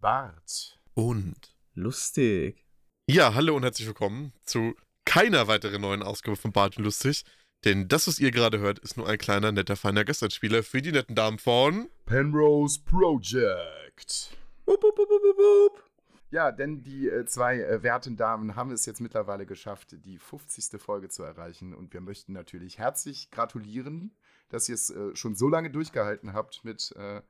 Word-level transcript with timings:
Bart. 0.00 0.78
Und 0.94 1.34
Lustig. 1.74 2.64
ja, 3.06 3.34
hallo 3.34 3.56
und 3.56 3.64
herzlich 3.64 3.86
willkommen 3.86 4.32
zu 4.44 4.74
keiner 5.04 5.48
weiteren 5.48 5.82
neuen 5.82 6.02
Ausgabe 6.02 6.36
von 6.36 6.52
Bart 6.52 6.78
und 6.78 6.84
Lustig. 6.84 7.24
Denn 7.66 7.88
das, 7.88 8.06
was 8.06 8.18
ihr 8.18 8.30
gerade 8.30 8.58
hört, 8.58 8.78
ist 8.78 8.96
nur 8.96 9.06
ein 9.06 9.18
kleiner, 9.18 9.52
netter, 9.52 9.76
feiner 9.76 10.04
Gasteinspieler 10.04 10.62
für 10.62 10.80
die 10.80 10.92
netten 10.92 11.14
Damen 11.14 11.38
von. 11.38 11.90
Penrose 12.06 12.80
Project. 12.80 14.30
Wupp, 14.64 14.82
wupp, 14.82 14.96
wupp, 14.96 15.10
wupp, 15.10 15.36
wupp. 15.36 15.82
Ja, 16.30 16.52
denn 16.52 16.82
die 16.82 17.08
äh, 17.08 17.26
zwei 17.26 17.60
äh, 17.60 17.82
werten 17.82 18.16
Damen 18.16 18.56
haben 18.56 18.70
es 18.70 18.86
jetzt 18.86 19.00
mittlerweile 19.00 19.44
geschafft, 19.44 19.96
die 20.04 20.18
50. 20.18 20.80
Folge 20.80 21.08
zu 21.08 21.22
erreichen. 21.22 21.74
Und 21.74 21.92
wir 21.92 22.00
möchten 22.00 22.32
natürlich 22.32 22.78
herzlich 22.78 23.30
gratulieren, 23.30 24.12
dass 24.48 24.68
ihr 24.68 24.74
es 24.74 24.90
äh, 24.90 25.14
schon 25.14 25.34
so 25.34 25.48
lange 25.48 25.70
durchgehalten 25.70 26.32
habt 26.32 26.64
mit 26.64 26.92
äh, 26.96 27.22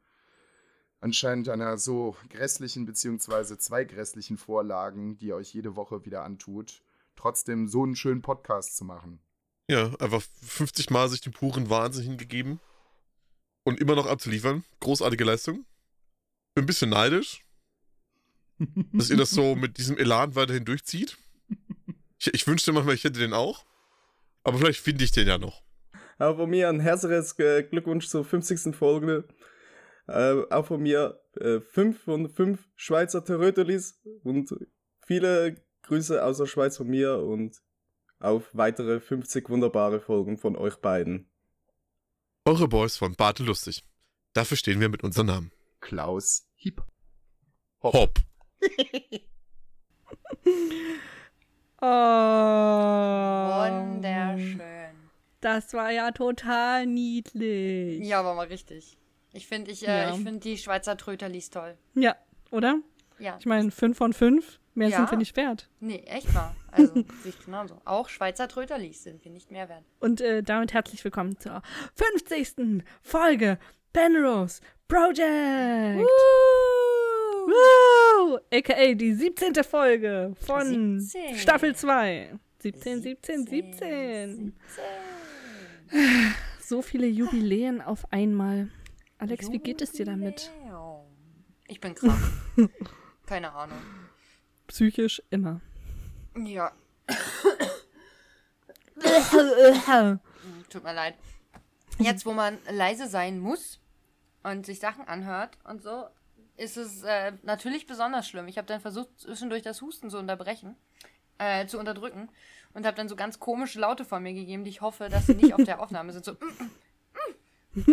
anscheinend 1.00 1.48
einer 1.48 1.78
so 1.78 2.16
grässlichen, 2.30 2.86
beziehungsweise 2.86 3.58
zwei 3.58 3.84
grässlichen 3.84 4.36
Vorlagen, 4.36 5.16
die 5.18 5.26
ihr 5.26 5.36
euch 5.36 5.54
jede 5.54 5.76
Woche 5.76 6.04
wieder 6.04 6.24
antut, 6.24 6.82
trotzdem 7.14 7.68
so 7.68 7.82
einen 7.82 7.96
schönen 7.96 8.22
Podcast 8.22 8.76
zu 8.76 8.84
machen. 8.84 9.20
Ja, 9.68 9.94
einfach 9.96 10.22
50 10.42 10.90
Mal 10.90 11.08
sich 11.08 11.20
dem 11.20 11.32
puren 11.32 11.70
Wahnsinn 11.70 12.04
hingegeben. 12.04 12.60
Und 13.64 13.80
immer 13.80 13.96
noch 13.96 14.06
abzuliefern. 14.06 14.64
Großartige 14.78 15.24
Leistung. 15.24 15.66
Bin 16.54 16.62
ein 16.62 16.66
bisschen 16.66 16.90
neidisch, 16.90 17.44
dass 18.92 19.10
ihr 19.10 19.16
das 19.16 19.30
so 19.30 19.56
mit 19.56 19.78
diesem 19.78 19.98
Elan 19.98 20.36
weiterhin 20.36 20.64
durchzieht. 20.64 21.18
Ich, 22.18 22.32
ich 22.32 22.46
wünschte 22.46 22.72
manchmal, 22.72 22.94
ich 22.94 23.04
hätte 23.04 23.18
den 23.18 23.32
auch. 23.32 23.66
Aber 24.44 24.58
vielleicht 24.58 24.80
finde 24.80 25.04
ich 25.04 25.10
den 25.10 25.26
ja 25.26 25.36
noch. 25.36 25.65
Auch 26.18 26.36
von 26.36 26.48
mir 26.50 26.68
ein 26.68 26.80
herzliches 26.80 27.38
äh, 27.38 27.62
Glückwunsch 27.62 28.08
zur 28.08 28.24
50. 28.24 28.74
Folge. 28.74 29.24
Äh, 30.08 30.42
auch 30.50 30.66
von 30.66 30.82
mir 30.82 31.20
5 31.38 32.02
von 32.02 32.30
5 32.30 32.64
Schweizer 32.76 33.22
Terötelis 33.22 34.00
und 34.22 34.54
viele 35.04 35.56
Grüße 35.82 36.24
aus 36.24 36.38
der 36.38 36.46
Schweiz 36.46 36.78
von 36.78 36.88
mir 36.88 37.18
und 37.18 37.60
auf 38.20 38.48
weitere 38.54 39.00
50 39.00 39.50
wunderbare 39.50 40.00
Folgen 40.00 40.38
von 40.38 40.56
euch 40.56 40.76
beiden. 40.76 41.28
Eure 42.46 42.68
Boys 42.68 42.96
von 42.96 43.14
Barte 43.14 43.42
Lustig. 43.42 43.84
Dafür 44.32 44.56
stehen 44.56 44.80
wir 44.80 44.88
mit 44.88 45.04
unserem 45.04 45.26
Namen. 45.26 45.52
Klaus 45.80 46.48
Hiep. 46.54 46.82
Hopp. 47.82 48.18
Oh. 51.78 51.86
Wunderschön. 53.58 54.75
Das 55.40 55.72
war 55.74 55.90
ja 55.90 56.10
total 56.12 56.86
niedlich. 56.86 58.04
Ja, 58.06 58.20
aber 58.20 58.34
mal 58.34 58.46
richtig. 58.46 58.96
Ich 59.32 59.46
finde 59.46 59.70
ich, 59.70 59.86
äh, 59.86 60.02
Ja. 60.04 60.14
ich 60.14 60.20
find 60.22 60.42
die 60.44 60.56
Schweizer 60.56 60.96
Tröterlis 60.96 61.50
toll. 61.50 61.76
Ja, 61.94 62.16
oder? 62.50 62.78
Ja. 63.18 63.36
Ich 63.38 63.46
meine, 63.46 63.70
5 63.70 63.96
von 63.96 64.12
5. 64.12 64.58
Mehr 64.74 64.88
Ja. 64.88 64.98
sind 64.98 65.10
wir 65.10 65.18
nicht 65.18 65.36
wert. 65.36 65.68
Nee, 65.80 66.02
echt 66.06 66.32
mal. 66.34 66.54
Also, 66.70 66.92
sehe 67.22 67.30
ich 67.30 67.44
genauso. 67.44 67.80
Auch 67.86 68.08
Schweizer 68.10 68.46
Tröterlis 68.48 69.02
sind 69.04 69.24
wir 69.24 69.30
nicht 69.32 69.50
mehr 69.50 69.68
wert. 69.70 69.84
Und 70.00 70.20
äh, 70.20 70.42
damit 70.42 70.74
herzlich 70.74 71.02
willkommen 71.02 71.38
zur 71.38 71.62
50. 71.94 72.82
Folge 73.02 73.58
Penrose 73.94 74.60
Project. 74.88 76.06
Woo! 77.46 78.38
AKA 78.52 78.94
die 78.94 79.14
17. 79.14 79.54
Folge 79.64 80.34
von 80.44 81.00
17. 81.00 81.36
Staffel 81.36 81.74
2. 81.74 82.38
17, 82.58 83.00
17, 83.02 83.46
17. 83.46 84.54
So 86.60 86.82
viele 86.82 87.06
Jubiläen 87.06 87.80
auf 87.80 88.12
einmal. 88.12 88.70
Alex, 89.18 89.52
wie 89.52 89.60
geht 89.60 89.80
es 89.82 89.92
dir 89.92 90.04
damit? 90.04 90.50
Jubiläum. 90.56 91.06
Ich 91.68 91.80
bin 91.80 91.94
krank. 91.94 92.20
Keine 93.26 93.52
Ahnung. 93.52 93.78
Psychisch 94.66 95.22
immer. 95.30 95.60
Ja, 96.34 96.72
tut 100.68 100.84
mir 100.84 100.94
leid. 100.94 101.14
Jetzt, 101.98 102.26
wo 102.26 102.32
man 102.32 102.58
leise 102.70 103.08
sein 103.08 103.38
muss 103.38 103.80
und 104.42 104.66
sich 104.66 104.80
Sachen 104.80 105.06
anhört 105.08 105.58
und 105.64 105.82
so, 105.82 106.06
ist 106.56 106.76
es 106.76 107.02
äh, 107.02 107.32
natürlich 107.42 107.86
besonders 107.86 108.28
schlimm. 108.28 108.48
Ich 108.48 108.58
habe 108.58 108.66
dann 108.66 108.80
versucht, 108.80 109.20
zwischendurch 109.20 109.62
das 109.62 109.82
Husten 109.82 110.10
zu 110.10 110.18
unterbrechen, 110.18 110.76
äh, 111.38 111.66
zu 111.66 111.78
unterdrücken 111.78 112.28
und 112.76 112.84
habe 112.84 112.94
dann 112.96 113.08
so 113.08 113.16
ganz 113.16 113.40
komische 113.40 113.80
Laute 113.80 114.04
von 114.04 114.22
mir 114.22 114.34
gegeben, 114.34 114.62
die 114.62 114.70
ich 114.70 114.82
hoffe, 114.82 115.08
dass 115.08 115.26
sie 115.26 115.34
nicht 115.34 115.54
auf 115.54 115.64
der 115.64 115.80
Aufnahme 115.80 116.12
sind. 116.12 116.26
So, 116.26 116.36
Jetzt 117.74 117.86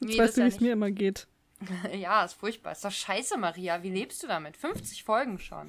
Nee, 0.00 0.18
weißt 0.18 0.20
das 0.20 0.34
du, 0.34 0.40
ja 0.40 0.46
wie 0.46 0.48
es 0.50 0.60
mir 0.60 0.72
immer 0.74 0.90
geht. 0.90 1.26
Ja, 1.94 2.24
ist 2.24 2.34
furchtbar. 2.34 2.72
Ist 2.72 2.84
doch 2.84 2.90
scheiße, 2.90 3.38
Maria. 3.38 3.82
Wie 3.82 3.90
lebst 3.90 4.22
du 4.22 4.26
damit? 4.26 4.56
50 4.56 5.04
Folgen 5.04 5.38
schon. 5.38 5.68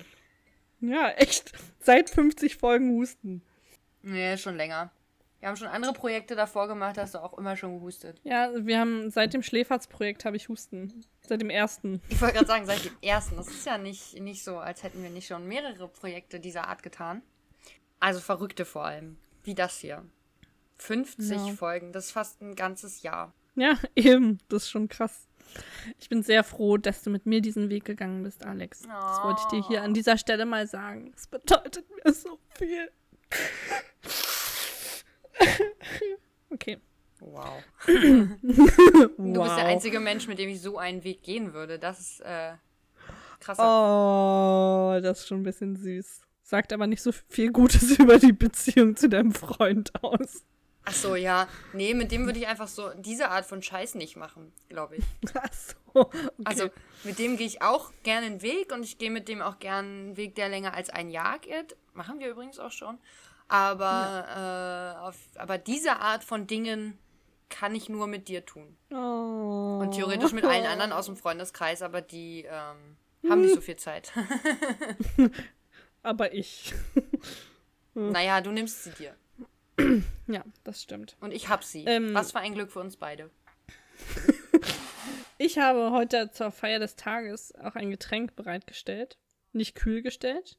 Ja, 0.81 1.11
echt. 1.11 1.53
Seit 1.79 2.09
50 2.09 2.57
Folgen 2.57 2.89
Husten. 2.97 3.41
Nee, 4.01 4.35
schon 4.37 4.57
länger. 4.57 4.91
Wir 5.43 5.49
haben 5.49 5.57
schon 5.57 5.67
andere 5.67 5.91
Projekte 5.91 6.37
davor 6.37 6.69
gemacht, 6.69 6.97
hast 6.97 7.15
du 7.15 7.17
auch 7.21 7.37
immer 7.37 7.57
schon 7.57 7.77
gehustet. 7.77 8.17
Ja, 8.23 8.49
wir 8.65 8.79
haben 8.79 9.11
seit 9.11 9.33
dem 9.33 9.43
Schläferz-Projekt 9.43 10.23
habe 10.23 10.37
ich 10.37 10.47
Husten. 10.47 11.03
Seit 11.27 11.41
dem 11.41 11.49
ersten. 11.49 12.01
Ich 12.07 12.21
wollte 12.21 12.35
gerade 12.35 12.47
sagen, 12.47 12.65
seit 12.65 12.85
dem 12.85 12.95
ersten. 13.01 13.35
Das 13.35 13.49
ist 13.49 13.65
ja 13.65 13.77
nicht, 13.77 14.21
nicht 14.21 14.41
so, 14.41 14.59
als 14.59 14.83
hätten 14.83 15.03
wir 15.03 15.09
nicht 15.09 15.27
schon 15.27 15.45
mehrere 15.45 15.89
Projekte 15.89 16.39
dieser 16.39 16.69
Art 16.69 16.81
getan. 16.81 17.23
Also 17.99 18.21
verrückte 18.21 18.63
vor 18.63 18.85
allem. 18.85 19.17
Wie 19.43 19.53
das 19.53 19.79
hier. 19.79 20.05
50 20.77 21.29
Ja. 21.29 21.53
Folgen, 21.55 21.91
das 21.91 22.05
ist 22.05 22.11
fast 22.13 22.41
ein 22.41 22.55
ganzes 22.55 23.01
Jahr. 23.01 23.33
Ja, 23.55 23.77
eben. 23.97 24.39
Das 24.47 24.63
ist 24.63 24.69
schon 24.69 24.87
krass. 24.87 25.27
Ich 25.99 26.07
bin 26.07 26.23
sehr 26.23 26.45
froh, 26.45 26.77
dass 26.77 27.01
du 27.03 27.09
mit 27.09 27.25
mir 27.25 27.41
diesen 27.41 27.69
Weg 27.69 27.83
gegangen 27.83 28.23
bist, 28.23 28.45
Alex. 28.45 28.83
Das 28.83 29.23
wollte 29.25 29.41
ich 29.41 29.47
dir 29.49 29.67
hier 29.67 29.81
an 29.83 29.93
dieser 29.93 30.17
Stelle 30.17 30.45
mal 30.45 30.67
sagen. 30.67 31.11
Es 31.17 31.27
bedeutet 31.27 31.83
mir 32.01 32.13
so 32.13 32.39
viel. 32.57 32.89
Okay. 36.49 36.77
Wow. 37.19 37.63
wow. 37.87 38.27
Du 39.17 39.41
bist 39.41 39.57
der 39.57 39.65
einzige 39.65 39.99
Mensch, 39.99 40.27
mit 40.27 40.37
dem 40.37 40.49
ich 40.49 40.61
so 40.61 40.77
einen 40.77 41.03
Weg 41.03 41.23
gehen 41.23 41.53
würde. 41.53 41.79
Das 41.79 41.99
ist 41.99 42.19
äh, 42.19 42.53
krasser. 43.39 43.63
Oh, 43.63 44.99
das 45.01 45.21
ist 45.21 45.27
schon 45.27 45.39
ein 45.39 45.43
bisschen 45.43 45.75
süß. 45.75 46.21
Sagt 46.43 46.73
aber 46.73 46.85
nicht 46.85 47.01
so 47.01 47.11
viel 47.11 47.51
Gutes 47.51 47.91
über 47.99 48.19
die 48.19 48.33
Beziehung 48.33 48.95
zu 48.95 49.09
deinem 49.09 49.33
Freund 49.33 49.91
aus. 50.03 50.43
Ach 50.85 50.93
so, 50.93 51.15
ja. 51.15 51.47
Nee, 51.71 51.93
mit 51.93 52.11
dem 52.11 52.25
würde 52.25 52.39
ich 52.39 52.47
einfach 52.47 52.67
so 52.67 52.89
diese 52.97 53.29
Art 53.29 53.45
von 53.45 53.63
Scheiß 53.63 53.95
nicht 53.95 54.17
machen, 54.17 54.51
glaube 54.67 54.97
ich. 54.97 55.05
Ach 55.33 55.53
so. 55.53 56.01
Okay. 56.01 56.27
Also 56.43 56.69
mit 57.03 57.19
dem 57.19 57.37
gehe 57.37 57.47
ich 57.47 57.61
auch 57.61 57.91
gerne 58.03 58.25
einen 58.25 58.41
Weg 58.41 58.73
und 58.73 58.83
ich 58.83 58.97
gehe 58.97 59.11
mit 59.11 59.29
dem 59.29 59.41
auch 59.41 59.59
gerne 59.59 59.87
einen 59.87 60.17
Weg, 60.17 60.35
der 60.35 60.49
länger 60.49 60.73
als 60.73 60.89
ein 60.89 61.09
Jahr 61.09 61.39
geht. 61.39 61.77
Machen 61.93 62.19
wir 62.19 62.29
übrigens 62.29 62.59
auch 62.59 62.71
schon. 62.71 62.97
Aber, 63.47 64.95
äh, 64.97 64.99
auf, 65.01 65.17
aber 65.35 65.57
diese 65.57 65.97
Art 65.97 66.23
von 66.23 66.47
Dingen 66.47 66.97
kann 67.49 67.75
ich 67.75 67.87
nur 67.89 68.07
mit 68.07 68.27
dir 68.27 68.45
tun. 68.45 68.77
oh. 68.91 69.79
Und 69.81 69.91
theoretisch 69.91 70.31
mit 70.31 70.43
allen 70.43 70.65
anderen 70.65 70.91
aus 70.91 71.05
dem 71.05 71.15
Freundeskreis, 71.15 71.81
aber 71.81 72.01
die 72.01 72.45
ähm, 72.49 72.97
haben 73.29 73.41
nicht 73.41 73.55
so 73.55 73.61
viel 73.61 73.75
Zeit. 73.75 74.11
Aber 76.03 76.33
ich. 76.33 76.73
naja, 77.93 78.41
du 78.41 78.51
nimmst 78.51 78.83
sie 78.83 78.91
dir. 78.91 79.15
Ja, 80.27 80.43
das 80.65 80.83
stimmt. 80.83 81.15
Und 81.21 81.31
ich 81.31 81.47
hab 81.47 81.63
sie. 81.63 81.85
Ähm, 81.85 82.13
Was 82.13 82.33
für 82.33 82.39
ein 82.39 82.53
Glück 82.53 82.71
für 82.71 82.79
uns 82.79 82.97
beide. 82.97 83.29
Ich 85.39 85.57
habe 85.57 85.91
heute 85.91 86.31
zur 86.31 86.51
Feier 86.51 86.79
des 86.79 86.95
Tages 86.95 87.53
auch 87.55 87.75
ein 87.75 87.89
Getränk 87.89 88.35
bereitgestellt. 88.35 89.17
Nicht 89.51 89.75
kühl 89.75 90.01
gestellt, 90.01 90.57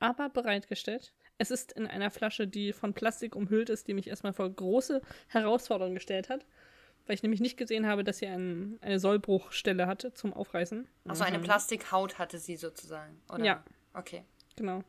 aber 0.00 0.28
bereitgestellt. 0.28 1.12
Es 1.38 1.50
ist 1.50 1.72
in 1.72 1.86
einer 1.86 2.10
Flasche, 2.10 2.46
die 2.46 2.72
von 2.72 2.94
Plastik 2.94 3.34
umhüllt 3.34 3.68
ist, 3.70 3.88
die 3.88 3.94
mich 3.94 4.06
erstmal 4.08 4.32
vor 4.32 4.48
große 4.48 5.00
Herausforderungen 5.28 5.94
gestellt 5.94 6.28
hat. 6.28 6.46
Weil 7.06 7.14
ich 7.16 7.22
nämlich 7.22 7.40
nicht 7.40 7.56
gesehen 7.58 7.86
habe, 7.86 8.02
dass 8.04 8.18
sie 8.18 8.26
ein, 8.26 8.78
eine 8.80 8.98
Sollbruchstelle 8.98 9.86
hatte 9.86 10.14
zum 10.14 10.32
Aufreißen. 10.32 10.86
Also 11.06 11.24
eine 11.24 11.38
Plastikhaut 11.38 12.18
hatte 12.18 12.38
sie 12.38 12.56
sozusagen, 12.56 13.20
oder? 13.32 13.44
Ja. 13.44 13.64
Okay. 13.92 14.24
Genau. 14.56 14.82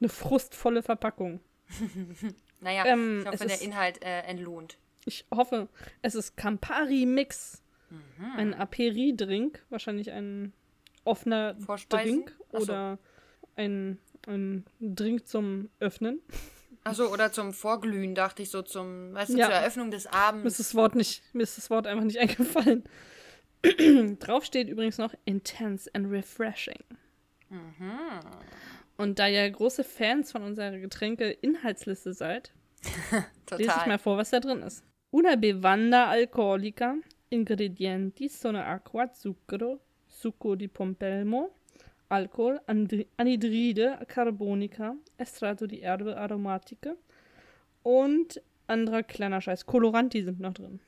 Eine 0.00 0.08
frustvolle 0.08 0.82
Verpackung. 0.82 1.40
Naja, 2.62 2.84
Ähm, 2.84 3.20
ich 3.22 3.26
hoffe, 3.26 3.46
der 3.46 3.56
ist- 3.56 3.62
Inhalt 3.64 4.04
äh, 4.04 4.20
entlohnt. 4.24 4.76
Ich 5.06 5.24
hoffe, 5.34 5.68
es 6.02 6.14
ist 6.14 6.36
Campari 6.36 7.06
Mix. 7.06 7.62
Mhm. 7.88 8.24
Ein 8.36 8.54
Aperi-Drink. 8.54 9.64
Wahrscheinlich 9.70 10.10
ein 10.12 10.52
offener 11.04 11.56
Vorspeisen? 11.58 12.26
Drink. 12.26 12.36
So. 12.52 12.58
Oder 12.58 12.98
ein, 13.56 13.98
ein 14.26 14.64
Drink 14.80 15.26
zum 15.26 15.68
Öffnen. 15.80 16.20
Achso, 16.84 17.12
oder 17.12 17.30
zum 17.32 17.52
Vorglühen, 17.52 18.14
dachte 18.14 18.42
ich 18.42 18.50
so, 18.50 18.62
zum, 18.62 19.12
weißt 19.12 19.32
du, 19.34 19.38
Ja. 19.38 19.46
zur 19.46 19.54
Eröffnung 19.54 19.90
des 19.90 20.04
Mir 20.04 20.14
Abends. 20.14 20.46
ist 20.46 20.60
das 20.60 20.74
Wort 20.74 20.94
nicht, 20.94 21.22
mir 21.34 21.42
ist 21.42 21.58
das 21.58 21.68
Wort 21.70 21.86
einfach 21.86 22.04
nicht 22.04 22.18
eingefallen. 22.20 22.84
Drauf 24.20 24.44
steht 24.44 24.68
übrigens 24.68 24.98
noch 24.98 25.14
intense 25.26 25.90
and 25.94 26.10
refreshing. 26.10 26.78
Mhm. 27.50 27.92
Und 28.96 29.18
da 29.18 29.28
ihr 29.28 29.50
große 29.50 29.84
Fans 29.84 30.32
von 30.32 30.42
unserer 30.42 30.78
Getränke-Inhaltsliste 30.78 32.12
seid, 32.14 32.52
lese 33.58 33.72
ich 33.80 33.86
mal 33.86 33.98
vor, 33.98 34.16
was 34.16 34.30
da 34.30 34.40
drin 34.40 34.62
ist. 34.62 34.84
Una 35.10 35.36
bevanda 35.36 36.06
alcolica. 36.08 36.94
Ingredienti 37.28 38.28
sono 38.28 38.58
acqua, 38.60 39.12
zucchero, 39.12 39.80
succo 40.08 40.56
di 40.56 40.66
pompelmo, 40.68 41.54
Alkohol, 42.10 42.60
Anhydride 42.66 43.98
carbonica, 44.08 44.94
Estratto 45.16 45.66
di 45.66 45.80
Erbe 45.80 46.16
aromatiche 46.16 46.96
und 47.82 48.42
anderer 48.66 49.02
kleiner 49.02 49.40
Scheiß. 49.40 49.64
Koloranti 49.66 50.22
sind 50.22 50.40
noch 50.40 50.52
drin. 50.52 50.80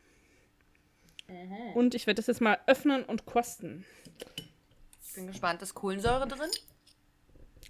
Und 1.74 1.94
ich 1.94 2.06
werde 2.06 2.16
das 2.18 2.26
jetzt 2.26 2.40
mal 2.42 2.58
öffnen 2.66 3.04
und 3.04 3.24
kosten. 3.24 3.84
Ich 5.02 5.14
bin 5.14 5.26
gespannt. 5.28 5.62
Ist 5.62 5.74
Kohlensäure 5.74 6.26
drin? 6.28 6.50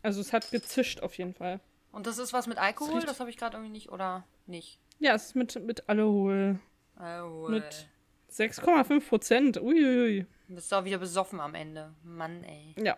Also 0.03 0.21
es 0.21 0.33
hat 0.33 0.51
gezischt 0.51 1.01
auf 1.01 1.17
jeden 1.19 1.35
Fall. 1.35 1.61
Und 1.93 2.07
das 2.07 2.19
ist 2.19 2.33
was 2.33 2.47
mit 2.47 2.59
Alkohol? 2.59 2.95
riecht- 2.97 3.09
Das 3.09 3.21
habe 3.21 3.31
ich 3.31 3.37
gerade 3.37 3.57
irgendwie 3.57 3.73
nicht. 3.73 3.93
Oder 3.93 4.25
nicht? 4.47 4.81
Ja, 4.99 5.15
es 5.15 5.27
ist 5.27 5.37
mit, 5.37 5.55
mit 5.65 5.89
Alkohol. 5.89 6.59
Oh, 6.99 7.49
Mit 7.49 7.87
6,5 8.31 9.09
Prozent. 9.09 9.57
Uiuiui. 9.61 10.27
Du 10.49 10.55
bist 10.57 10.73
auch 10.75 10.85
wieder 10.85 10.99
besoffen 10.99 11.39
am 11.41 11.55
Ende. 11.55 11.93
Mann, 12.03 12.43
ey. 12.45 12.75
Ja. 12.83 12.97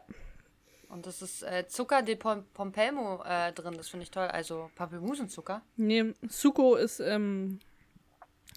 Und 0.95 1.07
das 1.07 1.23
ist 1.23 1.43
äh, 1.43 1.67
Zucker 1.67 2.03
de 2.03 2.15
Pom 2.15 2.45
Pompelmo 2.55 3.21
äh, 3.25 3.53
drin. 3.53 3.75
Das 3.77 3.89
finde 3.89 4.05
ich 4.05 4.13
toll. 4.13 4.29
Also 4.29 4.71
Pampelmusenzucker. 4.77 5.61
Nee, 5.77 6.15
Suko 6.29 6.77
ist 6.77 7.01
ähm, 7.01 7.59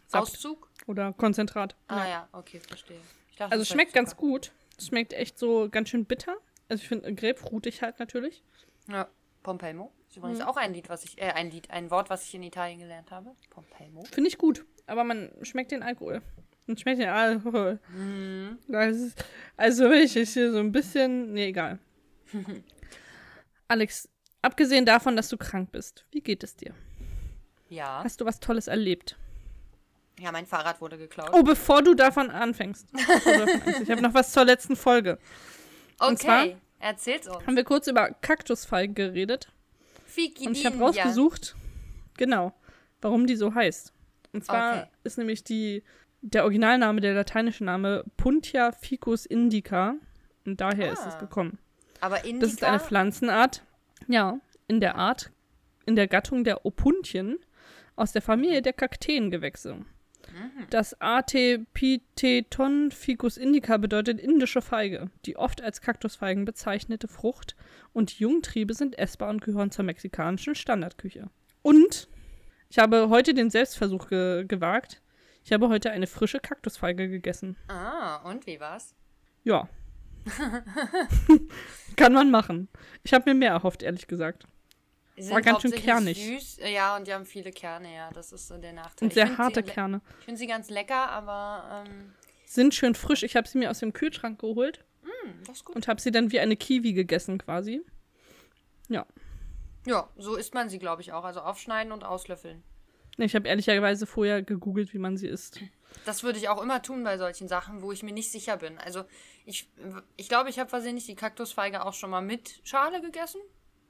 Saft 0.06 0.34
Auszug? 0.34 0.70
oder 0.86 1.14
Konzentrat. 1.14 1.76
Ah 1.88 2.08
ja, 2.08 2.30
okay, 2.34 2.60
verstehe. 2.60 3.00
Ich 3.32 3.38
dachte, 3.38 3.52
Also 3.54 3.64
es 3.64 3.68
schmeckt 3.70 3.94
ganz 3.94 4.12
Zucker. 4.12 4.22
gut. 4.22 4.52
Es 4.78 4.86
schmeckt 4.86 5.14
echt 5.14 5.40
so 5.40 5.68
ganz 5.72 5.90
schön 5.90 6.06
bitter. 6.06 6.36
Also 6.70 6.82
ich 6.84 6.88
finde 6.88 7.12
grapefruitig 7.16 7.82
halt 7.82 7.98
natürlich. 7.98 8.44
Ja, 8.88 9.08
Pompelmo. 9.42 9.92
Ist 10.08 10.18
übrigens 10.18 10.38
Mhm. 10.40 10.46
auch 10.46 10.58
ein 10.58 10.74
Lied, 10.76 10.90
was 10.90 11.04
ich, 11.06 11.18
äh, 11.20 11.32
ein 11.32 11.50
Lied, 11.50 11.72
ein 11.72 11.90
Wort, 11.90 12.12
was 12.12 12.24
ich 12.24 12.36
in 12.36 12.44
Italien 12.44 12.78
gelernt 12.80 13.10
habe. 13.10 13.32
Pompelmo. 13.50 14.04
Finde 14.06 14.28
ich 14.30 14.38
gut. 14.38 14.64
Aber 14.86 15.04
man 15.04 15.32
schmeckt 15.42 15.72
den 15.72 15.82
Alkohol. 15.82 16.22
Man 16.68 16.78
schmeckt 16.78 17.00
den 17.02 17.10
Alkohol. 17.10 17.80
Mhm. 17.90 18.60
Ist, 18.68 19.26
also 19.56 19.90
ich 19.92 20.14
jetzt 20.14 20.34
hier 20.34 20.52
so 20.52 20.60
ein 20.60 20.72
bisschen. 20.72 21.34
Nee, 21.34 21.48
egal. 21.48 21.80
Alex, 23.68 24.10
abgesehen 24.42 24.86
davon, 24.86 25.16
dass 25.16 25.30
du 25.30 25.38
krank 25.38 25.72
bist, 25.72 26.06
wie 26.12 26.22
geht 26.22 26.44
es 26.44 26.56
dir? 26.56 26.74
Ja. 27.70 28.02
Hast 28.04 28.22
du 28.22 28.26
was 28.26 28.40
Tolles 28.40 28.68
erlebt? 28.68 29.18
Ja, 30.20 30.32
mein 30.32 30.46
Fahrrad 30.46 30.82
wurde 30.82 30.98
geklaut. 30.98 31.30
Oh, 31.34 31.44
bevor 31.44 31.84
du 31.84 31.94
davon 31.94 32.30
anfängst. 32.32 32.88
Ich 33.84 33.92
habe 33.92 34.02
noch 34.02 34.14
was 34.14 34.32
zur 34.32 34.46
letzten 34.46 34.76
Folge. 34.76 35.20
und 36.00 36.18
zwar- 36.20 36.44
okay, 36.46 36.58
erzähl's 36.80 37.28
uns. 37.28 37.46
Haben 37.46 37.56
wir 37.56 37.64
kurz 37.64 37.88
über 37.88 38.10
Kaktusfeigen 38.22 38.96
geredet. 38.96 39.52
Fiki 40.06 40.48
Und 40.48 40.58
ich 40.58 40.66
habe 40.66 40.78
rausgesucht, 40.80 41.56
genau, 42.16 42.54
warum 43.02 43.28
die 43.28 43.36
so 43.36 43.54
heißt. 43.54 43.94
Und 44.34 44.46
zwar 44.46 44.78
Okay. 44.78 44.88
ist 45.04 45.18
nämlich 45.18 45.44
die, 45.44 45.84
der 46.22 46.44
Originalname, 46.44 47.02
der 47.02 47.14
lateinische 47.14 47.64
Name 47.64 48.04
Puntia 48.18 48.72
ficus 48.72 49.26
indica. 49.26 49.96
Und 50.46 50.62
daher 50.62 50.94
ist 50.94 51.06
es 51.06 51.16
Ah. 51.16 51.20
gekommen. 51.20 51.60
Aber 52.02 52.26
Indica, 52.26 52.46
Das 52.46 52.54
ist 52.54 52.64
eine 52.64 52.80
Pflanzenart, 52.80 53.64
ja, 54.08 54.40
in 54.68 54.80
der 54.80 54.96
Art, 54.96 55.32
in 55.86 55.96
der 55.96 56.08
Gattung 56.08 56.44
der 56.44 56.66
Opuntien 56.66 57.40
aus 57.96 58.12
der 58.12 58.22
Familie 58.22 58.62
der 58.62 58.74
Kakteengewächse. 58.74 59.76
Mhm. 59.76 60.68
Das 60.70 61.00
Artepitheton 61.00 62.92
ficus 62.92 63.38
indica 63.38 63.78
bedeutet 63.78 64.20
indische 64.20 64.62
Feige, 64.62 65.10
die 65.26 65.38
oft 65.38 65.62
als 65.62 65.82
Kaktusfeigen 65.82 66.46
bezeichnete 66.46 67.08
Frucht 67.08 67.56
und 67.94 68.12
die 68.18 68.24
Jungtriebe 68.24 68.74
sind 68.74 68.98
essbar 69.00 69.30
und 69.30 69.42
gehören 69.42 69.72
zur 69.72 69.86
mexikanischen 69.86 70.56
Standardküche. 70.56 71.30
Und 71.62 72.10
ich 72.70 72.80
habe 72.80 73.10
heute 73.10 73.34
den 73.34 73.50
Selbstversuch 73.50 74.10
ge 74.10 74.46
gewagt. 74.46 75.02
Ich 75.44 75.54
habe 75.54 75.70
heute 75.70 75.92
eine 75.92 76.08
frische 76.08 76.40
Kaktusfeige 76.40 77.08
gegessen. 77.08 77.56
Ah, 77.70 78.18
und 78.30 78.46
wie 78.48 78.60
war's? 78.60 78.96
Ja. 79.44 79.70
Kann 81.96 82.14
man 82.14 82.32
machen. 82.32 82.70
Ich 83.04 83.14
habe 83.14 83.30
mir 83.30 83.36
mehr 83.36 83.52
erhofft, 83.52 83.84
ehrlich 83.84 84.08
gesagt. 84.08 84.46
Die 85.18 85.30
War 85.32 85.42
ganz 85.42 85.62
schön 85.64 85.72
kernig. 85.72 86.24
Süß. 86.24 86.60
Äh, 86.60 86.74
Ja, 86.74 86.96
und 86.96 87.08
die 87.08 87.14
haben 87.14 87.26
viele 87.26 87.52
Kerne, 87.52 87.94
ja. 87.94 88.12
Das 88.12 88.32
ist 88.32 88.52
äh, 88.52 88.60
der 88.60 88.74
Nachteil. 88.74 89.08
Und 89.08 89.14
sehr 89.14 89.38
harte 89.38 89.64
sie, 89.66 89.72
Kerne. 89.72 90.02
Ich 90.20 90.26
finde 90.26 90.40
sie 90.40 90.48
ganz 90.48 90.70
lecker, 90.70 91.10
aber 91.10 91.86
ähm, 91.88 92.14
Sind 92.46 92.76
schön 92.76 92.94
frisch. 92.94 93.24
Ich 93.24 93.36
habe 93.36 93.48
sie 93.48 93.58
mir 93.58 93.72
aus 93.72 93.80
dem 93.80 93.94
Kühlschrank 93.94 94.40
geholt 94.40 94.84
hm, 95.04 95.34
das 95.46 95.58
ist 95.58 95.66
gut. 95.66 95.76
und 95.76 95.88
habe 95.88 96.00
sie 96.00 96.12
dann 96.12 96.32
wie 96.32 96.40
eine 96.40 96.56
Kiwi 96.56 96.94
gegessen 96.94 97.40
quasi. 97.40 97.82
Ja, 99.88 100.10
so 100.18 100.36
isst 100.36 100.54
man 100.54 100.68
sie, 100.70 100.80
glaube 100.80 101.02
ich, 101.02 101.14
auch. 101.14 101.24
Also 101.24 101.40
aufschneiden 101.40 101.94
und 101.94 102.04
auslöffeln. 102.04 102.62
Ich 103.18 103.36
habe 103.36 103.48
ehrlicherweise 103.48 104.06
vorher 104.06 104.42
gegoogelt, 104.44 104.94
wie 104.94 105.00
man 105.00 105.18
sie 105.18 105.28
isst. 105.28 105.60
Das 106.06 106.24
würde 106.24 106.38
ich 106.38 106.50
auch 106.50 106.62
immer 106.62 106.82
tun 106.82 107.04
bei 107.04 107.18
solchen 107.18 107.48
Sachen, 107.48 107.82
wo 107.82 107.92
ich 107.92 108.04
mir 108.04 108.14
nicht 108.14 108.32
sicher 108.32 108.58
bin. 108.58 108.78
Also 108.78 109.04
ich 109.46 109.70
ich, 110.16 110.30
glaube, 110.30 110.50
ich 110.50 110.60
habe 110.60 110.70
versehentlich 110.70 111.06
die 111.08 111.16
Kaktusfeige 111.16 111.84
auch 111.86 111.94
schon 111.94 112.10
mal 112.12 112.22
mit 112.22 112.62
Schale 112.64 113.02
gegessen. 113.02 113.42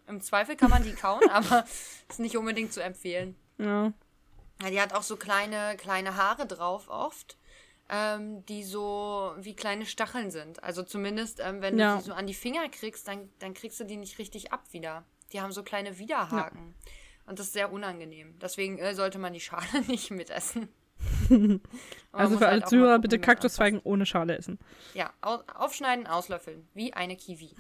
Im 0.07 0.21
Zweifel 0.21 0.55
kann 0.55 0.69
man 0.69 0.83
die 0.83 0.93
kauen, 0.95 1.27
aber 1.29 1.65
ist 2.09 2.19
nicht 2.19 2.37
unbedingt 2.37 2.71
zu 2.71 2.81
empfehlen. 2.81 3.35
Ja. 3.57 3.91
Ja, 4.61 4.69
die 4.71 4.79
hat 4.81 4.93
auch 4.93 5.03
so 5.03 5.17
kleine, 5.17 5.75
kleine 5.77 6.15
Haare 6.15 6.47
drauf 6.47 6.87
oft, 6.89 7.37
ähm, 7.89 8.45
die 8.45 8.63
so 8.63 9.33
wie 9.37 9.55
kleine 9.55 9.85
Stacheln 9.85 10.31
sind. 10.31 10.63
Also 10.63 10.83
zumindest, 10.83 11.39
ähm, 11.41 11.61
wenn 11.61 11.77
Ja. 11.77 11.95
du 11.97 12.01
sie 12.01 12.07
so 12.07 12.13
an 12.13 12.25
die 12.25 12.33
Finger 12.33 12.67
kriegst, 12.69 13.07
dann, 13.07 13.29
dann 13.39 13.53
kriegst 13.53 13.79
du 13.79 13.83
die 13.83 13.97
nicht 13.97 14.17
richtig 14.17 14.53
ab 14.53 14.63
wieder. 14.71 15.03
Die 15.33 15.41
haben 15.41 15.51
so 15.51 15.61
kleine 15.61 15.99
Widerhaken. 15.99 16.73
Und 17.27 17.37
das 17.39 17.47
ist 17.47 17.53
sehr 17.53 17.71
unangenehm. 17.71 18.39
Deswegen 18.41 18.79
äh, 18.79 18.95
sollte 18.95 19.19
man 19.19 19.33
die 19.33 19.39
Schale 19.39 19.65
nicht 19.87 20.09
mitessen. 20.11 20.69
Also 22.11 22.39
für 22.39 22.47
alle 22.47 22.61
halt 22.61 22.69
Zuhörer 22.69 22.97
bitte 22.97 23.19
Kaktusfeigen 23.19 23.79
ohne 23.83 24.07
Schale 24.07 24.35
essen. 24.37 24.57
Ja, 24.95 25.13
au 25.21 25.39
aufschneiden, 25.53 26.07
auslöffeln. 26.07 26.67
Wie 26.73 26.93
eine 26.93 27.15
Kiwi. 27.15 27.51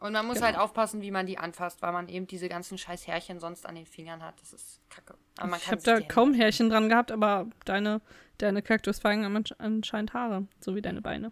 Und 0.00 0.12
man 0.12 0.24
muss 0.26 0.36
Genau. 0.36 0.46
halt 0.46 0.56
aufpassen, 0.56 1.02
wie 1.02 1.10
man 1.10 1.26
die 1.26 1.36
anfasst, 1.36 1.82
weil 1.82 1.92
man 1.92 2.08
eben 2.08 2.26
diese 2.26 2.48
ganzen 2.48 2.78
scheiß 2.78 3.06
Härchen 3.06 3.40
sonst 3.40 3.66
an 3.66 3.74
den 3.74 3.84
Fingern 3.84 4.22
hat. 4.22 4.40
Das 4.40 4.54
ist 4.54 4.80
kacke. 4.88 5.14
Ich 5.58 5.70
habe 5.70 5.82
da 5.82 6.00
kaum 6.00 6.32
Härchen 6.32 6.70
dran 6.70 6.88
gehabt, 6.88 7.12
aber 7.12 7.48
deine, 7.66 8.00
deine 8.38 8.62
Kaktusfeigen 8.62 9.24
haben 9.24 9.36
ansch- 9.36 9.56
anscheinend 9.58 10.14
Haare, 10.14 10.46
so 10.60 10.74
wie 10.74 10.80
deine 10.82 11.02
Beine. 11.02 11.30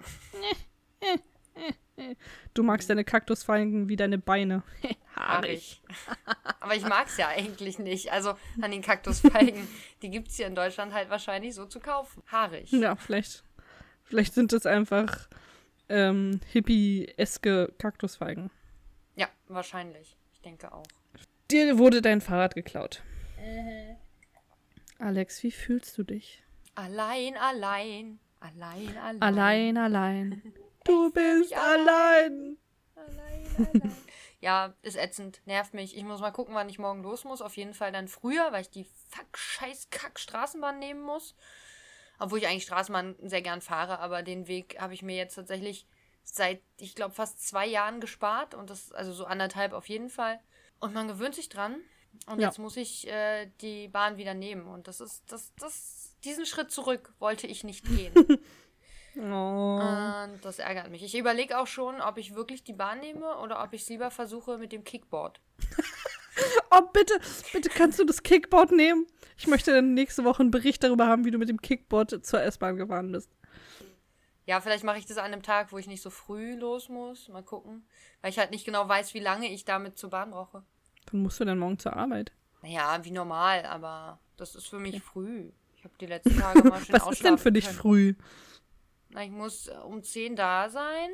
Du 2.54 2.62
magst 2.62 2.90
deine 2.90 3.04
Kaktusfeigen 3.04 3.88
wie 3.88 3.96
deine 3.96 4.18
Beine. 4.18 4.62
haarig. 5.16 5.80
Aber 6.60 6.74
ich 6.74 6.86
mag 6.86 7.06
es 7.06 7.16
ja 7.16 7.28
eigentlich 7.28 7.78
nicht. 7.78 8.12
Also 8.12 8.34
an 8.60 8.70
den 8.70 8.82
Kaktusfeigen, 8.82 9.66
die 10.02 10.10
gibt 10.10 10.28
es 10.28 10.36
hier 10.36 10.46
in 10.46 10.54
Deutschland 10.54 10.92
halt 10.92 11.10
wahrscheinlich 11.10 11.54
so 11.54 11.66
zu 11.66 11.80
kaufen. 11.80 12.22
Haarig. 12.30 12.70
Ja, 12.72 12.96
vielleicht, 12.96 13.44
vielleicht 14.04 14.34
sind 14.34 14.52
es 14.52 14.66
einfach 14.66 15.28
ähm, 15.88 16.40
hippie-eske 16.52 17.72
Kaktusfeigen. 17.78 18.50
Ja, 19.16 19.28
wahrscheinlich. 19.48 20.16
Ich 20.32 20.40
denke 20.40 20.72
auch. 20.72 20.86
Dir 21.50 21.78
wurde 21.78 22.02
dein 22.02 22.20
Fahrrad 22.20 22.54
geklaut. 22.54 23.02
Alex, 24.98 25.42
wie 25.42 25.50
fühlst 25.50 25.98
du 25.98 26.02
dich? 26.02 26.42
Allein, 26.74 27.36
allein. 27.36 28.18
Allein, 28.40 28.96
allein. 28.98 29.22
Allein, 29.22 29.76
allein. 29.76 30.42
Du 30.84 31.10
bist 31.10 31.52
allein. 31.54 32.58
Allein, 32.94 33.56
allein. 33.56 33.96
Ja, 34.40 34.74
ist 34.82 34.98
ätzend. 34.98 35.40
Nervt 35.46 35.72
mich. 35.72 35.96
Ich 35.96 36.04
muss 36.04 36.20
mal 36.20 36.30
gucken, 36.30 36.54
wann 36.54 36.68
ich 36.68 36.78
morgen 36.78 37.02
los 37.02 37.24
muss. 37.24 37.40
Auf 37.40 37.56
jeden 37.56 37.72
Fall 37.72 37.92
dann 37.92 38.08
früher, 38.08 38.52
weil 38.52 38.60
ich 38.60 38.68
die 38.68 38.84
fuck 39.08 39.38
scheiß 39.38 39.88
kack 39.88 40.20
Straßenbahn 40.20 40.78
nehmen 40.78 41.00
muss. 41.00 41.34
Obwohl 42.18 42.40
ich 42.40 42.46
eigentlich 42.46 42.64
Straßenbahn 42.64 43.16
sehr 43.22 43.40
gern 43.40 43.62
fahre, 43.62 44.00
aber 44.00 44.22
den 44.22 44.46
Weg 44.46 44.78
habe 44.78 44.92
ich 44.92 45.00
mir 45.00 45.16
jetzt 45.16 45.36
tatsächlich 45.36 45.86
seit, 46.24 46.60
ich 46.76 46.94
glaube, 46.94 47.14
fast 47.14 47.40
zwei 47.46 47.66
Jahren 47.66 48.00
gespart. 48.02 48.54
Und 48.54 48.68
das, 48.68 48.92
also 48.92 49.14
so 49.14 49.24
anderthalb 49.24 49.72
auf 49.72 49.88
jeden 49.88 50.10
Fall. 50.10 50.38
Und 50.78 50.92
man 50.92 51.08
gewöhnt 51.08 51.34
sich 51.36 51.48
dran. 51.48 51.76
Und 52.26 52.38
Ja. 52.38 52.48
jetzt 52.48 52.58
muss 52.58 52.76
ich 52.76 53.08
äh, 53.08 53.50
die 53.62 53.88
Bahn 53.88 54.18
wieder 54.18 54.34
nehmen. 54.34 54.66
Und 54.66 54.88
das 54.88 55.00
ist, 55.00 55.24
das, 55.32 55.54
das, 55.58 56.16
diesen 56.22 56.44
Schritt 56.44 56.70
zurück 56.70 57.14
wollte 57.18 57.46
ich 57.46 57.64
nicht 57.64 57.86
gehen. 57.86 58.12
Oh. 59.16 59.80
Und 59.80 60.44
das 60.44 60.58
ärgert 60.58 60.90
mich. 60.90 61.02
Ich 61.02 61.16
überlege 61.16 61.58
auch 61.58 61.66
schon, 61.66 62.00
ob 62.00 62.18
ich 62.18 62.34
wirklich 62.34 62.64
die 62.64 62.72
Bahn 62.72 63.00
nehme 63.00 63.36
oder 63.38 63.62
ob 63.62 63.72
ich 63.72 63.82
es 63.82 63.88
lieber 63.88 64.10
versuche 64.10 64.58
mit 64.58 64.72
dem 64.72 64.84
Kickboard. 64.84 65.40
oh, 66.70 66.82
bitte, 66.92 67.20
bitte 67.52 67.68
kannst 67.68 67.98
du 67.98 68.04
das 68.04 68.22
Kickboard 68.22 68.72
nehmen? 68.72 69.06
Ich 69.36 69.46
möchte 69.46 69.72
dann 69.72 69.94
nächste 69.94 70.24
Woche 70.24 70.40
einen 70.40 70.50
Bericht 70.50 70.82
darüber 70.82 71.06
haben, 71.06 71.24
wie 71.24 71.30
du 71.30 71.38
mit 71.38 71.48
dem 71.48 71.60
Kickboard 71.60 72.24
zur 72.24 72.42
S-Bahn 72.42 72.76
gefahren 72.76 73.12
bist. 73.12 73.30
Ja, 74.46 74.60
vielleicht 74.60 74.84
mache 74.84 74.98
ich 74.98 75.06
das 75.06 75.16
an 75.16 75.26
einem 75.26 75.42
Tag, 75.42 75.72
wo 75.72 75.78
ich 75.78 75.86
nicht 75.86 76.02
so 76.02 76.10
früh 76.10 76.54
los 76.54 76.88
muss. 76.88 77.28
Mal 77.28 77.42
gucken. 77.42 77.86
Weil 78.20 78.30
ich 78.30 78.38
halt 78.38 78.50
nicht 78.50 78.66
genau 78.66 78.88
weiß, 78.88 79.14
wie 79.14 79.20
lange 79.20 79.50
ich 79.50 79.64
damit 79.64 79.98
zur 79.98 80.10
Bahn 80.10 80.30
brauche. 80.30 80.62
Wann 81.10 81.22
musst 81.22 81.40
du 81.40 81.44
denn 81.44 81.58
morgen 81.58 81.78
zur 81.78 81.96
Arbeit? 81.96 82.32
Naja, 82.62 82.98
wie 83.02 83.10
normal, 83.10 83.64
aber 83.66 84.18
das 84.36 84.54
ist 84.54 84.68
für 84.68 84.78
mich 84.78 85.02
früh. 85.02 85.50
Ich 85.76 85.84
habe 85.84 85.94
die 86.00 86.06
letzten 86.06 86.38
Tage 86.38 86.62
mal 86.64 86.80
schön 86.84 86.94
Was 86.94 87.10
ist 87.10 87.24
denn 87.24 87.38
für 87.38 87.52
dich 87.52 87.66
können. 87.66 87.76
früh? 87.76 88.14
Na, 89.14 89.22
ich 89.24 89.30
muss 89.30 89.68
äh, 89.68 89.74
um 89.86 90.02
10 90.02 90.34
da 90.36 90.68
sein, 90.68 91.08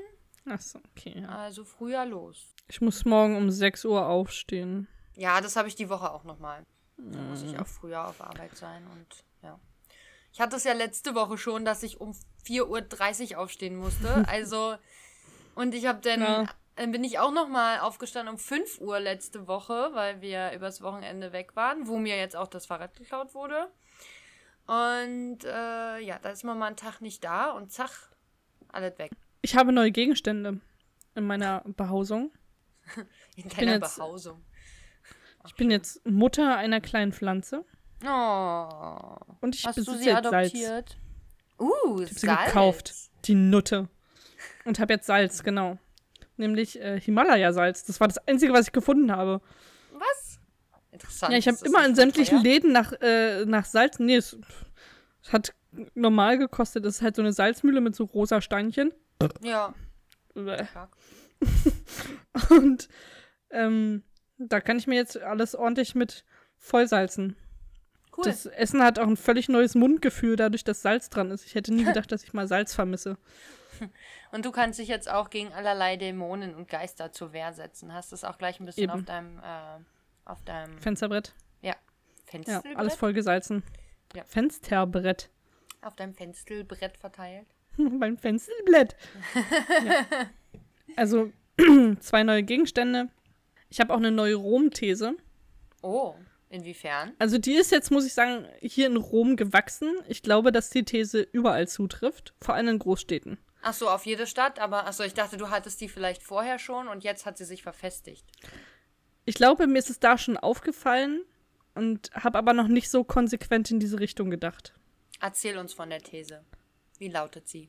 Achso, 0.46 0.80
okay. 0.96 1.20
Ja. 1.20 1.28
also 1.28 1.64
früher 1.64 2.06
los. 2.06 2.54
Ich 2.66 2.80
muss 2.80 3.04
morgen 3.04 3.36
um 3.36 3.50
6 3.50 3.84
Uhr 3.84 4.06
aufstehen. 4.06 4.88
Ja, 5.14 5.40
das 5.42 5.54
habe 5.56 5.68
ich 5.68 5.74
die 5.74 5.90
Woche 5.90 6.10
auch 6.10 6.24
nochmal. 6.24 6.64
Da 6.96 7.18
muss 7.20 7.42
ich 7.42 7.58
auch 7.58 7.66
früher 7.66 8.06
auf 8.08 8.20
Arbeit 8.22 8.56
sein 8.56 8.86
und 8.86 9.24
ja. 9.42 9.60
Ich 10.32 10.40
hatte 10.40 10.56
es 10.56 10.64
ja 10.64 10.72
letzte 10.72 11.14
Woche 11.14 11.36
schon, 11.36 11.64
dass 11.66 11.82
ich 11.82 12.00
um 12.00 12.12
4.30 12.46 13.32
Uhr 13.34 13.38
aufstehen 13.40 13.76
musste. 13.76 14.24
Also, 14.28 14.76
und 15.54 15.74
ich 15.74 15.84
habe 15.86 16.00
dann, 16.00 16.20
Ja. 16.22 16.46
dann 16.76 16.92
bin 16.92 17.04
ich 17.04 17.18
auch 17.18 17.32
nochmal 17.32 17.80
aufgestanden 17.80 18.32
um 18.34 18.38
5 18.38 18.80
Uhr 18.80 18.98
letzte 18.98 19.46
Woche, 19.46 19.90
weil 19.92 20.22
wir 20.22 20.52
übers 20.52 20.80
Wochenende 20.80 21.32
weg 21.32 21.54
waren, 21.54 21.86
wo 21.86 21.98
mir 21.98 22.16
jetzt 22.16 22.36
auch 22.36 22.48
das 22.48 22.64
Fahrrad 22.66 22.96
geklaut 22.96 23.34
wurde. 23.34 23.70
Und 24.70 25.44
äh, 25.44 25.98
ja, 25.98 26.18
da 26.22 26.30
ist 26.30 26.44
man 26.44 26.58
mal 26.58 26.68
einen 26.68 26.76
Tag 26.76 27.00
nicht 27.00 27.24
da 27.24 27.50
und 27.50 27.72
zack, 27.72 27.90
alles 28.68 28.96
weg. 28.98 29.10
Ich 29.42 29.56
habe 29.56 29.72
neue 29.72 29.90
Gegenstände 29.90 30.60
in 31.16 31.26
meiner 31.26 31.62
Behausung. 31.76 32.30
In 33.36 33.48
deiner 33.48 33.72
jetzt- 33.74 33.96
Behausung. 33.96 34.44
Ich 35.46 35.54
bin 35.54 35.70
jetzt 35.70 36.06
Mutter 36.06 36.56
einer 36.56 36.80
kleinen 36.80 37.12
Pflanze 37.12 37.64
Oh. 38.04 39.16
und 39.40 39.54
ich 39.54 39.64
Hast 39.66 39.78
du 39.78 39.84
besitze 39.84 39.98
sie 40.04 40.10
jetzt 40.10 40.24
Salz. 40.24 40.50
adoptiert? 40.54 40.96
Uh, 41.58 42.00
Ich 42.02 42.10
habe 42.10 42.18
sie 42.20 42.26
gekauft. 42.46 42.94
Die 43.24 43.34
Nutte. 43.34 43.88
Und 44.64 44.78
habe 44.78 44.92
jetzt 44.94 45.06
Salz, 45.06 45.42
genau. 45.42 45.78
Nämlich 46.36 46.80
äh, 46.80 47.00
Himalaya-Salz. 47.00 47.84
Das 47.84 48.00
war 48.00 48.08
das 48.08 48.18
Einzige, 48.28 48.52
was 48.52 48.66
ich 48.68 48.72
gefunden 48.72 49.10
habe. 49.12 49.40
Interessant. 51.00 51.32
Ja, 51.32 51.38
ich 51.38 51.48
habe 51.48 51.58
immer 51.64 51.84
in 51.86 51.94
sämtlichen 51.94 52.38
teuer? 52.38 52.44
Läden 52.44 52.72
nach, 52.72 52.92
äh, 53.00 53.44
nach 53.46 53.64
Salz. 53.64 53.98
Nee, 53.98 54.16
es, 54.16 54.36
es 55.22 55.32
hat 55.32 55.54
normal 55.94 56.38
gekostet. 56.38 56.84
Es 56.84 56.96
ist 56.96 57.02
halt 57.02 57.16
so 57.16 57.22
eine 57.22 57.32
Salzmühle 57.32 57.80
mit 57.80 57.94
so 57.94 58.04
rosa 58.04 58.40
Steinchen. 58.40 58.92
Ja. 59.42 59.74
Bäh. 60.34 60.66
Und 62.50 62.88
ähm, 63.50 64.02
da 64.38 64.60
kann 64.60 64.78
ich 64.78 64.86
mir 64.86 64.96
jetzt 64.96 65.18
alles 65.18 65.54
ordentlich 65.54 65.94
mit 65.94 66.24
vollsalzen. 66.58 67.36
Cool. 68.16 68.24
Das 68.24 68.46
Essen 68.46 68.82
hat 68.82 68.98
auch 68.98 69.06
ein 69.06 69.16
völlig 69.16 69.48
neues 69.48 69.74
Mundgefühl, 69.74 70.36
dadurch, 70.36 70.64
dass 70.64 70.82
Salz 70.82 71.10
dran 71.10 71.30
ist. 71.30 71.46
Ich 71.46 71.54
hätte 71.54 71.72
nie 71.72 71.84
gedacht, 71.90 72.12
dass 72.12 72.24
ich 72.24 72.32
mal 72.32 72.48
Salz 72.48 72.74
vermisse. 72.74 73.16
Und 74.32 74.44
du 74.44 74.50
kannst 74.50 74.78
dich 74.78 74.88
jetzt 74.88 75.10
auch 75.10 75.30
gegen 75.30 75.52
allerlei 75.52 75.96
Dämonen 75.96 76.54
und 76.54 76.68
Geister 76.68 77.12
zur 77.12 77.32
Wehr 77.32 77.52
setzen. 77.52 77.94
Hast 77.94 78.12
es 78.12 78.24
auch 78.24 78.36
gleich 78.36 78.60
ein 78.60 78.66
bisschen 78.66 78.84
Eben. 78.84 78.92
auf 78.92 79.02
deinem, 79.04 79.38
äh, 79.38 79.78
auf 80.30 80.42
deinem 80.44 80.78
Fensterbrett. 80.78 81.34
ja, 81.62 81.70
Ja, 81.72 81.76
Fensterbrett? 82.26 82.76
alles 82.76 82.94
voll 82.94 83.12
gesalzen. 83.12 83.62
Ja. 84.14 84.24
Fensterbrett. 84.24 85.30
Auf 85.82 85.96
deinem 85.96 86.12
Fensterbrett 86.14 86.96
verteilt. 86.98 87.46
Beim 87.78 88.18
Fensterbrett. 88.18 88.94
ja. 89.84 90.06
Also, 90.96 91.32
zwei 92.00 92.22
neue 92.22 92.42
Gegenstände. 92.42 93.08
Ich 93.70 93.80
habe 93.80 93.94
auch 93.94 93.98
eine 93.98 94.10
neue 94.10 94.34
Rom-These. 94.34 95.14
Oh, 95.82 96.14
inwiefern? 96.50 97.14
Also, 97.18 97.38
die 97.38 97.54
ist 97.54 97.70
jetzt, 97.72 97.90
muss 97.90 98.04
ich 98.04 98.12
sagen, 98.12 98.46
hier 98.60 98.86
in 98.88 98.96
Rom 98.98 99.36
gewachsen. 99.36 99.94
Ich 100.08 100.22
glaube, 100.22 100.52
dass 100.52 100.68
die 100.68 100.84
These 100.84 101.20
überall 101.32 101.66
zutrifft, 101.68 102.34
vor 102.42 102.54
allem 102.54 102.68
in 102.68 102.78
Großstädten. 102.78 103.38
Ach 103.62 103.72
so, 103.74 103.88
auf 103.88 104.04
jede 104.04 104.26
Stadt, 104.26 104.58
aber 104.58 104.86
ach 104.86 104.92
so, 104.92 105.04
ich 105.04 105.14
dachte, 105.14 105.36
du 105.36 105.48
hattest 105.50 105.80
die 105.80 105.88
vielleicht 105.88 106.22
vorher 106.22 106.58
schon 106.58 106.88
und 106.88 107.04
jetzt 107.04 107.24
hat 107.26 107.38
sie 107.38 107.44
sich 107.44 107.62
verfestigt. 107.62 108.24
Ich 109.24 109.34
glaube, 109.34 109.66
mir 109.66 109.78
ist 109.78 109.90
es 109.90 110.00
da 110.00 110.18
schon 110.18 110.36
aufgefallen 110.36 111.22
und 111.74 112.10
habe 112.14 112.38
aber 112.38 112.52
noch 112.52 112.68
nicht 112.68 112.90
so 112.90 113.04
konsequent 113.04 113.70
in 113.70 113.80
diese 113.80 114.00
Richtung 114.00 114.30
gedacht. 114.30 114.74
Erzähl 115.20 115.58
uns 115.58 115.72
von 115.72 115.90
der 115.90 116.00
These. 116.00 116.44
Wie 116.98 117.08
lautet 117.08 117.48
sie? 117.48 117.68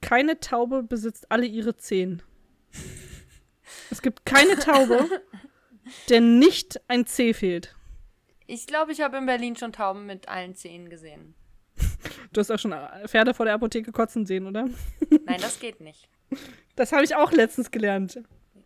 Keine 0.00 0.40
Taube 0.40 0.82
besitzt 0.82 1.30
alle 1.30 1.46
ihre 1.46 1.76
Zehen. 1.76 2.22
Es 3.90 4.02
gibt 4.02 4.26
keine 4.26 4.56
Taube, 4.56 5.08
der 6.08 6.20
nicht 6.20 6.80
ein 6.88 7.06
Zeh 7.06 7.34
fehlt. 7.34 7.74
Ich 8.46 8.66
glaube, 8.66 8.92
ich 8.92 9.00
habe 9.00 9.16
in 9.16 9.26
Berlin 9.26 9.56
schon 9.56 9.72
Tauben 9.72 10.06
mit 10.06 10.28
allen 10.28 10.54
Zähnen 10.54 10.90
gesehen. 10.90 11.34
Du 12.32 12.40
hast 12.40 12.50
auch 12.50 12.58
schon 12.58 12.74
Pferde 13.06 13.34
vor 13.34 13.46
der 13.46 13.54
Apotheke 13.54 13.92
kotzen 13.92 14.26
sehen, 14.26 14.46
oder? 14.46 14.68
Nein, 15.24 15.40
das 15.40 15.60
geht 15.60 15.80
nicht. 15.80 16.08
Das 16.76 16.92
habe 16.92 17.04
ich 17.04 17.14
auch 17.14 17.30
letztens 17.30 17.70
gelernt. 17.70 18.20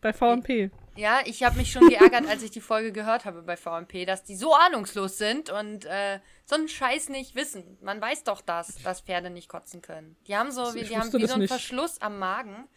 Bei 0.06 0.12
VMP. 0.12 0.70
Ja, 0.94 1.18
ich 1.24 1.42
habe 1.42 1.56
mich 1.56 1.72
schon 1.72 1.88
geärgert, 1.88 2.28
als 2.28 2.40
ich 2.44 2.52
die 2.52 2.60
Folge 2.60 2.92
gehört 2.92 3.24
habe 3.24 3.42
bei 3.42 3.56
VMP, 3.56 4.06
dass 4.06 4.22
die 4.22 4.36
so 4.36 4.54
ahnungslos 4.54 5.18
sind 5.18 5.50
und 5.50 5.84
äh, 5.84 6.20
so 6.44 6.54
einen 6.54 6.68
Scheiß 6.68 7.08
nicht 7.08 7.34
wissen. 7.34 7.76
Man 7.82 8.00
weiß 8.00 8.22
doch 8.22 8.40
das, 8.40 8.76
dass 8.84 9.00
Pferde 9.00 9.30
nicht 9.30 9.48
kotzen 9.48 9.82
können. 9.82 10.14
Die 10.28 10.36
haben 10.36 10.52
so, 10.52 10.76
wie, 10.76 10.84
die 10.84 10.96
haben 10.96 11.12
wie 11.12 11.26
so 11.26 11.32
einen 11.32 11.40
nicht. 11.42 11.50
Verschluss 11.50 12.00
am 12.00 12.20
Magen. 12.20 12.68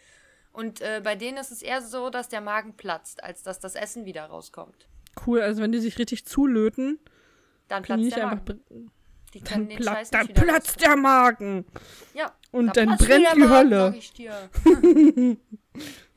Und 0.54 0.82
äh, 0.82 1.02
bei 1.04 1.16
denen 1.16 1.38
ist 1.38 1.52
es 1.52 1.62
eher 1.62 1.84
so, 1.84 2.10
dass 2.10 2.30
der 2.30 2.42
Magen 2.42 2.76
platzt, 2.76 3.24
als 3.24 3.44
dass 3.44 3.60
das 3.60 3.76
Essen 3.76 4.06
wieder 4.06 4.26
rauskommt. 4.26 4.88
Cool, 5.28 5.42
also 5.42 5.62
wenn 5.62 5.72
die 5.72 5.80
sich 5.80 6.00
richtig 6.00 6.26
zulöten, 6.26 6.98
Dann 7.68 7.84
platzt 7.84 8.04
nicht 8.04 8.18
der 8.18 8.32
einfach. 8.32 8.56
Magen. 8.56 8.92
Die 9.36 9.42
Dann, 9.44 9.70
den 9.70 9.84
Scheiß 9.84 10.10
dann 10.10 10.28
platzt 10.30 10.82
der 10.82 10.96
Magen. 10.96 11.66
Ja. 12.16 12.34
Und 12.52 12.68
da 12.68 12.72
dann 12.74 12.98
platzt 12.98 13.06
brennt 13.08 13.28
die 13.36 13.40
Magen, 13.42 13.54
Hölle. 13.54 14.00
dir. 14.18 15.38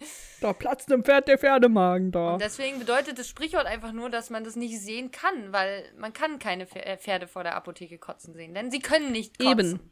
Da 0.43 0.53
platzt 0.53 0.91
dem 0.91 1.05
Pferd 1.05 1.29
der 1.29 1.39
Pferdemagen 1.39 2.11
da. 2.11 2.33
Und 2.35 2.43
deswegen 2.43 2.79
bedeutet 2.81 3.19
das 3.19 3.29
Sprichwort 3.29 3.67
einfach 3.67 3.93
nur, 3.93 4.11
dass 4.11 4.29
man 4.29 4.43
das 4.45 4.57
nicht 4.57 4.79
sehen 4.81 5.11
kann, 5.13 5.53
weil 5.53 5.85
man 5.97 6.13
kann 6.13 6.39
keine 6.39 6.65
äh, 6.75 6.97
Pferde 6.99 7.29
vor 7.29 7.45
der 7.45 7.55
Apotheke 7.55 7.97
kotzen 7.99 8.35
sehen, 8.35 8.53
denn 8.53 8.71
sie 8.71 8.81
können 8.81 9.13
nicht 9.13 9.39
kotzen. 9.39 9.51
Eben. 9.59 9.91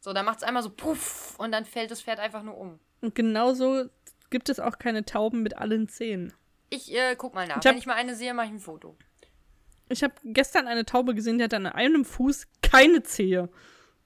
So, 0.00 0.12
dann 0.12 0.24
macht 0.24 0.38
es 0.38 0.42
einmal 0.44 0.62
so 0.62 0.70
puff 0.70 1.34
und 1.38 1.50
dann 1.50 1.64
fällt 1.64 1.90
das 1.90 2.00
Pferd 2.02 2.20
einfach 2.20 2.42
nur 2.44 2.56
um. 2.56 2.78
Und 3.00 3.14
genauso 3.16 3.86
gibt 4.30 4.48
es 4.48 4.60
auch 4.60 4.78
keine 4.78 5.04
Tauben 5.04 5.42
mit 5.42 5.56
allen 5.58 5.88
Zähnen. 5.88 6.32
Ich 6.70 6.94
äh, 6.94 7.16
guck 7.16 7.34
mal 7.34 7.46
nach. 7.48 7.56
Ich 7.58 7.66
hab- 7.66 7.72
Wenn 7.72 7.78
ich 7.78 7.86
mal 7.86 7.94
eine 7.94 8.14
sehe, 8.14 8.32
mache 8.34 8.46
ich 8.46 8.52
ein 8.52 8.60
Foto. 8.60 8.96
Ich 9.88 10.02
habe 10.04 10.14
gestern 10.22 10.68
eine 10.68 10.84
Taube 10.84 11.14
gesehen, 11.14 11.38
die 11.38 11.44
hatte 11.44 11.56
an 11.56 11.66
einem 11.66 12.04
Fuß 12.04 12.46
keine 12.62 13.02
Zehe. 13.02 13.48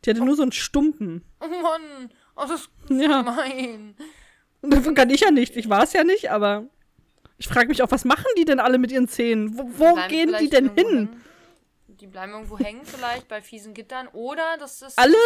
Die 0.05 0.11
hatte 0.11 0.25
nur 0.25 0.37
so 0.37 0.43
einen 0.43 0.53
Stumpen. 0.53 1.25
Oh 1.41 1.49
Mann, 1.49 2.11
oh, 2.37 2.43
das 2.49 2.63
ist 2.63 2.71
Ja, 2.89 3.21
gemein. 3.23 3.95
Und 4.63 4.71
davon 4.75 4.95
kann 4.95 5.11
ich 5.11 5.21
ja 5.21 5.31
nicht. 5.31 5.57
Ich 5.57 5.69
war 5.69 5.83
es 5.83 5.93
ja 5.93 6.05
nicht, 6.05 6.31
aber 6.31 6.65
ich 7.39 7.49
frage 7.49 7.69
mich 7.69 7.83
auch, 7.83 7.91
was 7.91 8.05
machen 8.05 8.27
die 8.39 8.45
denn 8.45 8.61
alle 8.61 8.79
mit 8.79 8.93
ihren 8.93 9.09
Zähnen? 9.09 9.59
Wo, 9.59 9.69
wo 9.77 9.95
Bleiben 9.95 10.09
gehen 10.09 10.35
die 10.41 10.49
denn 10.49 10.75
hin? 10.75 10.87
hängen. 10.87 11.23
Die 11.89 12.07
bleiben 12.07 12.33
irgendwo 12.33 12.59
hängen, 12.59 12.81
vielleicht 12.85 13.29
bei 13.29 13.43
fiesen 13.43 13.75
Gittern. 13.75 14.09
Oder 14.09 14.57
das 14.59 14.83
ist. 14.83 14.99
Alle? 14.99 15.17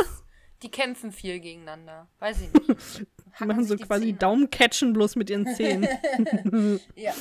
Die 0.63 0.71
kämpfen 0.71 1.13
viel 1.13 1.39
gegeneinander. 1.41 2.09
Weiß 2.19 2.39
ich 2.41 2.53
nicht. 2.53 3.07
Die 3.39 3.45
machen 3.45 3.67
so 3.67 3.75
die 3.75 3.85
quasi. 3.85 4.15
Daumencatchen 4.15 4.95
bloß 4.95 5.17
mit 5.17 5.29
ihren 5.29 5.47
Zähnen. 5.47 5.87
Ja. 6.97 7.13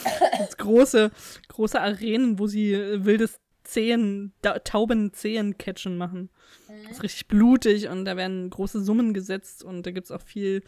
Große, 0.57 1.11
große 1.49 1.81
Arenen, 1.81 2.39
wo 2.39 2.47
sie 2.47 2.73
äh, 2.73 3.03
wildes 3.03 3.41
Zehen, 3.65 4.31
da, 4.41 4.59
Taubenzehen-Catchen 4.59 5.97
machen. 5.97 6.29
Mhm. 6.69 6.83
Das 6.83 6.91
ist 6.97 7.03
richtig 7.03 7.27
blutig 7.27 7.89
und 7.89 8.05
da 8.05 8.15
werden 8.15 8.49
große 8.49 8.81
Summen 8.81 9.13
gesetzt 9.13 9.61
und 9.61 9.85
da 9.85 9.91
gibt 9.91 10.05
es 10.05 10.11
auch 10.11 10.21
viel 10.21 10.63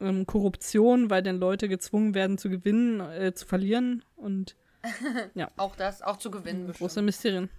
ähm, 0.00 0.26
Korruption, 0.26 1.10
weil 1.10 1.22
dann 1.22 1.38
Leute 1.38 1.68
gezwungen 1.68 2.14
werden 2.14 2.38
zu 2.38 2.48
gewinnen, 2.50 3.00
äh, 3.00 3.34
zu 3.34 3.46
verlieren 3.46 4.04
und 4.16 4.56
Auch 5.58 5.76
das, 5.76 6.00
auch 6.02 6.16
zu 6.16 6.30
gewinnen 6.30 6.66
bestimmt. 6.66 6.78
große 6.78 7.02
Mysterien. 7.02 7.50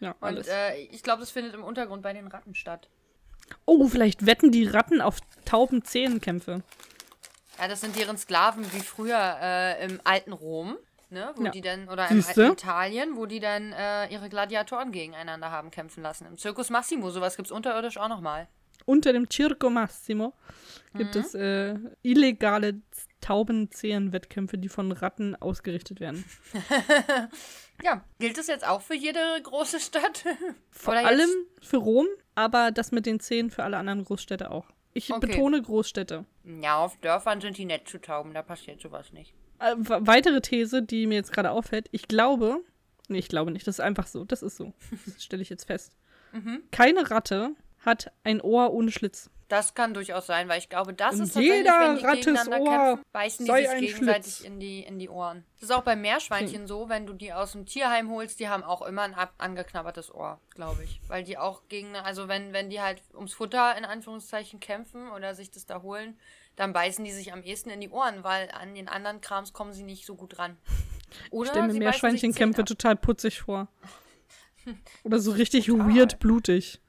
Ja, 0.00 0.12
Und 0.12 0.22
alles. 0.22 0.48
äh, 0.48 0.76
ich 0.90 1.02
glaube, 1.02 1.20
das 1.20 1.30
findet 1.30 1.54
im 1.54 1.62
Untergrund 1.62 2.02
bei 2.02 2.12
den 2.12 2.26
Ratten 2.28 2.54
statt. 2.54 2.88
oh, 3.66 3.86
vielleicht 3.88 4.24
wetten 4.26 4.50
die 4.50 4.66
Ratten 4.66 5.00
auf 5.00 5.18
Taubenzehenkämpfe. 5.44 6.62
Ja, 7.58 7.68
das 7.68 7.80
sind 7.82 7.96
deren 7.96 8.16
Sklaven 8.16 8.64
wie 8.72 8.80
früher 8.80 9.36
äh, 9.40 9.84
im 9.84 10.00
alten 10.04 10.32
Rom, 10.32 10.76
ne? 11.10 11.32
Wo 11.36 11.44
Ja. 11.44 11.50
die 11.50 11.60
dann, 11.60 11.88
oder 11.88 12.08
im 12.10 12.22
Siehste? 12.22 12.42
alten 12.44 12.52
Italien, 12.54 13.16
wo 13.16 13.26
die 13.26 13.40
dann 13.40 13.72
äh, 13.72 14.06
ihre 14.08 14.28
Gladiatoren 14.28 14.90
gegeneinander 14.92 15.50
haben 15.50 15.70
kämpfen 15.70 16.02
lassen. 16.02 16.26
Im 16.26 16.38
Circus 16.38 16.70
Massimo, 16.70 17.10
sowas 17.10 17.36
gibt's 17.36 17.52
unterirdisch 17.52 17.98
auch 17.98 18.08
nochmal. 18.08 18.48
Unter 18.86 19.12
dem 19.12 19.28
Circo 19.30 19.70
Massimo 19.70 20.34
Mhm. 20.94 20.98
gibt 20.98 21.16
es 21.16 21.34
äh, 21.34 21.74
illegale 22.02 22.82
Taubenzehenwettkämpfe, 23.22 24.58
die 24.58 24.68
von 24.68 24.92
Ratten 24.92 25.34
ausgerichtet 25.36 26.00
werden. 26.00 26.24
Ja, 27.82 28.04
gilt 28.20 28.38
das 28.38 28.46
jetzt 28.46 28.64
auch 28.64 28.80
für 28.80 28.94
jede 28.94 29.18
große 29.42 29.80
Stadt? 29.80 30.24
Vor 30.70 30.94
allem 30.94 31.30
für 31.60 31.78
Rom, 31.78 32.06
aber 32.36 32.70
das 32.70 32.92
mit 32.92 33.06
den 33.06 33.18
Zehen 33.18 33.50
für 33.50 33.64
alle 33.64 33.76
anderen 33.76 34.04
Großstädte 34.04 34.52
auch. 34.52 34.66
Ich 34.94 35.10
Okay. 35.12 35.26
betone 35.26 35.60
Großstädte. 35.60 36.24
Ja, 36.44 36.76
auf 36.76 36.96
Dörfern 36.98 37.40
sind 37.40 37.58
die 37.58 37.64
nett 37.64 37.88
zu 37.88 38.00
tauben, 38.00 38.34
da 38.34 38.42
passiert 38.42 38.80
sowas 38.80 39.12
nicht. 39.12 39.34
Äh, 39.58 39.74
weitere 39.78 40.40
These, 40.40 40.82
die 40.82 41.06
mir 41.08 41.14
jetzt 41.16 41.32
gerade 41.32 41.50
auffällt, 41.50 41.88
ich 41.90 42.06
glaube, 42.06 42.60
nee, 43.08 43.18
ich 43.18 43.28
glaube 43.28 43.50
nicht, 43.50 43.66
das 43.66 43.76
ist 43.76 43.80
einfach 43.80 44.06
so, 44.06 44.24
das 44.24 44.42
ist 44.42 44.56
so. 44.58 44.72
Das 45.06 45.24
stelle 45.24 45.42
ich 45.42 45.48
jetzt 45.48 45.64
fest. 45.64 45.96
Mhm. 46.32 46.62
Keine 46.70 47.10
Ratte 47.10 47.56
hat 47.84 48.12
ein 48.24 48.40
Ohr 48.40 48.72
ohne 48.72 48.90
Schlitz. 48.90 49.30
Das 49.48 49.74
kann 49.74 49.92
durchaus 49.92 50.26
sein, 50.26 50.48
weil 50.48 50.60
ich 50.60 50.70
glaube, 50.70 50.94
das 50.94 51.16
Und 51.16 51.24
ist 51.24 51.34
tatsächlich, 51.34 51.66
wenn 51.66 51.96
die 51.96 52.04
Rattes 52.04 52.24
gegeneinander 52.24 52.60
Ohr 52.60 52.78
kämpfen, 52.78 53.04
beißen 53.12 53.44
die 53.44 53.52
sich 53.52 53.70
gegenseitig 53.80 54.34
Schlitz. 54.34 54.40
in 54.40 54.60
die, 54.60 54.80
in 54.80 54.98
die 54.98 55.10
Ohren. 55.10 55.44
Das 55.60 55.64
ist 55.64 55.76
auch 55.76 55.82
bei 55.82 55.94
Meerschweinchen 55.94 56.66
so, 56.66 56.88
wenn 56.88 57.04
du 57.04 57.12
die 57.12 57.34
aus 57.34 57.52
dem 57.52 57.66
Tierheim 57.66 58.08
holst, 58.10 58.40
die 58.40 58.48
haben 58.48 58.62
auch 58.62 58.80
immer 58.80 59.02
ein 59.02 59.12
ab 59.12 59.34
angeknabbertes 59.36 60.14
Ohr, 60.14 60.40
glaube 60.54 60.84
ich. 60.84 61.02
Weil 61.06 61.22
die 61.22 61.36
auch 61.36 61.68
gegen, 61.68 61.94
also 61.96 62.28
wenn, 62.28 62.54
wenn 62.54 62.70
die 62.70 62.80
halt 62.80 63.02
ums 63.14 63.34
Futter 63.34 63.76
in 63.76 63.84
Anführungszeichen 63.84 64.58
kämpfen 64.58 65.10
oder 65.10 65.34
sich 65.34 65.50
das 65.50 65.66
da 65.66 65.82
holen, 65.82 66.18
dann 66.56 66.72
beißen 66.72 67.04
die 67.04 67.12
sich 67.12 67.34
am 67.34 67.42
ehesten 67.42 67.68
in 67.68 67.80
die 67.80 67.90
Ohren, 67.90 68.24
weil 68.24 68.50
an 68.52 68.74
den 68.74 68.88
anderen 68.88 69.20
Krams 69.20 69.52
kommen 69.52 69.74
sie 69.74 69.82
nicht 69.82 70.06
so 70.06 70.14
gut 70.14 70.38
ran. 70.38 70.56
Oder 71.30 71.44
Ich 71.44 71.50
stelle 71.50 71.72
mir 71.72 71.78
Meerschweinchenkämpfe 71.78 72.64
total 72.64 72.96
putzig 72.96 73.42
vor. 73.42 73.68
Oder 75.02 75.18
so 75.18 75.32
richtig 75.32 75.66
Total. 75.66 75.94
weird 75.94 76.18
blutig. 76.20 76.80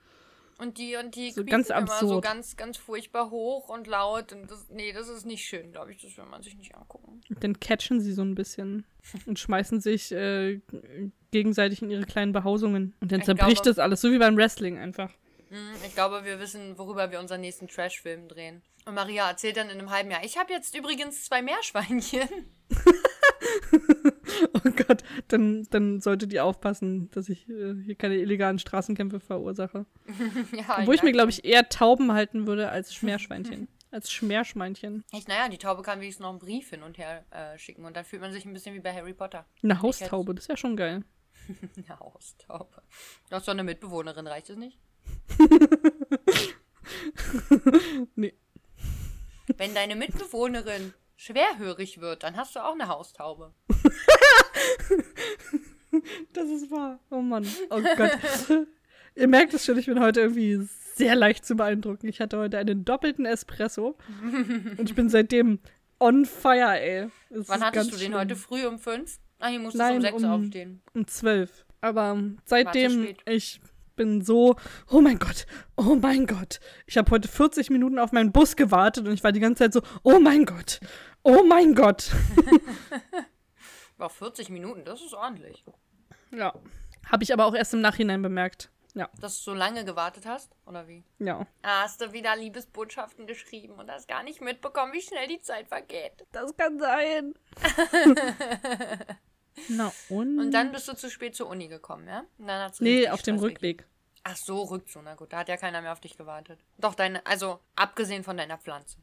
Und 0.64 0.78
die, 0.78 0.96
und 0.96 1.14
die 1.16 1.32
So 1.32 1.44
ganz 1.44 1.70
immer 1.70 1.88
so 2.00 2.22
ganz, 2.22 2.56
ganz 2.56 2.78
furchtbar 2.78 3.30
hoch 3.30 3.68
und 3.68 3.86
laut. 3.86 4.32
Und 4.32 4.50
das, 4.50 4.70
nee, 4.70 4.94
das 4.94 5.10
ist 5.10 5.26
nicht 5.26 5.44
schön, 5.46 5.72
glaube 5.74 5.92
ich. 5.92 6.02
Das 6.02 6.16
will 6.18 6.24
man 6.26 6.42
sich 6.42 6.56
nicht 6.56 6.74
angucken. 6.74 7.22
Dann 7.42 7.60
catchen 7.60 8.00
sie 8.00 8.14
so 8.14 8.22
ein 8.22 8.34
bisschen 8.34 8.86
und 9.26 9.38
schmeißen 9.40 9.82
sich 9.82 10.12
äh, 10.14 10.62
gegenseitig 11.32 11.82
in 11.82 11.90
ihre 11.92 12.06
kleinen 12.06 12.32
Behausungen. 12.32 12.96
Und 13.02 13.12
dann 13.12 13.20
Ich 13.20 13.26
zerbricht 13.26 13.64
glaube- 13.64 13.70
das 13.70 13.80
alles, 13.80 14.00
so 14.00 14.12
wie 14.12 14.18
beim 14.20 14.38
Wrestling 14.38 14.78
einfach. 14.78 15.12
Hm, 15.50 15.58
Ich 15.86 15.94
glaube, 15.96 16.24
wir 16.24 16.40
wissen, 16.40 16.78
worüber 16.78 17.12
wir 17.12 17.20
unseren 17.20 17.42
nächsten 17.42 17.68
Trash-Film 17.68 18.30
drehen. 18.30 18.62
Und 18.86 18.96
Maria 18.96 19.30
erzählt 19.30 19.58
dann 19.58 19.70
in 19.70 19.80
einem 19.80 19.90
halben 19.92 20.12
Jahr, 20.12 20.24
ich 20.24 20.38
habe 20.38 20.52
jetzt 20.54 20.78
übrigens 20.78 21.26
zwei 21.26 21.42
Meerschweinchen. 21.42 22.28
Oh 24.54 24.70
Gott, 24.88 25.04
dann, 25.28 25.68
dann 25.72 26.00
solltet 26.02 26.32
ihr 26.34 26.44
aufpassen, 26.46 27.10
dass 27.12 27.30
ich 27.30 27.50
äh, 27.50 27.76
hier 27.84 27.96
keine 27.96 28.16
illegalen 28.18 28.60
Straßenkämpfe 28.60 29.20
verursache. 29.20 29.86
ja, 30.56 30.80
Obwohl 30.80 30.96
ich 30.96 31.04
mir, 31.04 31.12
glaube 31.12 31.32
ich, 31.32 31.44
eher 31.46 31.70
Tauben 31.70 32.12
halten 32.14 32.48
würde 32.48 32.70
als 32.70 32.94
Schmeerschweinchen. 32.96 33.68
als 33.92 34.12
Schmeerschweinchen. 34.12 35.04
Ich, 35.12 35.28
naja, 35.28 35.50
die 35.50 35.58
Taube 35.58 35.82
kann 35.84 36.00
wenigstens 36.00 36.24
noch 36.24 36.30
einen 36.32 36.40
Brief 36.40 36.70
hin 36.70 36.84
und 36.84 36.98
her 36.98 37.26
äh, 37.32 37.58
schicken. 37.58 37.86
Und 37.86 37.96
dann 37.98 38.06
fühlt 38.06 38.22
man 38.22 38.32
sich 38.32 38.46
ein 38.46 38.54
bisschen 38.54 38.76
wie 38.76 38.80
bei 38.80 38.94
Harry 38.94 39.14
Potter. 39.14 39.46
Eine 39.62 39.82
Haustaube, 39.82 40.34
das 40.36 40.48
wäre 40.48 40.58
schon 40.58 40.76
geil. 40.78 41.04
Eine 41.76 42.00
Haustaube. 42.00 42.82
Du 43.30 43.36
hast 43.36 43.48
doch 43.48 43.54
eine 43.54 43.64
Mitbewohnerin, 43.64 44.28
reicht 44.28 44.50
das 44.50 44.58
nicht? 44.58 44.80
Nee. 48.16 48.34
Wenn 49.58 49.74
deine 49.76 49.96
Mitbewohnerin 49.96 50.94
schwerhörig 51.16 52.00
wird, 52.00 52.24
dann 52.24 52.38
hast 52.38 52.56
du 52.56 52.60
auch 52.64 52.74
eine 52.74 52.88
Haustaube. 52.88 53.54
Das 56.34 56.50
ist 56.50 56.72
wahr. 56.72 57.00
Oh 57.12 57.22
Mann. 57.22 57.46
Oh 57.70 57.80
Gott. 57.80 58.18
Ihr 59.16 59.28
merkt 59.28 59.54
es 59.54 59.64
schon, 59.64 59.78
ich 59.78 59.86
bin 59.86 60.00
heute 60.00 60.22
irgendwie 60.22 60.60
sehr 60.96 61.14
leicht 61.16 61.46
zu 61.46 61.56
beeindrucken. 61.56 62.08
Ich 62.08 62.20
hatte 62.20 62.38
heute 62.40 62.58
einen 62.58 62.84
doppelten 62.84 63.26
Espresso 63.26 63.96
und 64.78 64.90
ich 64.90 64.96
bin 64.96 65.10
seitdem 65.10 65.60
on 66.00 66.26
fire, 66.26 66.80
ey. 66.82 67.10
Es 67.30 67.48
Wann 67.48 67.62
hattest 67.62 67.92
du 67.92 67.98
den 67.98 68.08
schlimm. 68.08 68.16
heute 68.20 68.36
früh 68.36 68.66
um 68.66 68.80
fünf? 68.80 69.20
Ah, 69.38 69.50
hier 69.50 69.60
musstest 69.60 69.82
du 69.82 69.86
Nein, 69.86 69.96
um 69.98 70.02
sechs 70.02 70.24
um- 70.24 70.30
aufstehen. 70.32 70.82
Um 70.96 71.06
zwölf. 71.08 71.64
Aber 71.82 72.18
seitdem, 72.46 73.10
ich 73.28 73.62
bin 73.96 74.22
so, 74.24 74.56
oh 74.90 75.00
mein 75.02 75.20
Gott, 75.20 75.46
oh 75.78 75.94
mein 75.94 76.26
Gott. 76.26 76.60
Ich 76.88 76.98
habe 76.98 77.12
heute 77.12 77.28
40 77.28 77.70
Minuten 77.70 78.00
auf 78.00 78.12
meinen 78.14 78.32
Bus 78.32 78.56
gewartet 78.56 79.06
und 79.08 79.14
ich 79.14 79.24
war 79.24 79.32
die 79.32 79.40
ganze 79.40 79.66
Zeit 79.66 79.74
so, 79.74 79.82
oh 80.02 80.20
mein 80.20 80.46
Gott, 80.46 80.80
oh 81.22 81.44
mein 81.44 81.76
Gott. 81.76 82.10
War 83.98 84.10
40 84.10 84.50
Minuten, 84.50 84.84
das 84.86 85.02
ist 85.02 85.14
ordentlich. 85.14 85.64
Ja. 86.32 86.54
Habe 87.12 87.24
ich 87.24 87.34
aber 87.34 87.46
auch 87.46 87.54
erst 87.56 87.74
im 87.74 87.82
Nachhinein 87.82 88.22
bemerkt. 88.22 88.70
Ja, 88.96 89.10
Dass 89.20 89.38
du 89.38 89.52
so 89.52 89.54
lange 89.56 89.86
gewartet 89.86 90.26
hast? 90.28 90.52
Oder 90.68 90.88
wie? 90.88 91.04
ja. 91.20 91.48
Hast 91.64 92.00
du 92.02 92.14
wieder 92.14 92.36
Liebesbotschaften 92.36 93.26
geschrieben 93.26 93.74
und 93.74 93.90
hast 93.90 94.08
gar 94.08 94.22
nicht 94.24 94.40
mitbekommen, 94.40 94.94
wie 94.94 95.02
schnell 95.02 95.28
die 95.28 95.42
Zeit 95.42 95.68
vergeht. 95.68 96.26
Das 96.32 96.56
kann 96.56 96.78
sein. 96.80 97.34
Na 99.70 99.92
und? 100.10 100.40
Und 100.40 100.52
dann 100.52 100.72
bist 100.72 100.88
du 100.88 100.94
zu 100.96 101.10
spät 101.10 101.36
zur 101.36 101.48
Uni 101.48 101.68
gekommen, 101.68 102.08
ja? 102.08 102.24
Und 102.38 102.48
dann 102.48 102.62
hat's 102.64 102.80
Nee, 102.82 103.08
auf 103.10 103.22
dem 103.22 103.38
Stress 103.38 103.54
gegeben. 103.54 103.80
Rückweg. 103.80 103.88
Ach 104.24 104.36
so, 104.36 104.62
Rückzug. 104.64 105.02
Na 105.04 105.16
gut, 105.16 105.34
da 105.34 105.40
hat 105.40 105.50
ja 105.50 105.58
keiner 105.58 105.82
mehr 105.82 105.92
auf 105.92 106.00
dich 106.00 106.16
gewartet. 106.18 106.60
Doch, 106.78 106.96
deine, 106.96 107.26
also 107.26 107.60
abgesehen 107.76 108.24
von 108.24 108.38
deiner 108.38 108.58
Pflanze. 108.58 108.98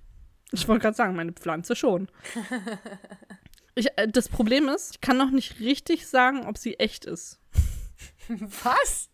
Ich 0.53 0.67
wollte 0.67 0.83
gerade 0.83 0.97
sagen, 0.97 1.15
meine 1.15 1.33
Pflanze 1.33 1.77
schon. 1.77 2.09
Ich, 3.75 3.89
äh, 3.97 4.09
das 4.09 4.29
Problem 4.29 4.69
ist, 4.69 4.97
ich 4.97 5.01
kann 5.01 5.17
noch 5.17 5.31
nicht 5.31 5.61
richtig 5.61 6.07
sagen, 6.07 6.47
ob 6.47 6.59
sie 6.59 6.79
echt 6.79 7.05
ist. 7.05 7.41
Was? 8.29 9.11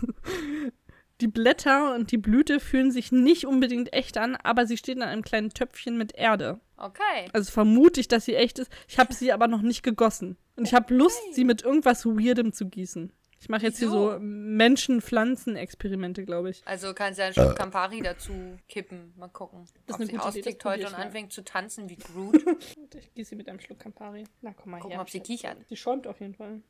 Die 1.20 1.28
Blätter 1.28 1.94
und 1.94 2.10
die 2.10 2.18
Blüte 2.18 2.58
fühlen 2.58 2.90
sich 2.90 3.12
nicht 3.12 3.46
unbedingt 3.46 3.92
echt 3.92 4.18
an, 4.18 4.34
aber 4.34 4.66
sie 4.66 4.76
steht 4.76 4.96
in 4.96 5.02
einem 5.02 5.22
kleinen 5.22 5.50
Töpfchen 5.50 5.96
mit 5.96 6.16
Erde. 6.16 6.58
Okay. 6.76 7.28
Also 7.32 7.52
vermute 7.52 8.00
ich, 8.00 8.08
dass 8.08 8.24
sie 8.24 8.34
echt 8.34 8.58
ist. 8.58 8.72
Ich 8.88 8.98
habe 8.98 9.14
sie 9.14 9.32
aber 9.32 9.46
noch 9.46 9.62
nicht 9.62 9.84
gegossen. 9.84 10.36
Und 10.56 10.66
ich 10.66 10.74
habe 10.74 10.92
Lust, 10.92 11.22
sie 11.30 11.44
mit 11.44 11.62
irgendwas 11.62 12.04
Weirdem 12.04 12.52
zu 12.52 12.66
gießen. 12.68 13.12
Ich 13.42 13.48
mache 13.48 13.64
jetzt 13.64 13.80
hier 13.80 13.88
Wieso? 13.88 14.12
so 14.12 14.18
Menschen-Pflanzen-Experimente, 14.20 16.24
glaube 16.24 16.50
ich. 16.50 16.62
Also 16.64 16.94
kannst 16.94 17.18
du 17.18 17.24
einen 17.24 17.34
Schluck 17.34 17.56
Campari 17.56 18.00
dazu 18.00 18.56
kippen. 18.68 19.12
Mal 19.16 19.30
gucken. 19.30 19.66
Das 19.86 19.98
ist 19.98 20.00
ob 20.00 20.00
eine 20.00 20.10
sie 20.10 20.18
austickt 20.18 20.64
heute 20.64 20.82
ich 20.82 20.86
und 20.86 20.92
mal. 20.92 21.02
anfängt 21.02 21.32
zu 21.32 21.42
tanzen 21.42 21.90
wie 21.90 21.96
Groot. 21.96 22.36
Ich 22.94 23.12
gieße 23.14 23.30
sie 23.30 23.36
mit 23.36 23.48
einem 23.48 23.58
Schluck 23.58 23.80
Campari. 23.80 24.22
Na, 24.42 24.54
komm 24.54 24.70
mal 24.70 24.78
Gucken, 24.78 24.92
her. 24.92 25.00
ob 25.00 25.10
sie 25.10 25.18
kichert. 25.18 25.56
Sie 25.68 25.76
schäumt 25.76 26.06
auf 26.06 26.20
jeden 26.20 26.34
Fall. 26.34 26.62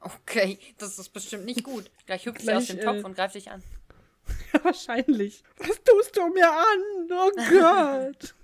Okay, 0.00 0.58
das 0.78 0.98
ist 0.98 1.10
bestimmt 1.10 1.44
nicht 1.44 1.62
gut. 1.62 1.90
Gleich 2.06 2.24
hüpft 2.24 2.40
sie 2.40 2.54
aus 2.54 2.68
dem 2.68 2.80
Topf 2.80 3.00
äh, 3.00 3.04
und 3.04 3.16
greift 3.16 3.34
dich 3.34 3.50
an. 3.50 3.62
Ja, 4.54 4.60
wahrscheinlich. 4.64 5.42
Was 5.58 5.82
tust 5.82 6.16
du 6.16 6.26
mir 6.28 6.50
an? 6.50 7.10
Oh 7.10 7.32
Gott. 7.50 8.34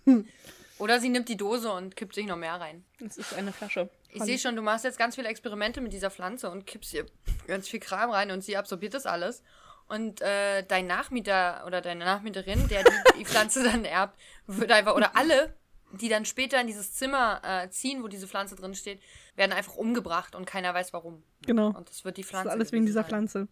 Oder 0.79 1.01
sie 1.01 1.09
nimmt 1.09 1.31
die 1.31 1.39
Dose 1.39 1.73
und 1.73 1.97
kippt 1.97 2.15
sich 2.15 2.27
noch 2.27 2.37
mehr 2.37 2.61
rein. 2.61 2.85
Das 2.99 3.17
ist 3.17 3.33
eine 3.33 3.53
Flasche. 3.53 3.89
Ich 4.13 4.23
sehe 4.23 4.39
schon, 4.39 4.57
du 4.57 4.63
machst 4.63 4.85
jetzt 4.85 4.99
ganz 4.99 5.15
viele 5.15 5.29
Experimente 5.29 5.81
mit 5.81 5.93
dieser 5.93 6.11
Pflanze 6.11 6.51
und 6.51 6.67
kippst 6.67 6.93
ihr 6.95 7.07
ganz 7.47 7.69
viel 7.69 7.81
Kram 7.81 8.11
rein 8.11 8.31
und 8.31 8.43
sie 8.43 8.57
absorbiert 8.57 8.95
das 8.95 9.07
alles. 9.07 9.43
Und 9.89 10.21
äh, 10.21 10.63
dein 10.65 10.87
Nachmieter 10.87 11.65
oder 11.67 11.81
deine 11.81 12.05
Nachmieterin, 12.05 12.69
der 12.69 12.85
die, 12.85 13.19
die 13.19 13.25
Pflanze 13.25 13.65
dann 13.71 13.85
erbt, 13.85 14.19
wird 14.47 14.71
einfach, 14.71 14.95
oder 14.95 15.17
alle, 15.17 15.55
die 15.93 16.09
dann 16.09 16.25
später 16.25 16.61
in 16.61 16.69
dieses 16.69 16.93
Zimmer 16.95 17.41
äh, 17.45 17.69
ziehen, 17.71 18.03
wo 18.03 18.09
diese 18.09 18.29
Pflanze 18.29 18.55
drin 18.55 18.75
steht, 18.75 19.01
werden 19.35 19.53
einfach 19.53 19.75
umgebracht 19.75 20.35
und 20.37 20.45
keiner 20.45 20.73
weiß 20.75 20.93
warum. 20.93 21.25
Genau. 21.45 21.69
Und 21.69 21.89
das 21.89 22.05
wird 22.05 22.17
die 22.17 22.23
Das 22.23 22.31
Pflanze. 22.31 22.49
ist 22.49 22.53
alles 22.53 22.73
wegen 22.73 22.87
dieser 22.87 23.01
sein. 23.03 23.09
Pflanze. 23.09 23.49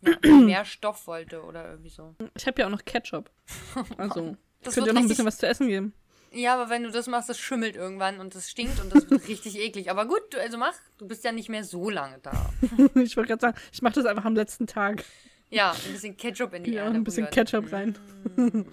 Ja, 0.00 0.16
mehr 0.36 0.64
Stoff 0.64 1.08
wollte 1.08 1.42
oder 1.42 1.70
irgendwie 1.70 1.90
so. 1.90 2.14
Ich 2.36 2.46
habe 2.46 2.60
ja 2.60 2.66
auch 2.66 2.70
noch 2.70 2.84
Ketchup. 2.84 3.28
Also, 3.96 4.36
Das 4.62 4.74
könnt 4.74 4.86
ihr 4.86 4.92
noch 4.92 5.00
ein 5.02 5.08
bisschen 5.08 5.26
was 5.26 5.38
zu 5.38 5.48
essen 5.48 5.66
geben. 5.66 5.92
Ja, 6.32 6.54
aber 6.54 6.70
wenn 6.70 6.82
du 6.82 6.90
das 6.90 7.06
machst, 7.06 7.28
das 7.28 7.38
schimmelt 7.38 7.76
irgendwann 7.76 8.20
und 8.20 8.34
das 8.34 8.50
stinkt 8.50 8.80
und 8.80 8.94
das 8.94 9.08
wird 9.10 9.26
richtig 9.28 9.58
eklig. 9.58 9.90
Aber 9.90 10.06
gut, 10.06 10.22
du, 10.30 10.40
also 10.40 10.58
mach, 10.58 10.74
du 10.98 11.06
bist 11.06 11.24
ja 11.24 11.32
nicht 11.32 11.48
mehr 11.48 11.64
so 11.64 11.90
lange 11.90 12.18
da. 12.18 12.50
ich 12.94 13.16
wollte 13.16 13.28
gerade 13.28 13.40
sagen, 13.40 13.58
ich 13.72 13.82
mache 13.82 13.94
das 13.94 14.06
einfach 14.06 14.24
am 14.24 14.34
letzten 14.34 14.66
Tag. 14.66 15.04
Ja, 15.50 15.72
ein 15.72 15.92
bisschen 15.92 16.16
Ketchup 16.16 16.52
in 16.54 16.64
die 16.64 16.72
Ja, 16.72 16.84
Erde 16.84 16.96
ein 16.96 17.04
bisschen 17.04 17.24
rühren. 17.24 17.34
Ketchup 17.34 17.72
rein. 17.72 17.98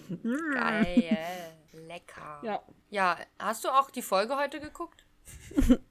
Geil. 0.53 1.17
Lecker. 1.87 2.41
Ja. 2.43 2.61
Ja, 2.89 3.17
hast 3.39 3.63
du 3.63 3.69
auch 3.69 3.89
die 3.89 4.01
Folge 4.01 4.35
heute 4.35 4.59
geguckt? 4.59 5.05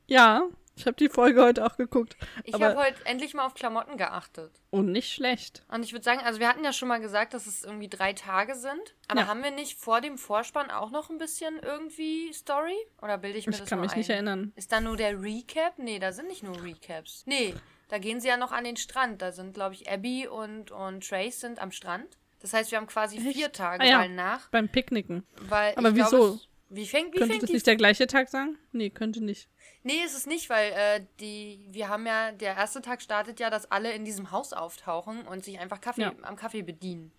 Ja, 0.07 0.43
ich 0.77 0.87
habe 0.87 0.97
die 0.97 1.09
Folge 1.09 1.43
heute 1.43 1.65
auch 1.65 1.77
geguckt. 1.77 2.17
Ich 2.45 2.55
habe 2.55 2.77
heute 2.77 3.05
endlich 3.07 3.35
mal 3.35 3.47
auf 3.47 3.55
Klamotten 3.55 3.97
geachtet. 3.97 4.51
Und 4.71 4.91
nicht 4.93 5.13
schlecht. 5.13 5.63
Und 5.69 5.85
ich 5.85 5.93
würde 5.93 6.05
sagen, 6.05 6.21
also 6.25 6.41
wir 6.41 6.49
hatten 6.49 6.65
ja 6.65 6.73
schon 6.73 6.89
mal 6.89 7.01
gesagt, 7.01 7.33
dass 7.35 7.47
es 7.47 7.65
irgendwie 7.65 7.89
drei 7.89 8.13
Tage 8.13 8.55
sind. 8.57 8.95
Aber 9.09 9.21
Ja. 9.23 9.27
haben 9.29 9.43
wir 9.43 9.51
nicht 9.51 9.79
vor 9.79 10.01
dem 10.01 10.19
Vorspann 10.19 10.71
auch 10.71 10.91
noch 10.91 11.11
ein 11.11 11.19
bisschen 11.19 11.59
irgendwie 11.63 12.33
Story? 12.33 12.77
Oder 13.03 13.19
bilde 13.19 13.39
ich 13.39 13.47
mir 13.47 13.53
Ich 13.53 13.61
das 13.61 13.69
kann 13.69 13.79
nur 13.79 13.85
mich 13.87 13.93
ein? 13.93 13.99
nicht 13.99 14.11
erinnern. 14.11 14.53
Ist 14.57 14.73
da 14.73 14.81
nur 14.81 14.97
der 14.97 15.21
Recap? 15.23 15.79
Nee, 15.79 15.99
da 15.99 16.13
sind 16.13 16.29
nicht 16.29 16.43
nur 16.43 16.63
Recaps. 16.63 17.23
Nee, 17.27 17.55
da 17.89 17.99
gehen 17.99 18.21
sie 18.21 18.29
ja 18.29 18.37
noch 18.37 18.51
an 18.53 18.65
den 18.65 18.77
Strand. 18.77 19.23
Da 19.23 19.31
sind, 19.33 19.55
glaube 19.55 19.75
ich, 19.75 19.89
Abby 19.91 20.27
und, 20.27 20.71
und 20.73 21.07
Trace 21.09 21.41
sind 21.41 21.59
am 21.61 21.71
Strand. 21.71 22.19
Das 22.41 22.53
heißt, 22.53 22.71
wir 22.73 22.79
haben 22.79 22.87
quasi 22.89 23.17
Echt? 23.17 23.37
vier 23.37 23.53
Tage, 23.53 23.83
Ah 23.85 23.87
ja. 23.87 24.09
nach. 24.09 24.49
Beim 24.51 24.69
Picknicken. 24.69 25.25
Weil 25.49 25.75
Aber 25.77 25.91
ich 25.91 25.95
wieso? 25.95 26.11
Glaube, 26.11 26.35
es, 26.35 26.49
wie 26.71 26.87
fängt, 26.87 27.15
wie 27.15 27.19
Könnte 27.19 27.33
fängt 27.33 27.43
das 27.45 27.51
nicht 27.51 27.67
der 27.67 27.77
gleiche 27.77 28.07
Tag 28.07 28.29
sein? 28.29 28.59
Nee, 28.73 28.91
könnte 28.91 29.23
nicht. 29.25 29.49
Nee, 29.85 30.03
ist 30.05 30.17
es 30.17 30.27
nicht, 30.27 30.49
weil 30.51 30.73
äh, 30.73 31.05
die, 31.21 31.65
wir 31.71 31.89
haben 31.89 32.07
ja, 32.07 32.33
der 32.33 32.57
erste 32.57 32.81
Tag 32.83 33.03
startet 33.03 33.39
ja, 33.39 33.51
dass 33.51 33.71
alle 33.71 33.93
in 33.93 34.05
diesem 34.05 34.31
Haus 34.31 34.53
auftauchen 34.53 35.27
und 35.27 35.45
sich 35.45 35.59
einfach 35.61 35.81
Kaffee, 35.81 36.01
Ja. 36.03 36.13
am 36.23 36.37
Kaffee 36.37 36.63
bedienen. 36.63 37.13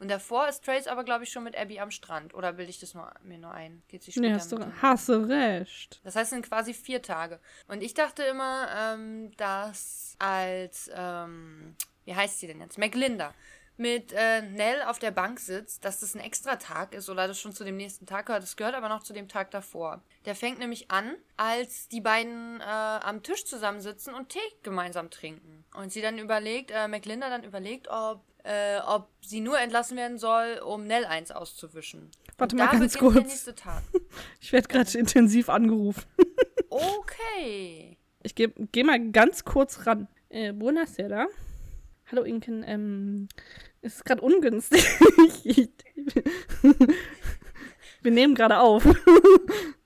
Und 0.00 0.08
davor 0.10 0.48
ist 0.48 0.64
Trace 0.64 0.86
aber, 0.86 1.02
glaube 1.04 1.24
ich, 1.24 1.30
schon 1.30 1.42
mit 1.44 1.56
Abby 1.56 1.80
am 1.80 1.90
Strand. 1.90 2.34
Oder 2.34 2.52
bilde 2.52 2.70
ich 2.70 2.78
das 2.78 2.94
nur, 2.94 3.10
mir 3.22 3.38
nur 3.38 3.50
ein? 3.52 3.82
Geht 3.88 4.02
sie 4.04 4.12
später 4.12 4.28
Nee, 4.28 4.34
hast 4.34 4.52
du, 4.52 4.58
hast 4.82 5.08
du 5.08 5.28
recht. 5.28 6.00
Das 6.04 6.14
heißt, 6.14 6.24
es 6.24 6.30
sind 6.30 6.46
quasi 6.46 6.72
vier 6.74 7.02
Tage. 7.02 7.40
Und 7.66 7.82
ich 7.82 7.94
dachte 7.94 8.22
immer, 8.24 8.68
ähm, 8.76 9.32
dass 9.36 10.14
als, 10.20 10.88
ähm, 10.94 11.74
wie 12.04 12.14
heißt 12.14 12.38
sie 12.38 12.46
denn 12.46 12.60
jetzt? 12.60 12.78
McLinda 12.78 13.34
mit 13.78 14.12
äh, 14.12 14.42
Nell 14.42 14.82
auf 14.82 14.98
der 14.98 15.10
Bank 15.10 15.40
sitzt, 15.40 15.84
dass 15.84 16.00
das 16.00 16.14
ein 16.14 16.20
extra 16.20 16.56
Tag 16.56 16.92
ist 16.94 17.08
oder 17.08 17.28
das 17.28 17.40
schon 17.40 17.52
zu 17.52 17.64
dem 17.64 17.76
nächsten 17.76 18.06
Tag 18.06 18.26
gehört. 18.26 18.42
Das 18.42 18.56
gehört 18.56 18.74
aber 18.74 18.88
noch 18.88 19.02
zu 19.02 19.12
dem 19.12 19.28
Tag 19.28 19.50
davor. 19.50 20.02
Der 20.24 20.34
fängt 20.34 20.58
nämlich 20.58 20.90
an, 20.90 21.14
als 21.36 21.88
die 21.88 22.00
beiden 22.00 22.60
äh, 22.60 22.64
am 22.64 23.22
Tisch 23.22 23.44
zusammensitzen 23.44 24.14
und 24.14 24.30
Tee 24.30 24.38
gemeinsam 24.62 25.10
trinken. 25.10 25.64
Und 25.74 25.92
sie 25.92 26.02
dann 26.02 26.18
überlegt, 26.18 26.70
äh, 26.70 26.88
McLinda 26.88 27.30
dann 27.30 27.44
überlegt, 27.44 27.88
ob, 27.88 28.24
äh, 28.42 28.78
ob 28.86 29.08
sie 29.20 29.40
nur 29.40 29.58
entlassen 29.60 29.96
werden 29.96 30.18
soll, 30.18 30.60
um 30.64 30.84
Nell 30.84 31.04
eins 31.04 31.30
auszuwischen. 31.30 32.10
Warte 32.36 32.56
und 32.56 32.58
mal 32.58 32.72
da 32.72 32.78
ganz 32.78 32.98
kurz. 32.98 33.16
nächste 33.16 33.54
Tag. 33.54 33.82
Ich 34.40 34.52
werde 34.52 34.68
gerade 34.68 34.98
intensiv 34.98 35.48
angerufen. 35.48 36.04
Okay. 36.70 37.96
Ich 38.22 38.34
gehe 38.34 38.52
geh 38.72 38.84
mal 38.84 39.10
ganz 39.10 39.44
kurz 39.44 39.86
ran. 39.86 40.06
Äh, 40.28 40.52
Buonasera. 40.52 41.26
Hallo 42.10 42.22
Inken, 42.22 42.62
ähm, 42.66 43.28
es 43.80 43.96
ist 43.96 44.04
gerade 44.04 44.22
ungünstig. 44.22 44.84
Wir 48.02 48.10
nehmen 48.12 48.34
gerade 48.34 48.58
auf. 48.58 48.84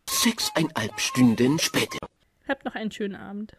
Sechseinhalb 0.08 1.00
Stunden 1.00 1.58
später. 1.58 1.98
Habt 2.46 2.64
noch 2.64 2.74
einen 2.74 2.90
schönen 2.90 3.16
Abend. 3.16 3.56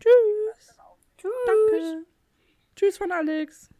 Tschüss. 0.00 0.76
Tschüss. 1.18 1.30
Danke. 1.46 2.04
Tschüss 2.74 2.98
von 2.98 3.12
Alex. 3.12 3.70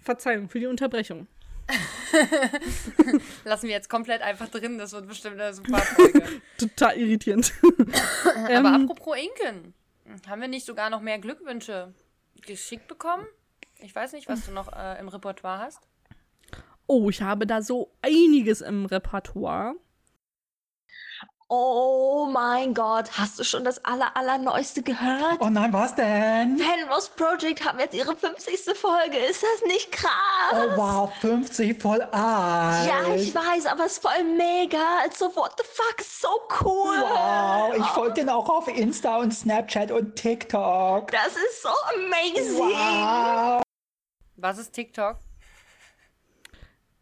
Verzeihung 0.00 0.48
für 0.48 0.60
die 0.60 0.66
Unterbrechung. 0.66 1.26
Lassen 3.44 3.66
wir 3.66 3.74
jetzt 3.74 3.90
komplett 3.90 4.22
einfach 4.22 4.48
drin, 4.48 4.78
das 4.78 4.92
wird 4.92 5.06
bestimmt 5.06 5.38
eine 5.38 5.52
super 5.52 5.78
Folge. 5.78 6.22
Total 6.56 6.96
irritierend. 6.96 7.52
Aber 8.24 8.48
Ähm, 8.48 8.66
apropos 8.66 9.16
Inken, 9.18 9.74
haben 10.26 10.40
wir 10.40 10.48
nicht 10.48 10.64
sogar 10.64 10.88
noch 10.88 11.02
mehr 11.02 11.18
Glückwünsche 11.18 11.92
geschickt 12.46 12.88
bekommen? 12.88 13.26
Ich 13.80 13.94
weiß 13.94 14.12
nicht, 14.12 14.28
was 14.28 14.44
du 14.46 14.52
noch 14.52 14.72
äh, 14.72 14.98
im 14.98 15.08
Repertoire 15.08 15.58
hast. 15.60 15.80
oh, 16.86 17.10
ich 17.10 17.22
habe 17.22 17.46
da 17.46 17.62
so 17.62 17.92
einiges 18.02 18.60
im 18.60 18.86
Repertoire. 18.86 19.74
Oh 21.50 22.28
mein 22.30 22.74
Gott, 22.74 23.06
hast 23.18 23.38
du 23.38 23.44
schon 23.44 23.64
das 23.64 23.82
aller, 23.82 24.14
allerneueste 24.14 24.82
gehört? 24.82 25.38
Oh 25.40 25.48
nein, 25.48 25.72
was 25.72 25.94
denn? 25.94 26.58
Penrose 26.58 27.10
Project 27.16 27.64
haben 27.64 27.78
jetzt 27.78 27.94
ihre 27.94 28.14
50. 28.14 28.76
Folge. 28.76 29.16
Ist 29.16 29.42
das 29.42 29.66
nicht 29.66 29.90
krass? 29.90 30.52
Oh 30.52 30.76
wow, 30.76 31.10
50 31.22 31.80
voll 31.80 32.02
alt. 32.02 32.86
Ja, 32.86 33.14
ich 33.14 33.34
weiß, 33.34 33.64
aber 33.64 33.86
es 33.86 33.92
ist 33.92 34.02
voll 34.02 34.24
mega. 34.24 34.98
Also, 35.02 35.34
what 35.36 35.52
the 35.56 35.64
fuck, 35.64 36.04
so 36.04 36.28
cool. 36.62 36.94
Wow, 37.00 37.74
ich 37.78 37.86
folge 37.94 38.14
den 38.14 38.28
auch 38.28 38.48
auf 38.50 38.68
Insta 38.68 39.16
und 39.16 39.32
Snapchat 39.32 39.90
und 39.90 40.16
TikTok. 40.16 41.10
Das 41.10 41.28
ist 41.28 41.62
so 41.62 41.70
amazing. 41.94 42.58
Wow. 42.58 43.62
Was 44.40 44.58
ist 44.58 44.72
TikTok? 44.72 45.18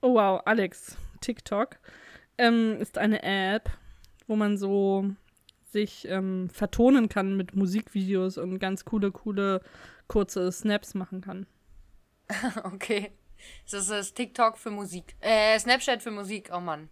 Oh 0.00 0.14
wow, 0.14 0.40
Alex, 0.46 0.96
TikTok 1.20 1.78
ähm, 2.38 2.78
ist 2.80 2.96
eine 2.98 3.22
App, 3.22 3.70
wo 4.26 4.36
man 4.36 4.56
so 4.56 5.10
sich 5.70 6.08
ähm, 6.08 6.48
vertonen 6.48 7.08
kann 7.10 7.36
mit 7.36 7.54
Musikvideos 7.54 8.38
und 8.38 8.58
ganz 8.58 8.86
coole, 8.86 9.12
coole, 9.12 9.60
kurze 10.08 10.50
Snaps 10.50 10.94
machen 10.94 11.20
kann. 11.20 11.46
Okay. 12.64 13.12
Das 13.70 13.90
ist 13.90 14.14
TikTok 14.14 14.56
für 14.56 14.70
Musik. 14.70 15.14
Äh, 15.20 15.58
Snapchat 15.58 16.02
für 16.02 16.10
Musik. 16.10 16.48
Oh 16.52 16.60
Mann. 16.60 16.88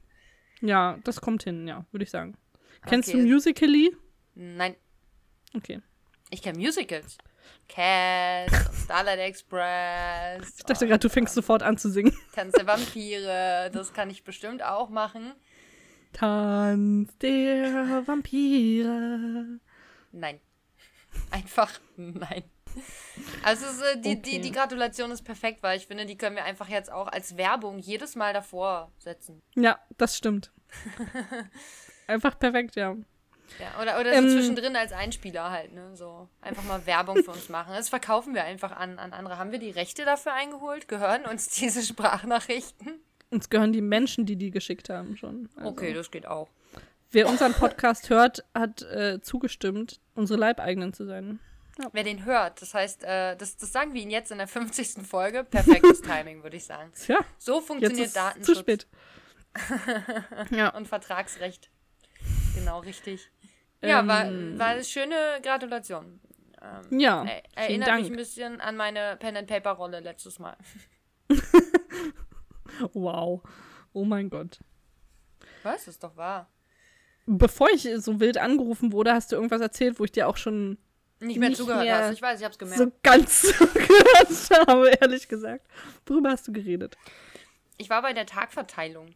Ja, 0.61 0.99
das 1.05 1.21
kommt 1.23 1.43
hin, 1.45 1.67
ja, 1.67 1.87
würde 1.91 2.05
ich 2.05 2.11
sagen. 2.11 2.37
Kennst 2.87 3.09
Okay. 3.09 3.23
du 3.23 3.27
Musical.ly? 3.27 3.97
Nein, 4.35 4.77
Okay. 5.57 5.81
ich 6.31 6.43
kenne 6.43 6.59
Musicals. 6.59 7.17
Und 7.77 8.75
Starlight 8.85 9.19
Express. 9.21 10.55
Ich 10.59 10.65
dachte 10.65 10.87
gerade, 10.87 11.01
du 11.01 11.09
fängst 11.09 11.35
sofort 11.35 11.63
an 11.63 11.77
zu 11.79 11.91
singen. 11.91 12.17
Tanz 12.35 12.53
der 12.53 12.67
Vampire. 12.67 13.71
Das 13.73 13.93
kann 13.93 14.11
ich 14.11 14.23
bestimmt 14.25 14.63
auch 14.63 14.91
machen. 14.91 15.33
Tanz 16.13 17.17
der 17.19 18.03
Vampire. 18.07 19.59
Nein. 20.13 20.41
Einfach 21.31 21.71
nein. 21.97 22.45
Also 23.45 23.67
es 23.67 23.73
ist, 23.75 23.83
äh, 23.83 24.01
die, 24.01 24.21
die, 24.21 24.31
Okay. 24.33 24.41
die 24.41 24.51
Gratulation 24.53 25.11
ist 25.13 25.23
perfekt, 25.23 25.63
weil 25.63 25.77
ich 25.79 25.87
finde, 25.87 26.07
die 26.07 26.17
können 26.17 26.35
wir 26.37 26.45
einfach 26.45 26.69
jetzt 26.69 26.91
auch 26.91 27.07
als 27.09 27.37
Werbung 27.37 27.79
jedes 27.79 28.17
Mal 28.17 28.33
davor 28.33 28.91
setzen. 28.99 29.43
Ja, 29.55 29.79
das 29.97 30.17
stimmt. 30.17 30.51
Einfach 32.09 32.39
perfekt, 32.39 32.75
ja. 32.77 32.97
Ja, 33.61 33.81
oder 33.83 34.01
oder 34.01 34.13
so 34.13 34.19
Ähm. 34.19 34.31
zwischendrin 34.31 34.77
als 34.77 34.93
Einspieler 34.93 35.51
halt, 35.51 35.73
ne? 35.73 35.95
So 35.97 36.29
einfach 36.41 36.65
mal 36.65 36.85
Werbung 36.87 37.23
für 37.23 37.31
uns 37.31 37.49
machen. 37.49 37.75
Das 37.75 37.89
verkaufen 37.89 38.35
wir 38.35 38.45
einfach 38.45 38.73
an, 38.73 38.99
an 38.99 39.13
andere. 39.13 39.39
Haben 39.39 39.53
wir 39.53 39.59
die 39.59 39.71
Rechte 39.71 40.05
dafür 40.05 40.33
eingeholt? 40.33 40.89
Gehören 40.89 41.25
uns 41.27 41.49
diese 41.49 41.83
Sprachnachrichten? 41.83 43.01
Uns 43.31 43.51
gehören 43.51 43.73
die 43.73 43.81
Menschen, 43.83 44.27
die 44.27 44.37
die 44.37 44.51
geschickt 44.51 44.89
haben, 44.91 45.17
schon. 45.17 45.49
Also, 45.57 45.71
Okay, 45.71 45.93
das 45.93 46.11
geht 46.11 46.27
auch. 46.27 46.49
Wer 47.11 47.29
unseren 47.29 47.53
Podcast 47.55 48.11
hört, 48.11 48.45
hat 48.55 48.83
äh, 48.83 49.21
zugestimmt, 49.21 50.01
unsere 50.15 50.39
Leibeigenen 50.39 50.93
zu 50.93 51.05
sein. 51.05 51.39
Wer 51.93 52.05
den 52.05 52.25
hört, 52.25 52.63
das 52.63 52.73
heißt, 52.75 53.03
äh, 53.05 53.37
das, 53.37 53.57
das 53.57 53.73
sagen 53.73 53.95
wir 53.95 54.03
Ihnen 54.03 54.13
jetzt 54.13 54.31
in 54.31 54.39
der 54.39 54.47
50. 54.47 55.05
Folge. 55.07 55.43
Perfektes 55.43 56.01
Timing, 56.03 56.43
würde 56.45 56.57
ich 56.57 56.65
sagen. 56.65 56.93
Tja, 56.95 57.19
So 57.39 57.57
jetzt 57.57 57.67
funktioniert 57.67 58.07
ist 58.07 58.17
Datenschutz 58.17 58.47
zu 58.47 58.55
spät. 58.61 58.87
ja, 60.51 60.69
und 60.71 60.87
Vertragsrecht. 60.89 61.71
Genau, 62.55 62.79
richtig. 62.81 63.29
Ja, 63.83 64.07
war, 64.07 64.25
Ähm. 64.27 64.59
war 64.59 64.69
eine 64.69 64.85
schöne 64.85 65.15
Gratulation. 65.43 66.21
Ähm, 66.63 66.99
ja. 67.01 67.25
er, 67.25 67.43
erinnert 67.55 67.89
mich 67.89 67.97
ein 67.97 68.03
Dank. 68.05 68.17
bisschen 68.17 68.61
an 68.61 68.77
meine 68.77 69.17
Pen-and-Paper-Rolle 69.19 70.01
letztes 70.01 70.39
Mal. 70.39 70.57
Wow. 72.93 73.43
Oh 73.93 74.05
mein 74.05 74.29
Gott. 74.31 74.59
Was? 75.63 75.87
Ist 75.87 76.03
doch 76.03 76.17
wahr. 76.17 76.51
Bevor 77.27 77.71
ich 77.71 77.89
so 77.99 78.21
wild 78.21 78.37
angerufen 78.39 78.93
wurde, 78.93 79.13
hast 79.13 79.33
du 79.33 79.37
irgendwas 79.37 79.61
erzählt, 79.61 79.99
wo 80.01 80.05
ich 80.05 80.13
dir 80.13 80.29
auch 80.29 80.37
schon 80.37 80.77
Nicht 81.21 81.39
mehr 81.39 81.49
Nicht 81.51 81.59
zugehört 81.59 81.85
mehr 81.85 81.99
hast. 82.05 82.15
Ich 82.15 82.23
weiß, 82.23 82.41
ich 82.41 82.45
hab's 82.45 82.59
gemerkt. 82.59 82.79
so 82.81 82.91
ganz 83.03 83.43
gehört 83.75 84.69
habe, 84.69 84.89
ehrlich 85.01 85.29
gesagt. 85.29 85.67
Worüber 86.07 86.31
hast 86.31 86.49
du 86.49 86.53
geredet? 86.53 86.97
Ich 87.79 87.89
war 87.91 88.03
bei 88.03 88.13
der 88.13 88.27
Tagverteilung. 88.27 89.15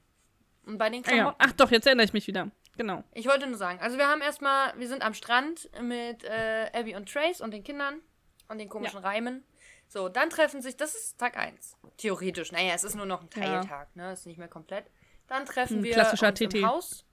Und 0.65 0.79
bei 0.79 0.91
den 0.91 1.03
Ah, 1.05 1.09
ja. 1.09 1.15
Klamotten. 1.15 1.37
Ach 1.41 1.53
doch, 1.53 1.71
jetzt 1.71 1.87
erinnere 1.87 2.05
ich 2.05 2.13
mich 2.13 2.27
wieder. 2.27 2.51
Genau. 2.79 3.03
Ich 3.13 3.27
wollte 3.27 3.47
nur 3.49 3.59
sagen, 3.59 3.81
also 3.81 3.99
wir 3.99 4.07
haben 4.09 4.21
erstmal, 4.21 4.73
wir 4.79 4.87
sind 4.87 5.03
am 5.03 5.13
Strand 5.13 5.69
mit 5.83 6.23
äh, 6.23 6.71
Abby 6.73 6.95
und 6.95 7.13
Trace 7.13 7.41
und 7.41 7.51
den 7.51 7.65
Kindern 7.65 8.01
und 8.49 8.59
den 8.59 8.69
komischen 8.69 9.01
Reimen. 9.01 9.45
So, 9.89 10.09
dann 10.09 10.31
treffen 10.31 10.63
sich, 10.63 10.77
das 10.77 10.95
ist 10.95 11.19
Tag 11.19 11.37
1. 11.37 11.77
Theoretisch, 11.97 12.53
naja, 12.53 12.75
es 12.75 12.85
ist 12.85 12.95
nur 12.95 13.05
noch 13.05 13.23
ein 13.23 13.29
Ja. 13.35 13.61
Teiltag, 13.63 13.97
ne? 13.97 14.13
Ist 14.13 14.27
nicht 14.27 14.39
mehr 14.39 14.49
komplett. 14.49 14.85
Dann 15.27 15.45
treffen 15.45 15.79
Ein 15.79 15.83
wir 15.83 15.93
klassischer 15.93 16.29
uns 16.29 16.39
TT. 16.39 16.55
im 16.55 16.67
Haus 16.67 17.05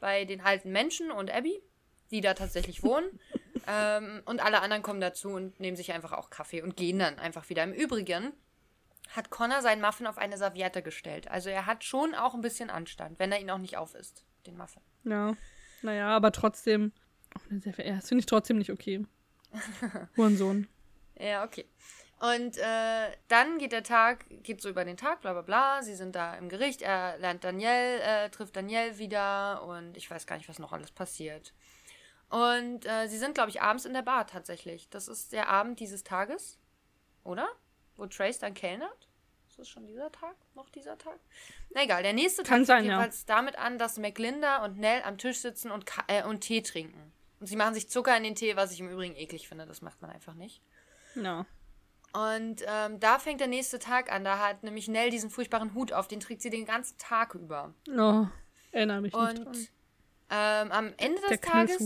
bei 0.00 0.26
den 0.26 0.42
alten 0.42 0.70
Menschen 0.70 1.10
und 1.10 1.30
Abby, 1.30 1.62
die 2.10 2.20
da 2.20 2.34
tatsächlich 2.34 2.82
wohnen. 2.82 3.18
ähm, 3.66 4.22
und 4.26 4.44
alle 4.44 4.60
anderen 4.60 4.82
kommen 4.82 5.00
dazu 5.00 5.30
und 5.30 5.58
nehmen 5.60 5.78
sich 5.78 5.92
einfach 5.92 6.12
auch 6.12 6.28
Kaffee 6.28 6.60
und 6.60 6.76
gehen 6.76 6.98
dann 6.98 7.18
einfach 7.18 7.48
wieder. 7.48 7.62
Im 7.64 7.72
Übrigen 7.72 8.34
hat 9.14 9.30
Connor 9.30 9.62
seinen 9.62 9.80
Muffin 9.80 10.06
auf 10.06 10.18
eine 10.18 10.36
Serviette 10.36 10.82
gestellt. 10.82 11.28
Also 11.30 11.48
er 11.48 11.64
hat 11.64 11.84
schon 11.84 12.14
auch 12.14 12.34
ein 12.34 12.42
bisschen 12.42 12.68
Anstand, 12.68 13.18
wenn 13.18 13.32
er 13.32 13.40
ihn 13.40 13.50
auch 13.50 13.58
nicht 13.58 13.78
aufisst, 13.78 14.24
den 14.46 14.58
Muffin. 14.58 14.82
Ja. 15.06 15.34
Naja, 15.82 16.08
aber 16.08 16.32
trotzdem. 16.32 16.92
Ver- 17.62 17.86
ja, 17.86 17.96
das 17.96 18.08
finde 18.08 18.20
ich 18.20 18.26
trotzdem 18.26 18.58
nicht 18.58 18.70
okay. 18.70 19.06
Hurensohn. 20.16 20.68
Ja, 21.18 21.44
okay. 21.44 21.64
Und 22.18 22.56
äh, 22.56 23.12
dann 23.28 23.58
geht 23.58 23.72
der 23.72 23.82
Tag, 23.82 24.24
geht 24.42 24.62
so 24.62 24.70
über 24.70 24.84
den 24.84 24.96
Tag, 24.96 25.20
bla 25.20 25.32
bla 25.32 25.42
bla. 25.42 25.82
Sie 25.82 25.94
sind 25.94 26.16
da 26.16 26.34
im 26.34 26.48
Gericht, 26.48 26.80
er 26.82 27.18
lernt 27.18 27.44
Danielle, 27.44 28.00
äh, 28.00 28.30
trifft 28.30 28.56
Danielle 28.56 28.98
wieder 28.98 29.62
und 29.62 29.96
ich 29.96 30.10
weiß 30.10 30.26
gar 30.26 30.36
nicht, 30.36 30.48
was 30.48 30.58
noch 30.58 30.72
alles 30.72 30.90
passiert. 30.90 31.52
Und 32.30 32.86
äh, 32.86 33.06
sie 33.06 33.18
sind, 33.18 33.34
glaube 33.34 33.50
ich, 33.50 33.60
abends 33.60 33.84
in 33.84 33.92
der 33.92 34.02
Bar 34.02 34.26
tatsächlich. 34.26 34.88
Das 34.88 35.08
ist 35.08 35.32
der 35.32 35.48
Abend 35.48 35.78
dieses 35.78 36.04
Tages, 36.04 36.58
oder? 37.22 37.46
Wo 37.96 38.06
Trace 38.06 38.38
dann 38.38 38.54
kellnert? 38.54 39.08
Ist 39.56 39.60
das 39.60 39.68
schon 39.70 39.86
dieser 39.86 40.12
Tag? 40.12 40.36
Noch 40.54 40.68
dieser 40.68 40.98
Tag? 40.98 41.18
Na 41.70 41.84
egal, 41.84 42.02
der 42.02 42.12
nächste 42.12 42.42
Kann 42.42 42.60
Tag 42.60 42.66
sein, 42.66 42.76
fängt 42.80 42.88
ja. 42.90 42.98
jedenfalls 42.98 43.24
damit 43.24 43.56
an, 43.56 43.78
dass 43.78 43.96
McLinda 43.96 44.62
und 44.62 44.76
Nell 44.76 45.00
am 45.02 45.16
Tisch 45.16 45.38
sitzen 45.38 45.70
und, 45.70 45.86
äh, 46.08 46.24
und 46.24 46.42
Tee 46.42 46.60
trinken. 46.60 47.10
Und 47.40 47.46
sie 47.46 47.56
machen 47.56 47.72
sich 47.72 47.88
Zucker 47.88 48.14
in 48.18 48.22
den 48.22 48.34
Tee, 48.34 48.54
was 48.56 48.70
ich 48.72 48.80
im 48.80 48.90
Übrigen 48.90 49.16
eklig 49.16 49.48
finde. 49.48 49.64
Das 49.64 49.80
macht 49.80 50.02
man 50.02 50.10
einfach 50.10 50.34
nicht. 50.34 50.60
Ja. 51.14 51.46
Und 52.12 52.62
ähm, 52.66 53.00
da 53.00 53.18
fängt 53.18 53.40
der 53.40 53.46
nächste 53.46 53.78
Tag 53.78 54.12
an. 54.12 54.24
Da 54.24 54.46
hat 54.46 54.62
nämlich 54.62 54.88
Nell 54.88 55.08
diesen 55.08 55.30
furchtbaren 55.30 55.72
Hut 55.72 55.90
auf. 55.90 56.06
Den 56.06 56.20
trägt 56.20 56.42
sie 56.42 56.50
den 56.50 56.66
ganzen 56.66 56.98
Tag 56.98 57.34
über. 57.34 57.72
Oh, 57.88 58.26
erinnere 58.72 59.00
mich 59.00 59.14
nicht 59.14 59.38
Und 59.38 59.42
dran. 59.46 59.68
ähm, 60.28 60.72
am 60.72 60.94
Ende 60.98 61.22
des 61.30 61.40
Tages 61.40 61.78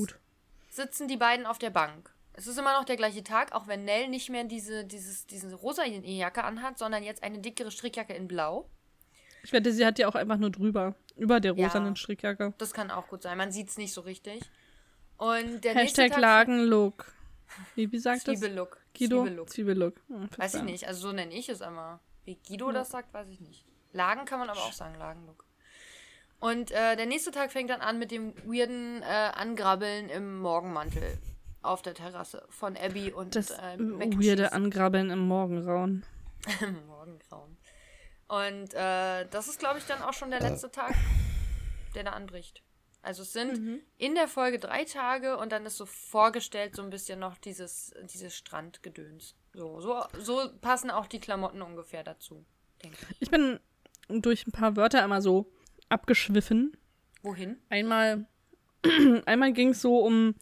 sitzen 0.70 1.06
die 1.06 1.16
beiden 1.16 1.46
auf 1.46 1.58
der 1.58 1.70
Bank. 1.70 2.12
Es 2.32 2.46
ist 2.46 2.58
immer 2.58 2.72
noch 2.78 2.84
der 2.84 2.96
gleiche 2.96 3.22
Tag, 3.22 3.52
auch 3.52 3.66
wenn 3.66 3.84
Nell 3.84 4.08
nicht 4.08 4.30
mehr 4.30 4.44
diese, 4.44 4.84
dieses, 4.84 5.26
diese 5.26 5.54
rosa 5.54 5.84
Jacke 5.84 6.44
anhat, 6.44 6.78
sondern 6.78 7.02
jetzt 7.02 7.22
eine 7.22 7.38
dickere 7.38 7.70
Strickjacke 7.70 8.14
in 8.14 8.28
Blau. 8.28 8.68
Ich 9.42 9.52
wette, 9.52 9.72
sie 9.72 9.84
hat 9.84 9.98
ja 9.98 10.08
auch 10.08 10.14
einfach 10.14 10.36
nur 10.36 10.50
drüber. 10.50 10.94
Über 11.16 11.40
der 11.40 11.54
Ja. 11.54 11.66
rosanen 11.66 11.96
Strickjacke. 11.96 12.54
Das 12.58 12.72
kann 12.72 12.90
auch 12.90 13.08
gut 13.08 13.22
sein. 13.22 13.36
Man 13.36 13.52
sieht 13.52 13.68
es 13.68 13.78
nicht 13.78 13.92
so 13.92 14.00
richtig. 14.02 14.42
Und 15.16 15.64
der 15.64 15.74
nächste 15.74 16.02
Hashtag 16.02 16.12
Tag 16.12 16.20
Lagenlook. 16.20 17.12
Wie, 17.74 17.90
wie 17.90 17.98
sagt 17.98 18.26
das? 18.28 18.38
Zwiebellook. 18.38 18.78
Guido? 18.96 19.22
Zwiebellook. 19.24 19.50
Zwiebellook. 19.50 19.94
Hm, 20.08 20.28
Weiß 20.36 20.54
ich 20.54 20.62
nicht. 20.62 20.86
Also 20.88 21.08
so 21.08 21.12
nenne 21.12 21.34
ich 21.34 21.48
es 21.48 21.60
immer. 21.60 22.00
Wie 22.24 22.36
Guido 22.46 22.70
das 22.72 22.90
sagt, 22.90 23.12
weiß 23.12 23.28
ich 23.28 23.40
nicht. 23.40 23.64
Lagen 23.92 24.24
kann 24.24 24.38
man 24.38 24.48
aber 24.50 24.60
auch 24.60 24.72
sagen, 24.72 24.94
Lagenlook. 24.98 25.44
Und 26.38 26.70
äh, 26.70 26.96
der 26.96 27.06
nächste 27.06 27.32
Tag 27.32 27.52
fängt 27.52 27.68
dann 27.70 27.80
an 27.82 27.98
mit 27.98 28.10
dem 28.10 28.34
weirden 28.46 29.02
äh, 29.02 29.04
Angrabbeln 29.34 30.08
im 30.08 30.38
Morgenmantel 30.38 31.18
auf 31.62 31.82
der 31.82 31.94
Terrasse 31.94 32.46
von 32.50 32.76
Abby 32.76 33.12
und 33.12 33.36
Das 33.36 33.50
äh, 33.50 33.78
weirde 33.78 34.52
Angrabbeln 34.52 35.10
im 35.10 35.20
Morgenrauen. 35.20 36.04
im 36.60 36.86
Morgengrauen. 36.86 37.56
Und 38.28 38.74
äh, 38.74 39.26
das 39.28 39.48
ist, 39.48 39.58
glaube 39.58 39.78
ich, 39.78 39.84
dann 39.86 40.02
auch 40.02 40.12
schon 40.12 40.30
der 40.30 40.40
letzte 40.40 40.70
Tag, 40.70 40.94
der 41.94 42.04
da 42.04 42.10
anbricht. 42.12 42.62
Also 43.02 43.22
es 43.22 43.32
sind 43.32 43.58
Mhm. 43.60 43.80
in 43.96 44.14
der 44.14 44.28
Folge 44.28 44.58
drei 44.58 44.84
Tage 44.84 45.36
und 45.38 45.52
dann 45.52 45.64
ist 45.66 45.76
so 45.78 45.86
vorgestellt 45.86 46.76
so 46.76 46.82
ein 46.82 46.90
bisschen 46.90 47.18
noch 47.18 47.38
dieses, 47.38 47.92
dieses 48.12 48.34
Strandgedöns. 48.36 49.34
So, 49.54 49.80
so, 49.80 50.02
so 50.18 50.50
passen 50.60 50.90
auch 50.90 51.06
die 51.06 51.18
Klamotten 51.18 51.62
ungefähr 51.62 52.04
dazu, 52.04 52.44
denke 52.82 52.98
ich. 53.10 53.22
Ich 53.22 53.30
bin 53.30 53.58
durch 54.08 54.46
ein 54.46 54.52
paar 54.52 54.76
Wörter 54.76 55.02
einmal 55.02 55.22
so 55.22 55.50
abgeschwiffen. 55.88 56.76
Wohin? 57.22 57.56
Einmal, 57.68 58.26
einmal 59.26 59.52
ging 59.52 59.70
es 59.70 59.80
so 59.82 59.98
um 59.98 60.34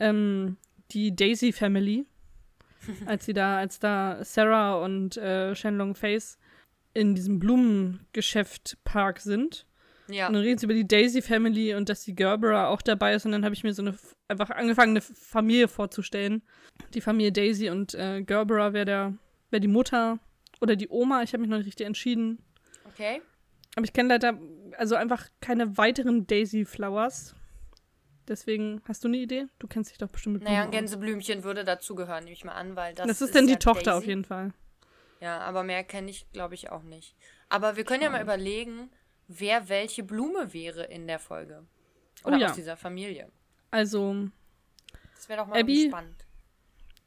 ähm, 0.00 0.56
die 0.90 1.14
Daisy 1.14 1.52
Family. 1.52 2.06
als 3.06 3.26
sie 3.26 3.32
da, 3.32 3.58
als 3.58 3.78
da 3.78 4.24
Sarah 4.24 4.76
und 4.82 5.16
äh, 5.16 5.54
Shenlong 5.54 5.94
Face 5.94 6.38
in 6.94 7.14
diesem 7.14 7.38
Blumengeschäft-Park 7.38 9.20
sind. 9.20 9.66
Ja. 10.08 10.26
Und 10.26 10.34
dann 10.34 10.42
reden 10.42 10.58
sie 10.58 10.66
über 10.66 10.74
die 10.74 10.88
Daisy 10.88 11.22
Family 11.22 11.74
und 11.74 11.88
dass 11.88 12.02
die 12.02 12.16
Gerbera 12.16 12.68
auch 12.68 12.82
dabei 12.82 13.14
ist. 13.14 13.26
Und 13.26 13.32
dann 13.32 13.44
habe 13.44 13.54
ich 13.54 13.62
mir 13.62 13.72
so 13.72 13.82
eine 13.82 13.96
einfach 14.26 14.50
angefangen, 14.50 14.92
eine 14.92 15.00
Familie 15.00 15.68
vorzustellen. 15.68 16.42
Die 16.94 17.00
Familie 17.00 17.30
Daisy 17.30 17.70
und 17.70 17.94
äh, 17.94 18.22
Gerbera 18.22 18.72
wäre 18.72 18.84
der, 18.84 19.14
wäre 19.50 19.60
die 19.60 19.68
Mutter 19.68 20.18
oder 20.60 20.74
die 20.74 20.88
Oma. 20.88 21.22
Ich 21.22 21.32
habe 21.32 21.42
mich 21.42 21.50
noch 21.50 21.58
nicht 21.58 21.66
richtig 21.66 21.86
entschieden. 21.86 22.38
Okay. 22.92 23.22
Aber 23.76 23.84
ich 23.84 23.92
kenne 23.92 24.08
leider 24.08 24.38
also 24.76 24.96
einfach 24.96 25.28
keine 25.40 25.76
weiteren 25.78 26.26
Daisy 26.26 26.64
Flowers. 26.64 27.34
Deswegen, 28.30 28.80
hast 28.86 29.02
du 29.04 29.08
eine 29.08 29.16
Idee? 29.16 29.46
Du 29.58 29.66
kennst 29.66 29.90
dich 29.90 29.98
doch 29.98 30.08
bestimmt 30.08 30.34
mit 30.36 30.44
Naja, 30.44 30.62
ein. 30.62 30.70
Gänseblümchen 30.70 31.42
würde 31.42 31.64
dazugehören, 31.64 32.22
nehme 32.24 32.32
ich 32.34 32.44
mal 32.44 32.52
an, 32.52 32.76
weil 32.76 32.94
das. 32.94 33.06
Das, 33.08 33.20
ist 33.20 33.34
dann 33.34 33.46
die 33.48 33.54
ja 33.54 33.58
Tochter 33.58 33.82
Daisy. 33.90 33.98
auf 33.98 34.06
jeden 34.06 34.24
Fall. 34.24 34.52
Ja, 35.20 35.40
aber 35.40 35.64
mehr 35.64 35.82
kenne 35.84 36.08
ich, 36.10 36.30
glaube 36.32 36.54
ich, 36.54 36.70
auch 36.70 36.84
nicht. 36.84 37.16
Aber 37.48 37.76
wir 37.76 37.84
können 37.84 38.02
ja 38.04 38.08
mal 38.08 38.22
überlegen, 38.22 38.88
wer 39.26 39.68
welche 39.68 40.04
Blume 40.04 40.52
wäre 40.54 40.84
in 40.84 41.06
der 41.08 41.18
Folge. 41.18 41.66
Oder 42.24 42.36
Oh 42.36 42.38
ja. 42.38 42.48
aus 42.50 42.54
dieser 42.54 42.76
Familie. 42.76 43.30
Also, 43.72 44.28
Das 45.16 45.28
wäre 45.28 45.40
doch 45.40 45.48
mal 45.48 45.58
Abby? 45.60 45.88
spannend. 45.88 46.24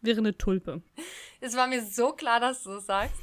wäre 0.01 0.19
eine 0.19 0.37
Tulpe. 0.37 0.81
Es 1.39 1.55
war 1.57 1.67
mir 1.67 1.83
so 1.83 2.11
klar, 2.13 2.39
dass 2.41 2.63
du 2.63 2.71
es 2.73 2.85
sagst. 2.85 3.15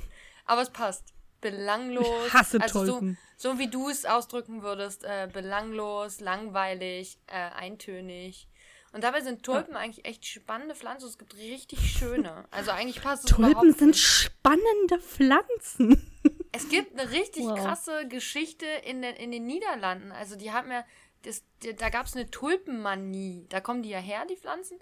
Aber 0.46 0.62
es 0.62 0.70
passt. 0.70 1.14
Belanglos. 1.40 2.26
Ich 2.26 2.32
hasse 2.34 2.60
also 2.60 2.84
Tulpen. 2.86 3.18
So, 3.36 3.52
so 3.52 3.58
wie 3.58 3.68
du 3.68 3.88
es 3.88 4.04
ausdrücken 4.04 4.62
würdest. 4.62 5.04
Äh, 5.04 5.28
belanglos, 5.32 6.20
langweilig, 6.20 7.18
äh, 7.26 7.34
eintönig. 7.34 8.46
Und 8.92 9.04
dabei 9.04 9.20
sind 9.20 9.44
Tulpen 9.44 9.76
eigentlich 9.76 10.04
echt 10.04 10.26
spannende 10.26 10.74
Pflanzen. 10.74 11.06
Es 11.08 11.16
gibt 11.16 11.36
richtig 11.36 11.78
schöne. 11.96 12.44
Also 12.50 12.72
eigentlich 12.72 13.00
passt 13.00 13.24
es 13.24 13.36
Tulpen 13.36 13.72
sind 13.72 13.90
nicht. 13.90 14.00
spannende 14.04 14.98
Pflanzen. 14.98 16.10
Es 16.52 16.68
gibt 16.68 16.98
eine 16.98 17.08
richtig 17.12 17.44
Wow. 17.44 17.56
krasse 17.58 18.08
Geschichte 18.08 18.66
in 18.84 19.00
den, 19.02 19.14
in 19.14 19.30
den 19.30 19.46
Niederlanden. 19.46 20.10
Also 20.10 20.34
die 20.34 20.50
haben 20.50 20.72
ja, 20.72 20.84
das, 21.22 21.44
da 21.78 21.88
gab 21.90 22.06
es 22.06 22.16
eine 22.16 22.28
Tulpenmanie. 22.30 23.46
Da 23.48 23.60
kommen 23.60 23.84
die 23.84 23.90
ja 23.90 24.00
her, 24.00 24.26
die 24.28 24.36
Pflanzen. 24.36 24.78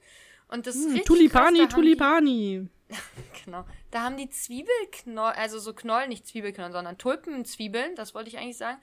Und 0.48 0.66
das 0.66 0.76
ist 0.76 0.87
Hm, 0.94 1.04
Tulipani, 1.04 1.58
krass. 1.58 1.68
Da 1.68 1.76
haben 1.76 1.82
die- 1.82 1.90
Tulipani. 1.96 2.68
Genau. 3.44 3.64
Da 3.90 4.02
haben 4.02 4.16
die 4.18 4.28
Zwiebelknollen, 4.28 5.37
also 5.37 5.58
so 5.58 5.72
Knollen, 5.72 6.08
nicht 6.11 6.26
Zwiebelknollen, 6.26 6.72
sondern 6.72 6.98
Tulpenzwiebeln, 6.98 7.94
das 7.96 8.14
wollte 8.14 8.28
ich 8.28 8.38
eigentlich 8.38 8.56
sagen, 8.58 8.78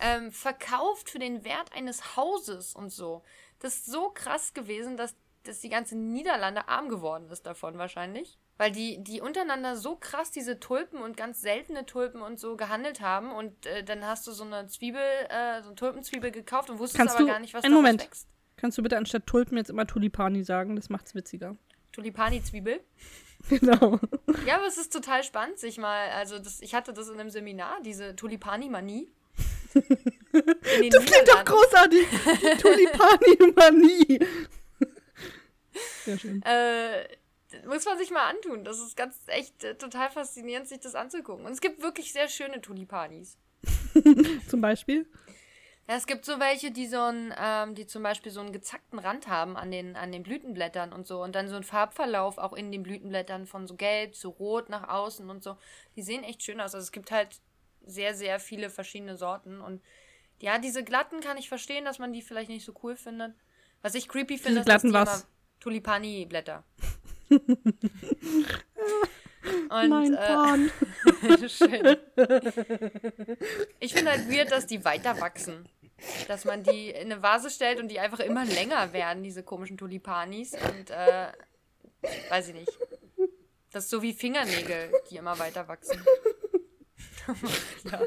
ähm, 0.00 0.32
verkauft 0.32 1.10
für 1.10 1.18
den 1.18 1.44
Wert 1.44 1.72
eines 1.74 2.16
Hauses 2.16 2.74
und 2.74 2.90
so. 2.90 3.22
Das 3.60 3.74
ist 3.76 3.86
so 3.86 4.10
krass 4.10 4.54
gewesen, 4.54 4.96
dass, 4.96 5.14
dass 5.44 5.60
die 5.60 5.68
ganze 5.68 5.96
Niederlande 5.96 6.68
arm 6.68 6.88
geworden 6.88 7.28
ist 7.30 7.44
davon 7.46 7.76
wahrscheinlich. 7.78 8.38
Weil 8.56 8.72
die, 8.72 9.02
die 9.04 9.20
untereinander 9.20 9.76
so 9.76 9.94
krass 9.96 10.30
diese 10.30 10.58
Tulpen 10.58 11.00
und 11.00 11.16
ganz 11.16 11.40
seltene 11.40 11.86
Tulpen 11.86 12.22
und 12.22 12.40
so 12.40 12.56
gehandelt 12.56 13.00
haben 13.00 13.30
und 13.30 13.66
äh, 13.66 13.84
dann 13.84 14.04
hast 14.04 14.26
du 14.26 14.32
so 14.32 14.44
eine 14.44 14.66
Zwiebel, 14.68 15.00
äh, 15.28 15.60
so 15.62 15.68
eine 15.68 15.74
Tulpenzwiebel 15.76 16.30
gekauft 16.32 16.70
und 16.70 16.78
wusstest 16.78 16.98
Kannst 16.98 17.16
aber 17.16 17.26
gar 17.26 17.38
nicht, 17.40 17.54
was 17.54 17.66
Moment. 17.68 18.02
wächst. 18.02 18.26
Kannst 18.58 18.76
du 18.76 18.82
bitte 18.82 18.98
anstatt 18.98 19.26
Tulpen 19.26 19.56
jetzt 19.56 19.70
immer 19.70 19.86
Tulipani 19.86 20.42
sagen? 20.42 20.76
Das 20.76 20.90
macht's 20.90 21.14
witziger. 21.14 21.56
Tulipani-Zwiebel. 21.92 22.80
Genau. 23.48 24.00
Ja, 24.46 24.56
aber 24.56 24.66
es 24.66 24.78
ist 24.78 24.92
total 24.92 25.22
spannend, 25.22 25.60
sich 25.60 25.78
mal, 25.78 26.10
also 26.10 26.40
das, 26.40 26.60
ich 26.60 26.74
hatte 26.74 26.92
das 26.92 27.08
in 27.08 27.20
einem 27.20 27.30
Seminar, 27.30 27.80
diese 27.84 28.16
Tulipani-Manie. 28.16 29.12
Das 29.74 29.84
klingt 31.04 31.28
doch 31.28 31.44
großartig. 31.44 32.04
Die 32.10 32.60
Tulipani-Manie. 32.60 34.26
Sehr 36.04 36.18
schön. 36.18 36.42
Äh, 36.42 37.04
muss 37.64 37.84
man 37.84 37.96
sich 37.96 38.10
mal 38.10 38.28
antun. 38.28 38.64
Das 38.64 38.80
ist 38.80 38.96
ganz 38.96 39.14
echt 39.28 39.62
äh, 39.62 39.76
total 39.76 40.10
faszinierend, 40.10 40.66
sich 40.66 40.80
das 40.80 40.96
anzugucken. 40.96 41.46
Und 41.46 41.52
es 41.52 41.60
gibt 41.60 41.80
wirklich 41.80 42.12
sehr 42.12 42.28
schöne 42.28 42.60
Tulipanis. 42.60 43.38
Zum 44.48 44.60
Beispiel. 44.60 45.06
Ja, 45.88 45.96
es 45.96 46.06
gibt 46.06 46.26
so 46.26 46.38
welche, 46.38 46.70
die 46.70 46.86
so 46.86 47.00
einen, 47.00 47.32
ähm, 47.38 47.74
die 47.74 47.86
zum 47.86 48.02
Beispiel 48.02 48.30
so 48.30 48.40
einen 48.40 48.52
gezackten 48.52 48.98
Rand 48.98 49.26
haben 49.26 49.56
an 49.56 49.70
den, 49.70 49.96
an 49.96 50.12
den 50.12 50.22
Blütenblättern 50.22 50.92
und 50.92 51.06
so. 51.06 51.22
Und 51.22 51.34
dann 51.34 51.48
so 51.48 51.54
einen 51.54 51.64
Farbverlauf 51.64 52.36
auch 52.36 52.52
in 52.52 52.70
den 52.70 52.82
Blütenblättern 52.82 53.46
von 53.46 53.66
so 53.66 53.74
gelb 53.74 54.14
zu 54.14 54.28
rot 54.28 54.68
nach 54.68 54.90
außen 54.90 55.30
und 55.30 55.42
so. 55.42 55.56
Die 55.96 56.02
sehen 56.02 56.24
echt 56.24 56.42
schön 56.42 56.60
aus. 56.60 56.74
Also 56.74 56.84
es 56.84 56.92
gibt 56.92 57.10
halt 57.10 57.40
sehr, 57.86 58.12
sehr 58.14 58.38
viele 58.38 58.68
verschiedene 58.68 59.16
Sorten. 59.16 59.62
Und 59.62 59.80
ja, 60.40 60.58
diese 60.58 60.84
glatten 60.84 61.20
kann 61.20 61.38
ich 61.38 61.48
verstehen, 61.48 61.86
dass 61.86 61.98
man 61.98 62.12
die 62.12 62.20
vielleicht 62.20 62.50
nicht 62.50 62.66
so 62.66 62.74
cool 62.82 62.94
findet. 62.94 63.34
Was 63.80 63.94
ich 63.94 64.08
creepy 64.08 64.36
finde, 64.36 64.60
ist, 64.60 64.68
dass 64.68 64.82
glatten 64.82 64.88
die 64.88 64.94
was? 64.94 65.26
Tulipani-Blätter. 65.60 66.64
Und, 69.70 69.88
Mein 69.88 70.14
äh, 70.14 70.16
Pan. 70.16 70.70
Schön. 71.48 71.96
Ich 73.80 73.94
finde 73.94 74.10
halt 74.10 74.28
weird, 74.30 74.50
dass 74.50 74.66
die 74.66 74.84
weiter 74.84 75.20
wachsen. 75.20 75.66
Dass 76.28 76.44
man 76.44 76.62
die 76.62 76.90
in 76.90 77.12
eine 77.12 77.22
Vase 77.22 77.50
stellt 77.50 77.80
und 77.80 77.88
die 77.88 77.98
einfach 77.98 78.20
immer 78.20 78.44
länger 78.44 78.92
werden, 78.92 79.22
diese 79.22 79.42
komischen 79.42 79.76
Tulipanis. 79.76 80.52
Und, 80.52 80.90
äh, 80.90 81.32
weiß 82.30 82.48
ich 82.48 82.54
nicht. 82.54 82.78
Das 83.72 83.84
ist 83.84 83.90
so 83.90 84.00
wie 84.00 84.12
Fingernägel, 84.12 84.92
die 85.10 85.16
immer 85.16 85.38
weiter 85.38 85.68
wachsen. 85.68 86.00
ja. 87.84 88.00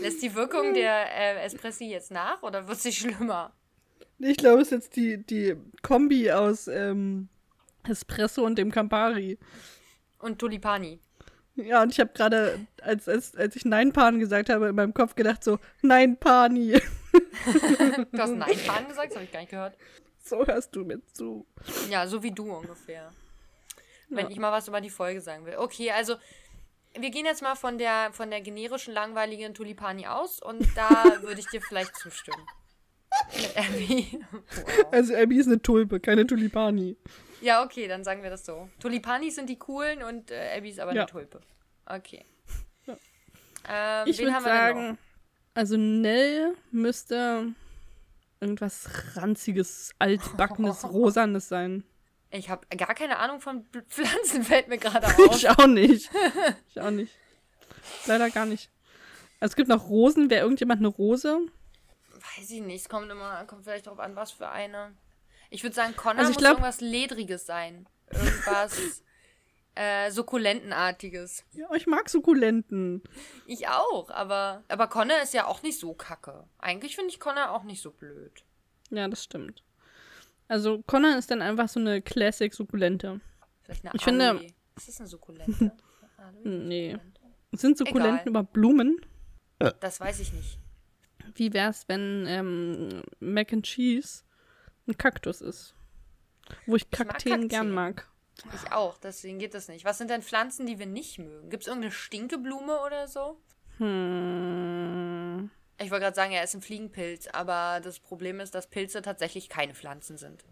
Lässt 0.00 0.22
die 0.22 0.34
Wirkung 0.34 0.74
der 0.74 1.06
äh, 1.14 1.44
Espressi 1.44 1.86
jetzt 1.86 2.10
nach 2.10 2.42
oder 2.42 2.68
wird 2.68 2.78
sie 2.78 2.92
schlimmer? 2.92 3.52
Ich 4.18 4.36
glaube, 4.36 4.60
es 4.60 4.68
ist 4.68 4.72
jetzt 4.72 4.96
die, 4.96 5.24
die 5.24 5.56
Kombi 5.82 6.30
aus 6.32 6.68
ähm, 6.68 7.28
Espresso 7.88 8.44
und 8.44 8.58
dem 8.58 8.70
Campari. 8.70 9.38
Und 10.18 10.38
Tulipani. 10.38 10.98
Ja, 11.64 11.82
und 11.82 11.92
ich 11.92 12.00
habe 12.00 12.10
gerade, 12.14 12.66
als, 12.82 13.08
als, 13.08 13.34
als 13.36 13.56
ich 13.56 13.64
Nein 13.64 13.92
Pan 13.92 14.18
gesagt 14.18 14.48
habe, 14.48 14.68
in 14.68 14.74
meinem 14.74 14.94
Kopf 14.94 15.14
gedacht 15.14 15.42
so, 15.44 15.58
Nein 15.82 16.16
Pani. 16.18 16.80
Du 18.12 18.18
hast 18.18 18.30
Nein 18.34 18.56
Pan 18.66 18.86
gesagt, 18.88 19.08
das 19.10 19.16
habe 19.16 19.24
ich 19.24 19.32
gar 19.32 19.40
nicht 19.40 19.50
gehört. 19.50 19.76
so 20.22 20.46
hörst 20.46 20.74
du 20.76 20.84
mir 20.84 21.00
zu. 21.14 21.46
Ja, 21.90 22.06
so 22.06 22.22
wie 22.22 22.30
du 22.30 22.52
ungefähr. 22.52 23.10
Wenn 24.08 24.26
Ja. 24.26 24.30
ich 24.30 24.38
mal 24.38 24.52
was 24.52 24.68
über 24.68 24.80
die 24.80 24.90
Folge 24.90 25.20
sagen 25.20 25.44
will. 25.46 25.56
Okay, 25.56 25.90
also 25.90 26.14
wir 26.98 27.10
gehen 27.10 27.26
jetzt 27.26 27.42
mal 27.42 27.54
von 27.54 27.76
der, 27.78 28.10
von 28.12 28.30
der 28.30 28.40
generischen, 28.40 28.94
langweiligen 28.94 29.52
Tulipani 29.54 30.06
aus 30.06 30.40
und 30.42 30.64
da 30.76 30.88
würde 31.22 31.40
ich 31.40 31.46
dir 31.48 31.60
vielleicht 31.60 31.96
zustimmen. 31.96 32.46
Mit 33.34 33.56
Abby. 33.56 34.20
Wow. 34.30 34.86
Also 34.92 35.14
Abby 35.16 35.38
ist 35.38 35.46
eine 35.46 35.60
Tulpe, 35.60 35.98
keine 36.00 36.26
Tulipani. 36.26 36.96
Ja, 37.40 37.62
okay, 37.64 37.86
dann 37.88 38.04
sagen 38.04 38.22
wir 38.22 38.30
das 38.30 38.44
so. 38.44 38.68
Tulipanis 38.80 39.36
sind 39.36 39.48
die 39.48 39.58
coolen 39.58 40.02
und 40.02 40.30
äh, 40.30 40.56
Abby 40.56 40.70
ist 40.70 40.80
aber 40.80 40.92
Ja. 40.94 41.02
eine 41.02 41.10
Tulpe. 41.10 41.40
Okay. 41.86 42.24
Ähm, 43.68 44.06
Ich 44.06 44.18
würde 44.18 44.40
sagen, 44.40 44.98
also 45.54 45.76
Nell 45.76 46.54
müsste 46.70 47.52
irgendwas 48.40 48.88
ranziges, 49.16 49.92
altbackenes, 49.98 50.84
rosanes 50.90 51.48
sein. 51.48 51.84
Ich 52.30 52.50
habe 52.50 52.66
gar 52.76 52.94
keine 52.94 53.18
Ahnung 53.18 53.40
von 53.40 53.64
Pflanzen, 53.88 54.42
fällt 54.42 54.68
mir 54.68 54.78
gerade 54.78 55.06
auf. 55.28 55.36
Ich 55.36 55.48
auch 55.48 55.66
nicht. 55.66 56.10
Ich 56.68 56.80
auch 56.80 56.90
nicht. 56.90 57.14
Leider 58.06 58.30
gar 58.30 58.46
nicht. 58.46 58.70
Also 59.40 59.52
es 59.52 59.56
gibt 59.56 59.68
noch 59.68 59.88
Rosen. 59.88 60.30
Wäre 60.30 60.42
irgendjemand 60.42 60.80
eine 60.80 60.88
Rose? 60.88 61.38
Weiß 62.38 62.50
ich 62.50 62.60
nicht, 62.60 62.82
es 62.82 62.88
kommt 62.88 63.10
immer, 63.10 63.44
kommt 63.44 63.64
vielleicht 63.64 63.86
drauf 63.86 63.98
an, 64.00 64.16
was 64.16 64.32
für 64.32 64.48
eine. 64.48 64.92
Ich 65.50 65.62
würde 65.62 65.74
sagen, 65.74 65.96
Connor 65.96 66.18
Also 66.20 66.30
ich 66.30 66.36
muss 66.36 66.42
glaub- 66.42 66.52
irgendwas 66.58 66.80
Ledriges 66.80 67.46
sein. 67.46 67.88
Irgendwas 68.10 69.02
äh, 69.74 70.10
Sukkulentenartiges. 70.10 71.44
Ja, 71.52 71.72
ich 71.74 71.86
mag 71.86 72.08
Sukkulenten. 72.08 73.02
Ich 73.46 73.68
auch, 73.68 74.10
aber, 74.10 74.64
aber 74.68 74.88
Connor 74.88 75.20
ist 75.22 75.34
ja 75.34 75.46
auch 75.46 75.62
nicht 75.62 75.78
so 75.78 75.94
kacke. 75.94 76.44
Eigentlich 76.58 76.94
finde 76.96 77.10
ich 77.10 77.20
Connor 77.20 77.50
auch 77.50 77.62
nicht 77.64 77.82
so 77.82 77.90
blöd. 77.90 78.44
Ja, 78.90 79.06
das 79.08 79.24
stimmt. 79.24 79.62
Also 80.48 80.82
Connor 80.86 81.16
ist 81.18 81.30
dann 81.30 81.42
einfach 81.42 81.68
so 81.68 81.78
eine 81.80 82.00
Classic-Sukkulente. 82.02 83.20
Vielleicht 83.62 83.84
eine 83.84 83.94
Ich 83.94 84.02
finde- 84.04 84.28
Aloe. 84.30 84.46
Ist 84.76 84.88
das 84.88 85.00
eine 85.00 85.08
Sukkulente? 85.08 85.72
Nee. 86.44 86.92
Sukkulente? 86.92 87.20
Sind 87.52 87.78
Sukkulenten 87.78 88.28
über 88.28 88.42
Blumen? 88.42 89.00
Das 89.80 90.00
weiß 90.00 90.20
ich 90.20 90.32
nicht. 90.32 90.58
Wie 91.34 91.52
wär's, 91.52 91.84
wenn 91.88 92.26
ähm, 92.26 93.02
Mac 93.20 93.52
and 93.52 93.64
Cheese 93.64 94.24
ein 94.88 94.98
Kaktus 94.98 95.40
ist? 95.40 95.74
Wo 96.66 96.76
ich 96.76 96.90
Kakteen 96.90 97.48
gern 97.48 97.48
Kakteen. 97.48 97.70
mag. 97.70 98.08
Ich 98.54 98.72
auch, 98.72 98.98
deswegen 98.98 99.38
geht 99.38 99.54
das 99.54 99.68
nicht. 99.68 99.84
Was 99.84 99.98
sind 99.98 100.10
denn 100.10 100.22
Pflanzen, 100.22 100.66
die 100.66 100.78
wir 100.78 100.86
nicht 100.86 101.18
mögen? 101.18 101.50
Gibt 101.50 101.64
es 101.64 101.66
irgendeine 101.66 101.92
Stinkeblume 101.92 102.80
oder 102.86 103.08
so? 103.08 103.40
Hm. 103.78 105.50
Ich 105.80 105.90
wollte 105.90 106.04
gerade 106.04 106.16
sagen, 106.16 106.32
er 106.32 106.44
ist 106.44 106.54
ein 106.54 106.62
Fliegenpilz, 106.62 107.28
aber 107.28 107.80
das 107.82 108.00
Problem 108.00 108.40
ist, 108.40 108.54
dass 108.54 108.68
Pilze 108.68 109.02
tatsächlich 109.02 109.48
keine 109.48 109.74
Pflanzen 109.74 110.18
sind. 110.18 110.44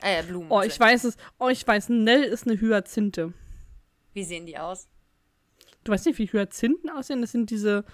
Äh, 0.00 0.22
Blumen. 0.22 0.50
Oh, 0.50 0.62
ich 0.62 0.74
sind. 0.74 0.80
weiß 0.80 1.04
es. 1.04 1.16
Oh, 1.38 1.48
ich 1.48 1.66
weiß, 1.66 1.88
Nell 1.90 2.22
ist 2.22 2.46
eine 2.46 2.60
Hyazinthe. 2.60 3.32
Wie 4.12 4.24
sehen 4.24 4.46
die 4.46 4.58
aus? 4.58 4.88
Du 5.84 5.92
weißt 5.92 6.06
nicht, 6.06 6.18
wie 6.18 6.26
Hyazinthen 6.32 6.90
aussehen? 6.90 7.20
Das 7.20 7.32
sind 7.32 7.50
diese 7.50 7.84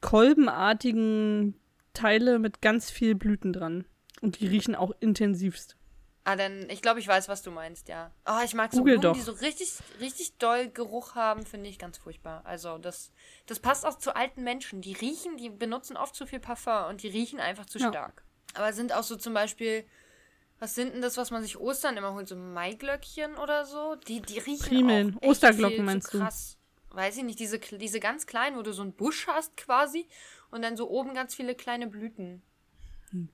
kolbenartigen 0.00 1.54
Teile 1.92 2.38
mit 2.38 2.60
ganz 2.60 2.90
viel 2.90 3.14
Blüten 3.14 3.52
dran. 3.52 3.84
Und 4.20 4.40
die 4.40 4.46
riechen 4.46 4.74
auch 4.74 4.92
intensivst. 5.00 5.76
Ah, 6.24 6.36
dann, 6.36 6.68
ich 6.68 6.82
glaube, 6.82 7.00
ich 7.00 7.08
weiß, 7.08 7.28
was 7.28 7.40
du 7.40 7.50
meinst, 7.50 7.88
ja. 7.88 8.10
Oh, 8.26 8.40
ich 8.44 8.52
mag 8.52 8.70
so 8.70 8.80
Google 8.80 8.98
Blumen, 8.98 9.14
doch. 9.14 9.16
die 9.16 9.22
so 9.22 9.32
richtig, 9.32 9.72
richtig 9.98 10.36
doll 10.36 10.68
Geruch 10.68 11.14
haben, 11.14 11.46
finde 11.46 11.70
ich 11.70 11.78
ganz 11.78 11.96
furchtbar. 11.96 12.42
Also, 12.44 12.76
das, 12.76 13.12
das 13.46 13.60
passt 13.60 13.86
auch 13.86 13.96
zu 13.96 14.14
alten 14.14 14.44
Menschen. 14.44 14.82
Die 14.82 14.92
riechen, 14.92 15.38
die 15.38 15.48
benutzen 15.48 15.96
oft 15.96 16.14
zu 16.14 16.26
viel 16.26 16.40
Parfum 16.40 16.90
und 16.90 17.02
die 17.02 17.08
riechen 17.08 17.40
einfach 17.40 17.64
zu 17.64 17.78
Ja. 17.78 17.88
stark. 17.88 18.24
Aber 18.54 18.74
sind 18.74 18.92
auch 18.92 19.04
so 19.04 19.16
zum 19.16 19.32
Beispiel, 19.32 19.86
was 20.58 20.74
sind 20.74 20.92
denn 20.92 21.00
das, 21.00 21.16
was 21.16 21.30
man 21.30 21.42
sich 21.42 21.58
Ostern 21.58 21.96
immer 21.96 22.12
holt? 22.12 22.28
So 22.28 22.36
Maiglöckchen 22.36 23.36
oder 23.36 23.64
so? 23.64 23.94
Die, 24.08 24.20
die 24.20 24.38
riechen 24.38 24.68
Primeln. 24.68 25.16
auch 25.16 25.22
echt 25.22 25.30
Osterglocken 25.30 25.76
viel 25.76 25.84
meinst 25.84 26.10
zu 26.10 26.18
du? 26.18 26.24
krass. 26.24 26.58
Weiß 26.90 27.16
ich 27.16 27.22
nicht, 27.22 27.38
diese, 27.38 27.58
diese 27.58 28.00
ganz 28.00 28.26
kleinen, 28.26 28.56
wo 28.56 28.62
du 28.62 28.72
so 28.72 28.82
einen 28.82 28.94
Busch 28.94 29.26
hast 29.28 29.56
quasi 29.56 30.08
und 30.50 30.62
dann 30.62 30.76
so 30.76 30.90
oben 30.90 31.14
ganz 31.14 31.34
viele 31.34 31.54
kleine 31.54 31.86
Blüten. 31.86 32.42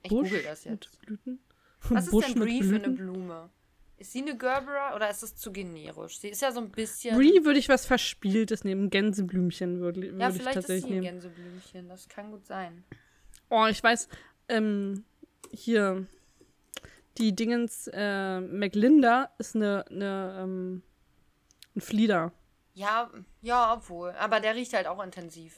Ich 0.03 0.11
Busch 0.11 0.31
google 0.31 0.43
das 0.43 0.65
mit 0.65 0.85
jetzt. 0.85 1.01
Blüten. 1.01 1.41
Was 1.89 2.05
ist 2.07 2.11
Busch 2.11 2.27
denn 2.27 2.39
mit 2.39 2.49
Brie 2.49 2.63
für 2.63 2.77
eine? 2.77 2.91
Blume? 2.91 3.51
Ist 3.97 4.13
sie 4.13 4.23
eine 4.23 4.37
Gerbera 4.37 4.97
oder 4.97 5.09
ist 5.09 5.23
das 5.23 5.37
zu 5.37 5.53
generisch? 5.53 6.19
Sie 6.19 6.29
ist 6.29 6.43
ja 6.43 6.51
so 6.51 6.61
ein 6.61 6.71
bisschen. 6.71 7.17
Brie 7.17 7.45
würde 7.45 7.59
ich 7.59 7.69
was 7.69 7.87
Verspieltes 7.87 8.65
nehmen. 8.65 8.91
Gänseblümchen 8.91 9.81
würde, 9.81 10.03
würde 10.03 10.19
ja, 10.19 10.29
ich 10.31 10.37
vielleicht 10.37 10.57
ist 10.57 10.63
tatsächlich 10.63 10.83
sie 10.85 10.89
ein 10.89 11.01
nehmen. 11.01 11.21
Gänseblümchen. 11.21 11.89
Das 11.89 12.09
kann 12.09 12.31
gut 12.31 12.45
sein. 12.47 12.85
Oh, 13.51 13.67
ich 13.67 13.83
weiß, 13.83 14.09
ähm, 14.49 15.05
hier, 15.53 16.07
die 17.19 17.37
Dingens, 17.37 17.89
äh, 17.93 18.41
McLinda 18.41 19.31
ist 19.39 19.55
eine, 19.55 19.85
eine, 19.89 20.41
ähm, 20.43 20.83
ein 21.77 21.81
Flieder. 21.81 22.33
Ja, 22.75 23.11
ja, 23.43 23.75
obwohl. 23.75 24.11
Aber 24.13 24.41
der 24.41 24.57
riecht 24.57 24.73
halt 24.75 24.89
auch 24.89 25.03
intensiv. 25.03 25.55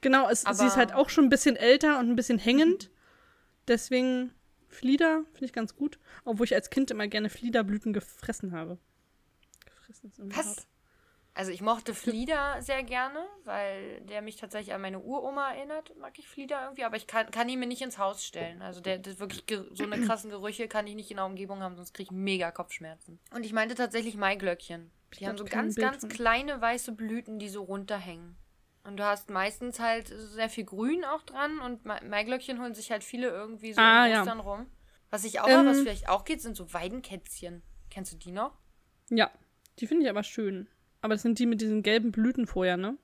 Genau, 0.00 0.28
es, 0.28 0.42
sie 0.42 0.66
ist 0.66 0.76
halt 0.76 0.94
auch 0.94 1.10
schon 1.10 1.24
ein 1.24 1.30
bisschen 1.30 1.56
älter 1.56 1.98
und 1.98 2.10
ein 2.10 2.16
bisschen 2.16 2.38
hängend. 2.38 2.90
Deswegen 3.68 4.32
Flieder 4.68 5.24
finde 5.32 5.46
ich 5.46 5.52
ganz 5.52 5.76
gut. 5.76 5.98
Obwohl 6.24 6.46
ich 6.46 6.54
als 6.54 6.70
Kind 6.70 6.90
immer 6.90 7.06
gerne 7.08 7.30
Fliederblüten 7.30 7.92
gefressen 7.92 8.52
habe. 8.52 8.78
Gefressen 9.64 10.10
ist 10.10 10.18
irgendwie 10.18 10.36
hart. 10.36 10.46
Was? 10.46 10.66
Also 11.36 11.50
ich 11.50 11.62
mochte 11.62 11.94
Flieder 11.94 12.62
sehr 12.62 12.84
gerne, 12.84 13.26
weil 13.42 14.00
der 14.02 14.22
mich 14.22 14.36
tatsächlich 14.36 14.72
an 14.72 14.80
meine 14.80 15.00
Uroma 15.00 15.52
erinnert. 15.52 15.92
Mag 15.98 16.16
ich 16.16 16.28
Flieder 16.28 16.62
irgendwie, 16.62 16.84
aber 16.84 16.96
ich 16.96 17.08
kann, 17.08 17.28
kann 17.32 17.48
ihn 17.48 17.58
mir 17.58 17.66
nicht 17.66 17.82
ins 17.82 17.98
Haus 17.98 18.24
stellen. 18.24 18.62
Also 18.62 18.80
der, 18.80 18.98
der 18.98 19.18
wirklich 19.18 19.42
so 19.72 19.82
eine 19.82 20.00
krassen 20.00 20.30
Gerüche 20.30 20.68
kann 20.68 20.86
ich 20.86 20.94
nicht 20.94 21.10
in 21.10 21.16
der 21.16 21.26
Umgebung 21.26 21.60
haben, 21.60 21.74
sonst 21.74 21.92
kriege 21.92 22.04
ich 22.04 22.16
mega 22.16 22.52
Kopfschmerzen. 22.52 23.18
Und 23.34 23.44
ich 23.44 23.52
meinte 23.52 23.74
tatsächlich 23.74 24.16
Maiglöckchen. 24.16 24.92
Die 25.14 25.22
Ich 25.22 25.26
haben 25.26 25.36
so 25.36 25.44
ganz, 25.44 25.74
ganz 25.74 26.08
kleine 26.08 26.60
weiße 26.60 26.92
Blüten, 26.92 27.40
die 27.40 27.48
so 27.48 27.64
runterhängen. 27.64 28.36
Und 28.84 28.98
du 28.98 29.04
hast 29.04 29.30
meistens 29.30 29.80
halt 29.80 30.08
sehr 30.08 30.48
viel 30.50 30.64
Grün 30.64 31.04
auch 31.04 31.22
dran 31.22 31.58
und 31.60 31.84
Ma- 31.86 32.02
Maiglöckchen 32.02 32.60
holen 32.60 32.74
sich 32.74 32.90
halt 32.90 33.02
viele 33.02 33.28
irgendwie 33.28 33.72
so 33.72 33.80
Ah, 33.80 34.06
in 34.06 34.12
ja. 34.12 34.32
Rum. 34.34 34.66
Was 35.10 35.24
ich 35.24 35.40
auch 35.40 35.48
Ähm. 35.48 35.58
habe, 35.58 35.68
was 35.70 35.80
vielleicht 35.80 36.08
auch 36.08 36.24
geht, 36.24 36.42
sind 36.42 36.56
so 36.56 36.72
Weidenkätzchen. 36.72 37.62
Kennst 37.90 38.12
du 38.12 38.16
die 38.16 38.32
noch? 38.32 38.52
Ja, 39.10 39.30
die 39.78 39.86
finde 39.86 40.04
ich 40.04 40.10
aber 40.10 40.22
schön. 40.22 40.68
Aber 41.00 41.14
das 41.14 41.22
sind 41.22 41.38
die 41.38 41.46
mit 41.46 41.60
diesen 41.60 41.82
gelben 41.82 42.12
Blüten 42.12 42.46
vorher, 42.46 42.76
ne? 42.76 42.96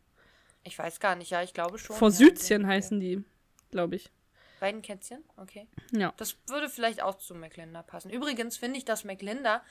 Ich 0.64 0.78
weiß 0.78 1.00
gar 1.00 1.16
nicht, 1.16 1.30
ja, 1.30 1.42
ich 1.42 1.54
glaube 1.54 1.78
schon. 1.78 1.96
Forsythien 1.96 2.62
ja, 2.62 2.68
heißen 2.68 3.00
die, 3.00 3.24
glaube 3.70 3.96
ich. 3.96 4.10
Weidenkätzchen, 4.58 5.24
okay. 5.38 5.66
Ja. 5.92 6.12
Das 6.18 6.36
würde 6.48 6.68
vielleicht 6.68 7.00
auch 7.00 7.16
zu 7.16 7.34
McLinda 7.34 7.82
passen. 7.82 8.10
Übrigens 8.10 8.58
finde 8.58 8.76
ich, 8.78 8.84
dass 8.84 9.04
McLinda 9.04 9.62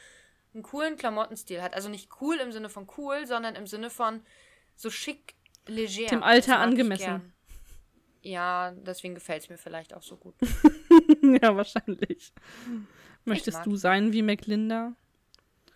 einen 0.55 0.63
coolen 0.63 0.97
Klamottenstil 0.97 1.61
hat. 1.61 1.75
Also 1.75 1.89
nicht 1.89 2.09
cool 2.21 2.37
im 2.37 2.51
Sinne 2.51 2.69
von 2.69 2.87
cool, 2.97 3.27
sondern 3.27 3.55
im 3.55 3.67
Sinne 3.67 3.91
von 3.91 4.23
so 4.75 4.89
schick, 4.89 5.35
leger. 5.69 6.07
Dem 6.07 6.23
Alter 6.23 6.53
ich 6.53 6.59
angemessen. 6.59 7.33
Ja, 8.21 8.71
deswegen 8.71 9.15
gefällt 9.15 9.43
es 9.43 9.49
mir 9.49 9.57
vielleicht 9.57 9.93
auch 9.93 10.03
so 10.03 10.17
gut. 10.17 10.35
ja, 11.41 11.55
wahrscheinlich. 11.55 12.33
Möchtest 13.23 13.65
du 13.65 13.75
sein 13.75 14.11
wie 14.11 14.21
McLinda? 14.21 14.93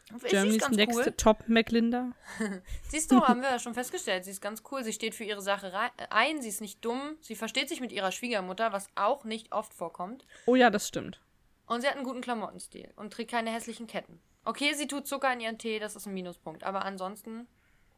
Sie 0.09 0.25
ist 0.25 0.31
Germany's 0.31 0.69
Next 0.69 0.99
cool. 0.99 1.13
Top 1.17 1.47
McLinda? 1.47 2.11
Siehst 2.89 3.11
du, 3.11 3.21
haben 3.21 3.41
wir 3.41 3.49
ja 3.49 3.59
schon 3.59 3.73
festgestellt. 3.73 4.25
Sie 4.25 4.31
ist 4.31 4.41
ganz 4.41 4.61
cool. 4.71 4.83
Sie 4.83 4.93
steht 4.93 5.15
für 5.15 5.23
ihre 5.23 5.41
Sache 5.41 5.71
ein. 6.09 6.41
Sie 6.41 6.49
ist 6.49 6.61
nicht 6.61 6.83
dumm. 6.83 7.17
Sie 7.21 7.35
versteht 7.35 7.69
sich 7.69 7.79
mit 7.79 7.91
ihrer 7.91 8.11
Schwiegermutter, 8.11 8.73
was 8.73 8.87
auch 8.95 9.23
nicht 9.23 9.51
oft 9.53 9.73
vorkommt. 9.73 10.25
Oh 10.45 10.55
ja, 10.55 10.69
das 10.69 10.87
stimmt. 10.87 11.19
Und 11.65 11.81
sie 11.81 11.87
hat 11.87 11.95
einen 11.95 12.05
guten 12.05 12.21
Klamottenstil 12.21 12.91
und 12.95 13.13
trägt 13.13 13.31
keine 13.31 13.51
hässlichen 13.51 13.87
Ketten. 13.87 14.19
Okay, 14.45 14.73
sie 14.73 14.87
tut 14.87 15.07
Zucker 15.07 15.31
in 15.31 15.39
ihren 15.39 15.57
Tee, 15.57 15.79
das 15.79 15.95
ist 15.95 16.05
ein 16.05 16.13
Minuspunkt. 16.13 16.63
Aber 16.63 16.83
ansonsten 16.83 17.47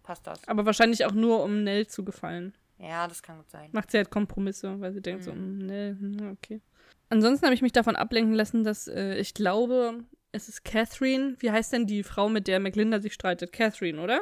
passt 0.06 0.26
das. 0.28 0.48
Aber 0.48 0.66
wahrscheinlich 0.66 1.06
auch 1.06 1.12
nur, 1.14 1.44
um 1.44 1.64
Nell 1.64 1.88
zu 1.88 2.06
gefallen. 2.06 2.54
Ja, 2.78 3.08
das 3.08 3.24
kann 3.24 3.38
gut 3.38 3.50
sein. 3.50 3.70
Macht 3.72 3.92
sie 3.92 3.98
halt 3.98 4.10
Kompromisse, 4.10 4.80
weil 4.82 4.94
sie 4.94 5.02
denkt 5.02 5.24
so, 5.24 5.32
Mhm. 5.34 5.58
mm, 5.60 5.66
Nell, 5.66 5.98
hm, 6.00 6.32
okay. 6.34 6.62
Ansonsten 7.10 7.46
habe 7.46 7.54
ich 7.56 7.62
mich 7.62 7.72
davon 7.72 7.96
ablenken 7.96 8.34
lassen, 8.34 8.64
dass 8.64 8.88
äh, 8.88 9.16
ich 9.18 9.34
glaube, 9.34 10.04
es 10.32 10.50
ist 10.50 10.64
Catherine. 10.66 11.36
Wie 11.40 11.52
heißt 11.52 11.72
denn 11.72 11.86
die 11.88 12.04
Frau, 12.04 12.30
mit 12.30 12.48
der 12.48 12.60
McLinda 12.60 13.00
sich 13.00 13.14
streitet? 13.14 13.52
Catherine, 13.54 14.02
oder? 14.02 14.20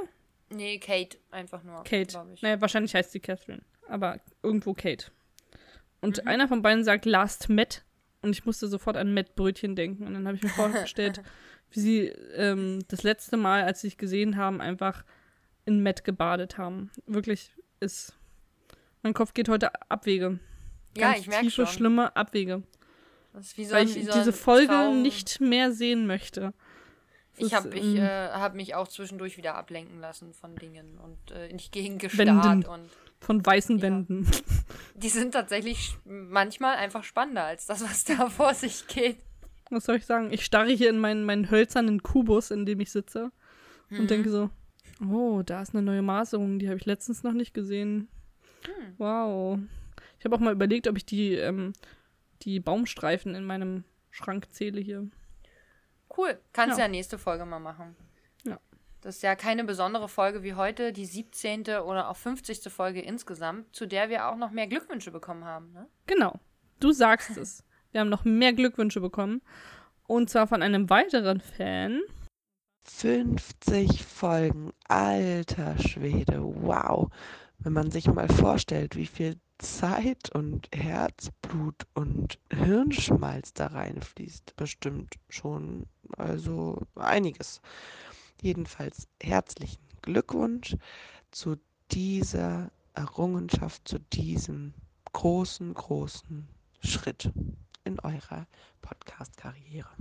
Nee, 0.50 0.78
Kate 0.80 1.17
einfach 1.32 1.63
nur. 1.63 1.84
Kate. 1.84 2.15
ich. 2.34 2.41
Naja, 2.41 2.62
wahrscheinlich 2.62 2.93
heißt 2.93 3.12
sie 3.12 3.19
Catherine. 3.19 3.62
Aber 3.88 4.19
irgendwo 4.43 4.74
Kate. 4.74 5.08
Und 6.02 6.22
Mhm. 6.22 6.28
einer 6.28 6.48
von 6.48 6.62
beiden 6.62 6.84
sagt 6.84 7.06
Last 7.06 7.50
Matt. 7.50 7.84
Und 8.22 8.32
ich 8.32 8.46
musste 8.46 8.67
sofort 8.67 8.96
an 8.98 9.13
Matt 9.13 9.36
Brötchen 9.36 9.76
denken. 9.76 10.06
Und 10.06 10.13
dann 10.13 10.28
habe 10.28 10.38
ich 10.38 10.43
mir 10.43 10.50
vorgestellt, 10.50 11.22
wie 11.72 11.80
sie 11.80 12.06
ähm, 12.36 12.80
das 12.89 13.04
letzte 13.04 13.36
Mal, 13.38 13.63
als 13.63 13.82
sie 13.82 13.88
sich 13.88 13.98
gesehen 13.98 14.38
haben, 14.38 14.62
einfach 14.62 15.04
in 15.65 15.84
Matt 15.84 16.04
gebadet 16.04 16.58
haben. 16.58 16.91
Wirklich 17.06 17.52
ist. 17.80 18.17
Mein 19.02 19.13
Kopf 19.13 19.34
geht 19.34 19.49
heute 19.49 19.71
Abwege. 19.89 20.39
Ja, 20.97 21.15
ich 21.15 21.28
merke 21.28 21.45
tiefe, 21.45 21.65
schon. 21.65 21.67
schlimme 21.67 22.15
Abwege. 22.15 22.63
Das 23.34 23.52
so 23.52 23.71
weil 23.71 23.82
ein, 23.82 23.88
ich 23.88 24.06
so 24.06 24.13
diese 24.13 24.32
Folge 24.34 24.67
Traum. 24.67 25.02
nicht 25.02 25.41
mehr 25.41 25.71
sehen 25.71 26.06
möchte. 26.06 26.54
Es 27.36 27.47
Ich 27.47 27.54
habe 27.54 27.69
ich, 27.76 27.84
ähm, 27.84 27.97
äh, 27.97 28.30
hab 28.30 28.54
mich 28.54 28.76
auch 28.76 28.88
zwischendurch 28.88 29.38
wieder 29.38 29.56
ablenken 29.56 29.99
lassen 29.99 30.34
von 30.34 30.56
Dingen 30.56 30.99
und 30.99 31.32
äh, 31.32 31.52
nicht 31.52 31.71
gegen 31.71 32.02
Wänden. 32.02 32.08
gestarrt. 32.08 32.67
Und 32.67 32.89
von 33.19 33.43
weißen 33.43 33.78
ja. 33.78 33.84
Wänden. 33.84 34.30
die 34.95 35.10
sind 35.10 35.32
tatsächlich 35.32 35.97
manchmal 36.06 36.76
einfach 36.76 37.04
spannender 37.04 37.45
als 37.45 37.65
das, 37.65 37.84
was 37.84 38.04
da 38.04 38.30
vor 38.30 38.54
sich 38.54 38.86
geht. 38.88 39.17
Was 39.71 39.86
soll 39.86 39.95
ich 39.95 40.06
sagen? 40.06 40.32
Ich 40.32 40.45
starre 40.45 40.71
hier 40.71 40.89
in 40.89 40.99
meinen, 40.99 41.26
meinen 41.26 41.49
hölzernen 41.49 42.04
Kubus, 42.04 42.52
in 42.52 42.67
dem 42.67 42.80
ich 42.80 42.91
sitze. 42.91 43.32
Mhm. 43.89 44.02
Und 44.02 44.12
denke 44.12 44.30
so, 44.30 44.52
oh, 45.12 45.42
da 45.44 45.62
ist 45.62 45.74
eine 45.74 45.84
neue 45.84 46.02
Maserung, 46.02 46.60
die 46.60 46.68
habe 46.68 46.78
ich 46.78 46.86
letztens 46.86 47.24
noch 47.24 47.34
nicht 47.34 47.54
gesehen. 47.54 48.08
Hm. 48.66 48.94
Wow. 48.98 49.60
Ich 50.20 50.26
habe 50.26 50.36
auch 50.36 50.39
mal 50.39 50.54
überlegt, 50.54 50.88
ob 50.88 50.98
ich 50.98 51.06
die, 51.06 51.34
ähm, 51.36 51.74
die 52.44 52.60
Baumstreifen 52.60 53.36
in 53.36 53.46
meinem 53.46 53.84
Schrank 54.10 54.48
zähle 54.52 54.80
hier. 54.80 55.08
Cool. 56.16 56.39
Kannst 56.54 56.78
ja. 56.78 56.86
Ja. 56.86 56.89
nächste 56.89 57.18
Folge 57.18 57.46
mal 57.46 57.60
machen. 57.60 57.96
Ja. 58.44 58.60
Das 59.02 59.18
ist 59.18 59.24
ja 59.24 59.36
keine 59.36 59.63
besondere 59.63 60.08
Folge 60.08 60.44
wie 60.44 60.54
heute, 60.54 60.94
die 60.94 61.06
17. 61.06 61.62
oder 61.62 62.10
auch 62.10 62.16
50. 62.16 62.72
Folge 62.72 63.02
insgesamt, 63.02 63.76
zu 63.76 63.88
der 63.88 64.10
wir 64.10 64.28
auch 64.28 64.38
noch 64.38 64.52
mehr 64.52 64.68
Glückwünsche 64.68 65.12
bekommen 65.12 65.46
haben. 65.46 65.72
Ne? 65.74 65.88
Genau. 66.06 66.39
Du 66.80 66.92
sagst 66.92 67.38
es. 67.38 67.63
Wir 67.92 68.02
haben 68.02 68.10
noch 68.10 68.26
mehr 68.26 68.54
Glückwünsche 68.54 69.02
bekommen. 69.02 69.42
Und 70.08 70.30
zwar 70.30 70.48
von 70.48 70.62
einem 70.62 70.89
weiteren 70.89 71.42
Fan. 71.42 72.02
50 72.86 74.04
Folgen, 74.04 74.72
alter 74.88 75.78
Schwede, 75.80 76.41
wow. 76.43 77.10
Wenn 77.60 77.74
man 77.74 77.91
sich 77.91 78.08
mal 78.08 78.28
vorstellt, 78.28 78.96
wie 78.96 79.06
viel 79.06 79.39
Zeit 79.58 80.30
und 80.32 80.67
Herzblut 80.74 81.88
und 81.93 82.38
Hirnschmalz 82.52 83.54
da 83.54 83.67
reinfließt, 83.67 84.56
bestimmt 84.56 85.15
schon, 85.30 85.86
also 86.17 86.82
einiges. 86.96 87.62
Jedenfalls 88.41 89.08
herzlichen 89.22 89.82
Glückwunsch 90.02 90.76
zu 91.32 91.56
dieser 91.91 92.72
Errungenschaft, 92.93 93.88
zu 93.88 94.00
diesem 94.00 94.74
großen, 95.13 95.74
großen 95.74 96.48
Schritt 96.82 97.32
in 97.86 98.00
eurer 98.02 98.48
Podcast-Karriere. 98.82 99.96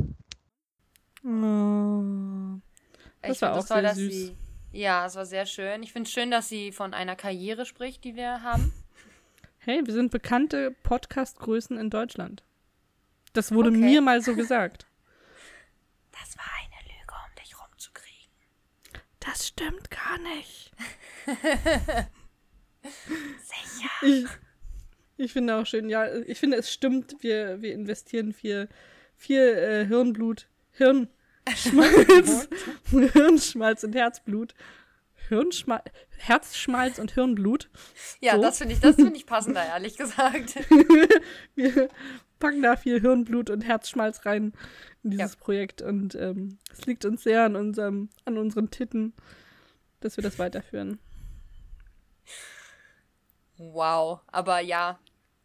Oh. 1.25 2.61
Das 3.23 3.37
Ich 3.37 3.43
war 3.43 3.55
auch 3.55 3.67
sehr 3.67 3.83
dass 3.83 3.97
süß. 3.97 4.13
Sie, 4.13 4.37
ja, 4.73 5.07
es 5.07 5.15
war 5.17 5.27
sehr 5.27 5.47
schön. 5.47 5.83
Ich 5.83 5.93
finde 5.93 6.07
es 6.09 6.13
schön, 6.13 6.31
dass 6.31 6.49
sie 6.49 6.73
von 6.73 6.93
einer 6.95 7.17
Karriere 7.17 7.65
spricht, 7.67 8.05
die 8.05 8.17
wir 8.17 8.43
haben. 8.43 8.73
Hey, 9.59 9.81
wir 9.87 9.95
sind 9.95 10.11
bekannte 10.11 10.73
Podcast-Größen 10.83 11.79
in 11.79 11.89
Deutschland. 11.91 12.43
Das 13.33 13.53
wurde 13.53 13.69
Okay. 13.71 13.79
mir 13.79 14.01
mal 14.03 14.21
so 14.23 14.35
gesagt. 14.35 14.87
Das 16.13 16.37
war 16.37 16.45
eine 16.61 16.89
Lüge, 16.89 17.15
um 17.15 17.35
dich 17.43 17.59
rumzukriegen. 17.59 18.31
Das 19.21 19.49
stimmt 19.49 19.91
gar 19.91 20.19
nicht. 20.19 20.71
Sicher. 22.83 23.91
Ich, 24.03 24.27
ich 25.17 25.33
finde 25.33 25.57
auch 25.57 25.67
schön, 25.67 25.89
ja, 25.89 26.13
ich 26.15 26.39
finde, 26.39 26.59
es 26.59 26.73
stimmt, 26.73 27.17
wir, 27.21 27.63
wir 27.63 27.73
investieren 27.73 28.33
viel, 28.33 28.69
viel 29.17 29.41
äh, 29.41 29.87
Hirnblut, 29.87 30.49
Hirnschmalz, 31.49 32.49
Hirnschmalz 32.91 33.85
und 33.85 33.95
Herzblut. 33.95 34.55
Hirnschmal 35.29 35.83
Herzschmalz 36.19 36.99
und 36.99 37.13
Hirnblut. 37.13 37.69
Ja, 38.21 38.37
So. 38.37 38.43
das 38.43 38.59
finde 38.59 38.75
ich, 38.75 38.81
das 38.81 38.97
finde 38.97 39.17
ich 39.17 39.27
passender, 39.27 39.65
ehrlich 39.65 39.97
gesagt. 39.97 40.55
Wir 41.55 41.89
packen 42.39 42.63
da 42.63 42.77
viel 42.77 43.01
Hirnblut 43.01 43.51
und 43.51 43.63
Herzschmalz 43.63 44.25
rein 44.27 44.53
in 45.03 45.11
dieses 45.11 45.37
Projekt 45.37 45.83
und 45.83 46.15
ähm, 46.15 46.59
es 46.73 46.87
liegt 46.87 47.05
uns 47.05 47.23
sehr 47.23 47.45
an 47.45 47.57
unserem, 47.57 48.09
an 48.25 48.39
unseren 48.39 48.71
Titten, 48.71 49.15
dass 50.01 50.17
wir 50.17 50.23
das 50.23 50.39
weiterführen. 50.39 50.99
Wow, 53.57 54.21
aber 54.27 54.61
ja, 54.61 54.99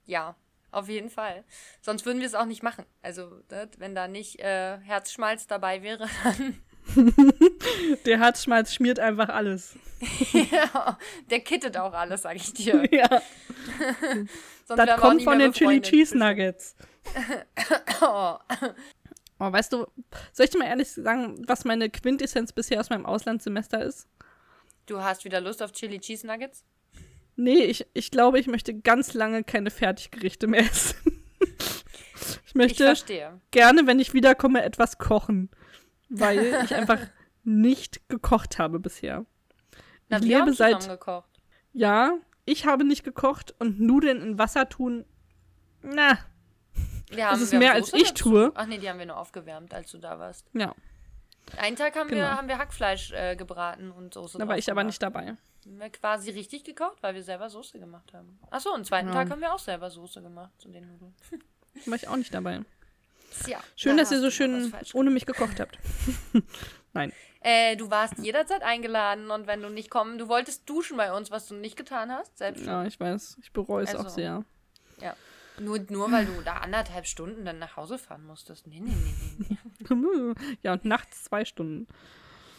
ja, 0.05 0.35
auf 0.77 0.89
jeden 0.89 1.09
Fall. 1.09 1.43
Sonst 1.81 2.05
würden 2.05 2.19
wir 2.19 2.27
es 2.27 2.35
auch 2.35 2.45
nicht 2.45 2.63
machen. 2.63 2.85
Also, 3.01 3.41
das, 3.47 3.69
wenn 3.77 3.95
da 3.95 4.07
nicht 4.07 4.39
äh, 4.39 4.77
Herzschmalz 4.79 5.47
dabei 5.47 5.83
wäre, 5.83 6.07
dann 6.23 6.61
Der 8.05 8.19
Herzschmalz 8.19 8.73
schmiert 8.73 8.99
einfach 8.99 9.29
alles. 9.29 9.75
ja, 10.51 10.97
der 11.29 11.39
kittet 11.41 11.77
auch 11.77 11.93
alles, 11.93 12.21
sag 12.21 12.35
ich 12.35 12.53
dir. 12.53 12.87
ja. 12.91 13.21
Das 14.67 14.99
kommt 14.99 15.23
von 15.23 15.39
den 15.39 15.53
Chili. 15.53 15.81
Cheese 15.81 16.17
Nuggets. 16.17 16.75
Oh. 18.01 18.35
Oh, 19.39 19.51
weißt 19.51 19.73
du, 19.73 19.85
soll 20.33 20.45
ich 20.45 20.49
dir 20.49 20.57
mal 20.57 20.67
ehrlich 20.67 20.91
sagen, 20.91 21.43
was 21.47 21.63
meine 21.63 21.89
Quintessenz 21.89 22.51
bisher 22.51 22.79
aus 22.79 22.89
meinem 22.89 23.05
Auslandssemester 23.05 23.83
ist? 23.83 24.07
Du 24.87 25.01
hast 25.01 25.25
wieder 25.25 25.41
Lust 25.41 25.61
auf 25.61 25.71
Chili 25.73 25.99
Cheese 25.99 26.25
Nuggets? 26.25 26.63
Nee, 27.39 27.63
ich, 27.65 27.85
ich 27.93 28.11
glaube, 28.11 28.39
ich 28.39 28.47
möchte 28.47 28.73
ganz 28.73 29.13
lange 29.13 29.43
keine 29.43 29.69
Fertiggerichte 29.71 30.47
mehr 30.47 30.61
essen. 30.61 30.95
ich 31.39 31.47
Ich 32.47 32.55
möchte 32.55 32.85
verstehe. 32.85 33.39
gerne, 33.51 33.85
wenn 33.85 33.99
ich 33.99 34.13
wiederkomme, 34.13 34.63
etwas 34.63 34.97
kochen. 34.97 35.49
Weil 36.09 36.61
ich 36.65 36.73
einfach 36.75 36.99
nicht 37.43 38.09
gekocht 38.09 38.57
habe 38.59 38.79
bisher. 38.79 39.25
Na, 40.09 40.17
ich 40.17 40.23
wir 40.25 40.39
haben 40.39 40.45
lebe 40.45 40.55
seit. 40.57 40.87
gekocht. 40.89 41.29
Ja, 41.73 42.17
ich 42.45 42.65
habe 42.65 42.83
nicht 42.83 43.03
gekocht 43.03 43.53
und 43.59 43.79
Nudeln 43.79 44.21
in 44.21 44.37
Wasser 44.39 44.67
tun. 44.67 45.05
Na, 45.83 46.17
Wir 47.09 47.27
haben, 47.29 47.41
ist 47.41 47.51
wir 47.51 47.59
mehr, 47.59 47.73
als 47.73 47.93
ich 47.93 48.13
tue. 48.15 48.51
Ach 48.55 48.65
nee, 48.65 48.79
die 48.79 48.89
haben 48.89 48.97
wir 48.99 49.05
nur 49.05 49.17
aufgewärmt, 49.17 49.73
als 49.75 49.91
du 49.91 49.99
da 49.99 50.17
warst. 50.17 50.49
ja, 50.53 50.73
Einen 51.57 51.75
Tag 51.75 51.95
haben, 51.95 52.09
wir, 52.09 52.17
Genau. 52.17 52.29
haben 52.29 52.47
wir 52.47 52.57
Hackfleisch 52.57 53.11
äh, 53.11 53.35
gebraten 53.35 53.91
und 53.91 54.13
Soße 54.15 54.39
da 54.39 54.47
war 54.47 54.57
ich 54.57 54.71
aber 54.71 54.83
nicht 54.83 55.01
dabei. 55.03 55.35
Haben 55.67 55.79
wir 55.79 55.89
quasi 55.89 56.31
richtig 56.31 56.63
gekocht, 56.63 56.97
weil 57.01 57.13
wir 57.13 57.23
selber 57.23 57.49
Soße 57.49 57.77
gemacht 57.79 58.13
haben. 58.13 58.39
Achso, 58.49 58.73
und 58.73 58.85
zweiten 58.85 59.09
Ja. 59.09 59.13
Tag 59.13 59.29
haben 59.29 59.41
wir 59.41 59.53
auch 59.53 59.59
selber 59.59 59.89
Soße 59.89 60.21
gemacht 60.21 60.51
zu 60.59 60.69
den 60.69 60.87
Nudeln. 60.87 61.13
War 61.85 61.95
ich 61.95 62.07
auch 62.07 62.15
nicht 62.15 62.33
dabei. 62.33 62.61
Ja, 63.45 63.59
Schön, 63.75 63.97
da 63.97 64.03
dass 64.03 64.11
ihr 64.11 64.21
so 64.21 64.31
schön 64.31 64.73
ohne 64.93 65.11
mich 65.11 65.25
gekocht 65.25 65.59
habt. 65.59 65.77
Nein. 66.93 67.11
Äh, 67.41 67.75
du 67.75 67.91
warst 67.91 68.17
jederzeit 68.17 68.63
eingeladen 68.63 69.29
und 69.29 69.45
wenn 69.45 69.61
du 69.61 69.69
nicht 69.69 69.89
kommen, 69.91 70.17
du 70.17 70.27
wolltest 70.27 70.67
duschen 70.69 70.97
bei 70.97 71.13
uns, 71.13 71.29
was 71.29 71.47
du 71.47 71.55
nicht 71.55 71.75
getan 71.75 72.11
hast, 72.11 72.37
selbst 72.37 72.65
Ja, 72.65 72.85
ich 72.85 72.99
weiß. 72.99 73.37
Ich 73.41 73.51
bereue 73.51 73.83
es 73.83 73.93
auch 73.93 74.05
Also. 74.05 74.15
sehr. 74.15 74.45
Ja. 75.01 75.15
Nur, 75.59 75.79
nur 75.89 76.11
weil 76.11 76.25
du 76.25 76.41
da 76.43 76.57
anderthalb 76.57 77.05
Stunden 77.07 77.43
dann 77.45 77.59
nach 77.59 77.75
Hause 77.77 77.97
fahren 77.97 78.25
musstest. 78.25 78.67
Nee, 78.67 78.79
nee, 78.79 78.95
nee. 79.39 79.57
nee. 79.89 80.33
ja, 80.63 80.73
und 80.73 80.85
nachts 80.85 81.25
zwei 81.25 81.45
Stunden. 81.45 81.87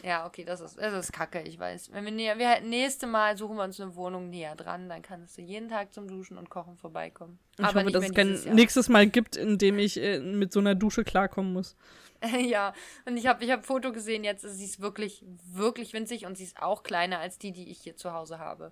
Ja, 0.03 0.25
okay, 0.25 0.45
das 0.45 0.61
ist, 0.61 0.77
das 0.77 0.93
ist 0.93 1.11
kacke, 1.11 1.41
ich 1.41 1.59
weiß. 1.59 1.91
Wenn 1.91 2.05
wir, 2.05 2.11
näher, 2.11 2.37
wir 2.37 2.61
nächste 2.61 3.05
Mal 3.05 3.37
suchen 3.37 3.57
wir 3.57 3.63
uns 3.63 3.79
eine 3.79 3.95
Wohnung 3.95 4.29
näher 4.29 4.55
dran, 4.55 4.87
dann 4.87 5.01
kannst 5.01 5.37
du 5.37 5.41
jeden 5.41 5.69
Tag 5.69 5.93
zum 5.93 6.07
Duschen 6.07 6.37
und 6.37 6.49
Kochen 6.49 6.77
vorbeikommen. 6.77 7.39
Ich 7.57 7.65
Aber 7.65 7.81
hoffe, 7.81 7.91
dass 7.91 8.05
es 8.05 8.13
kein 8.13 8.41
Jahr. 8.41 8.53
nächstes 8.53 8.87
Mal 8.87 9.07
gibt, 9.07 9.35
in 9.35 9.57
dem 9.57 9.77
ich 9.77 9.97
äh, 9.97 10.19
mit 10.19 10.53
so 10.53 10.59
einer 10.59 10.75
Dusche 10.75 11.03
klarkommen 11.03 11.53
muss. 11.53 11.75
ja, 12.39 12.73
und 13.05 13.17
ich 13.17 13.27
habe 13.27 13.43
ich 13.43 13.51
hab 13.51 13.59
ein 13.59 13.63
Foto 13.63 13.91
gesehen 13.91 14.23
jetzt, 14.23 14.41
sie 14.41 14.65
ist 14.65 14.79
wirklich, 14.79 15.23
wirklich 15.51 15.93
winzig 15.93 16.25
und 16.25 16.37
sie 16.37 16.43
ist 16.45 16.61
auch 16.61 16.83
kleiner 16.83 17.19
als 17.19 17.37
die, 17.37 17.51
die 17.51 17.69
ich 17.69 17.79
hier 17.79 17.95
zu 17.95 18.13
Hause 18.13 18.39
habe. 18.39 18.71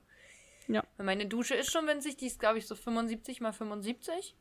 Ja. 0.67 0.84
Meine 0.97 1.25
Dusche 1.25 1.55
ist 1.55 1.71
schon 1.71 1.88
winzig, 1.88 2.17
die 2.17 2.28
ist, 2.28 2.39
glaube 2.39 2.57
ich, 2.57 2.67
so 2.67 2.75
75 2.75 3.41
mal 3.41 3.53
75. 3.53 4.36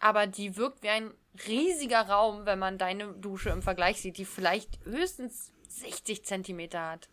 Aber 0.00 0.26
die 0.26 0.56
wirkt 0.56 0.82
wie 0.82 0.90
ein 0.90 1.10
riesiger 1.46 2.02
Raum, 2.02 2.46
wenn 2.46 2.58
man 2.58 2.78
deine 2.78 3.14
Dusche 3.14 3.50
im 3.50 3.62
Vergleich 3.62 4.00
sieht, 4.00 4.18
die 4.18 4.26
vielleicht 4.26 4.78
höchstens 4.84 5.52
60 5.68 6.24
Zentimeter 6.24 6.90
hat 6.90 7.08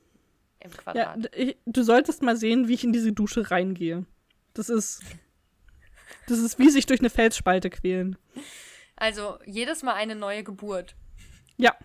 im 0.59 0.71
Ja, 0.71 0.77
Quadrat. 0.77 1.23
d- 1.25 1.29
ich, 1.35 1.57
du 1.65 1.83
solltest 1.83 2.21
mal 2.23 2.35
sehen, 2.37 2.67
wie 2.67 2.73
ich 2.73 2.83
in 2.83 2.93
diese 2.93 3.11
Dusche 3.13 3.51
reingehe. 3.51 4.05
Das 4.53 4.69
ist. 4.69 5.01
Das 6.27 6.39
ist 6.39 6.57
wie 6.59 6.69
sich 6.69 6.85
durch 6.85 6.99
eine 7.01 7.09
Felsspalte 7.09 7.69
quälen. 7.69 8.17
Also 8.95 9.37
jedes 9.45 9.83
Mal 9.83 9.93
eine 9.93 10.15
neue 10.15 10.43
Geburt. 10.43 10.95
Ja. 11.57 11.75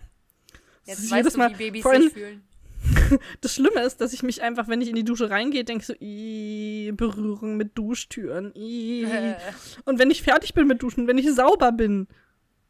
Jetzt 0.85 1.01
weißt 1.03 1.11
jedes 1.15 1.33
du, 1.33 1.39
Mal- 1.39 1.51
wie 1.59 1.65
Babys 1.71 1.85
allem- 1.85 2.03
sich 2.03 2.13
fühlen. 2.13 2.43
Das 3.41 3.53
Schlimme 3.53 3.81
ist, 3.83 4.01
dass 4.01 4.13
ich 4.13 4.23
mich 4.23 4.41
einfach, 4.41 4.67
wenn 4.67 4.81
ich 4.81 4.89
in 4.89 4.95
die 4.95 5.03
Dusche 5.03 5.29
reingehe, 5.29 5.63
denke 5.65 5.83
so, 5.85 5.93
"Ih, 5.99 6.91
Berührung 6.95 7.57
mit 7.57 7.77
Duschtüren. 7.77 8.53
ih." 8.55 9.03
Äh. 9.03 9.35
Und 9.85 9.99
wenn 9.99 10.09
ich 10.09 10.23
fertig 10.23 10.53
bin 10.55 10.65
mit 10.65 10.81
Duschen, 10.81 11.07
wenn 11.07 11.17
ich 11.17 11.29
sauber 11.31 11.71
bin, 11.73 12.07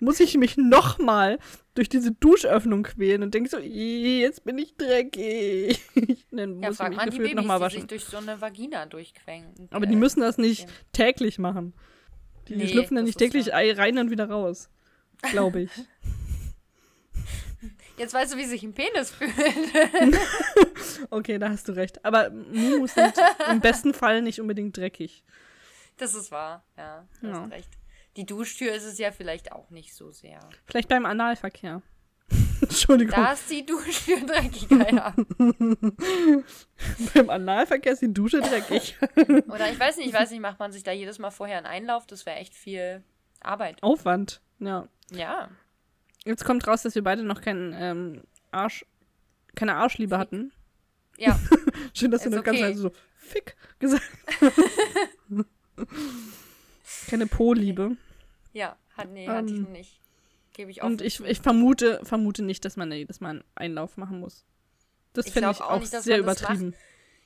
muss 0.02 0.20
ich 0.20 0.36
mich 0.38 0.58
nochmal 0.58 1.39
durch 1.76 1.88
diese 1.88 2.12
Duschöffnung 2.12 2.84
quälen 2.84 3.24
und 3.24 3.34
denke 3.34 3.49
so, 3.49 3.58
"Ih, 3.58 4.22
jetzt 4.22 4.43
bin 4.43 4.58
ich 4.58 4.76
dreckig. 4.76 5.80
Dann 6.32 6.62
Ja, 6.62 6.68
muss 6.70 6.72
ich 6.72 6.78
frag 6.78 6.89
mich 6.89 6.99
die 6.99 7.18
gefühlt 7.20 7.36
nochmal 7.36 7.60
die 7.60 7.64
waschen. 7.66 7.80
sich 7.82 7.88
durch 7.88 8.04
so 8.06 8.18
eine 8.18 8.41
Vagina 8.41 8.86
durchquengen. 8.86 9.70
Aber 9.72 9.86
die 9.86 9.95
müssen 9.95 10.20
das 10.22 10.38
nicht 10.38 10.64
okay. 10.64 10.72
täglich 10.91 11.39
machen. 11.39 11.74
Die 12.47 12.56
Nee, 12.58 12.68
schlüpfen 12.68 12.97
ja 12.97 13.02
das 13.04 13.08
nicht 13.08 13.20
täglich 13.20 13.54
ei- 13.54 13.72
rein 13.74 13.97
und 13.99 14.12
wieder 14.12 14.30
raus. 14.30 14.70
Glaube 15.22 15.62
ich. 15.62 15.72
Jetzt 17.97 18.14
weißt 18.14 18.34
du, 18.34 18.38
wie 18.38 18.45
sich 18.45 18.64
ein 18.64 18.74
Penis 18.74 19.12
fühlt. 19.12 19.32
okay, 21.10 21.38
da 21.38 21.49
hast 21.49 21.68
du 21.68 21.74
recht. 21.74 22.04
Aber 22.04 22.30
Mumus 22.32 22.93
sind 22.95 23.14
im 23.52 23.60
besten 23.60 23.93
Fall 23.93 24.22
nicht 24.22 24.41
unbedingt 24.41 24.76
dreckig. 24.76 25.24
Das 25.97 26.16
ist 26.16 26.32
wahr, 26.32 26.66
ja. 26.78 27.08
Du 27.22 27.28
Ja. 27.28 27.41
hast 27.43 27.52
recht. 27.52 27.70
Die 28.18 28.26
Duschtür 28.26 28.74
ist 28.74 28.84
es 28.84 28.97
ja 28.97 29.12
vielleicht 29.12 29.51
auch 29.51 29.70
nicht 29.70 29.93
so 29.95 30.12
sehr. 30.12 30.39
Vielleicht 30.66 30.89
beim 30.89 31.05
Analverkehr. 31.05 31.82
Entschuldigung. 32.62 33.16
Da 33.16 33.34
ist 33.34 33.49
die 33.49 33.66
Duschtür 33.66 34.20
dreckiger, 34.26 34.93
ja. 34.93 35.16
Beim 37.14 37.30
Analverkehr 37.30 37.93
ist 37.93 38.01
die 38.01 38.14
Dusche 38.14 38.41
dreckig. 38.41 38.97
Oder 39.47 39.72
ich 39.72 39.80
weiß 39.80 39.97
nicht, 39.97 40.07
ich 40.07 40.14
weiß 40.14 40.32
nicht, 40.32 40.41
macht 40.41 40.59
man 40.59 40.72
sich 40.72 40.84
da 40.84 40.91
jedes 40.91 41.20
Mal 41.20 41.32
vorher 41.32 41.57
einen 41.57 41.66
Einlauf? 41.66 42.05
Das 42.05 42.26
wäre 42.26 42.38
echt 42.38 42.53
viel 42.53 43.03
Arbeit. 43.39 43.82
Aufwand. 43.82 44.41
Ja. 44.59 44.88
Ja. 45.12 45.49
Jetzt 46.24 46.45
kommt 46.45 46.68
raus, 46.68 46.84
dass 46.84 46.95
wir 46.95 47.03
beide 47.03 47.24
noch 47.24 47.41
keinen 47.41 47.74
ähm, 47.74 48.22
Arsch, 48.51 48.86
keine 49.55 49.76
Arschliebe 49.76 50.18
hatten. 50.18 50.51
Ja. 51.18 51.39
Schön, 51.93 52.12
dass 52.12 52.24
du 52.24 52.30
Ist 52.30 52.36
das 52.36 52.43
Ganze 52.43 52.62
okay. 52.62 52.72
also 52.72 52.89
so 52.89 52.95
fick 53.18 53.55
gesagt 53.80 54.01
Keine 57.10 57.28
Po-Liebe. 57.28 57.98
Ja, 58.54 58.76
hat, 58.96 59.10
nee, 59.10 59.28
hatte 59.28 59.46
ich 59.48 59.52
Ähm, 59.54 59.64
noch 59.64 59.70
nicht. 59.70 60.00
Gebe 60.54 60.72
ich 60.72 60.82
offen 60.82 60.94
Und 60.94 61.02
ich, 61.02 61.20
ich 61.22 61.39
vermute, 61.39 62.02
vermute 62.04 62.44
nicht, 62.44 62.66
dass 62.66 62.76
man 62.76 62.92
jedes 62.92 63.22
Mal 63.22 63.30
einen 63.30 63.44
Einlauf 63.56 63.98
machen 63.98 64.20
muss. 64.20 64.46
Das 65.14 65.30
finde 65.30 65.52
ich 65.52 65.62
auch 65.62 65.72
auch 65.72 65.80
nicht, 65.80 65.92
sehr 65.92 66.18
man 66.18 66.24
übertrieben. 66.24 66.76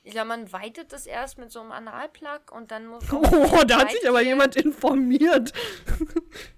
Ich 0.06 0.12
glaube, 0.12 0.28
man 0.28 0.52
weitet 0.52 0.92
das 0.92 1.06
erst 1.06 1.36
mit 1.36 1.50
so 1.50 1.58
einem 1.58 1.72
Analplug 1.72 2.52
und 2.52 2.70
dann 2.70 2.86
muss. 2.86 3.02
Oh, 3.12 3.22
da 3.66 3.80
hat 3.80 3.90
sich 3.90 4.08
aber 4.08 4.22
jemand 4.22 4.54
informiert. 4.54 5.52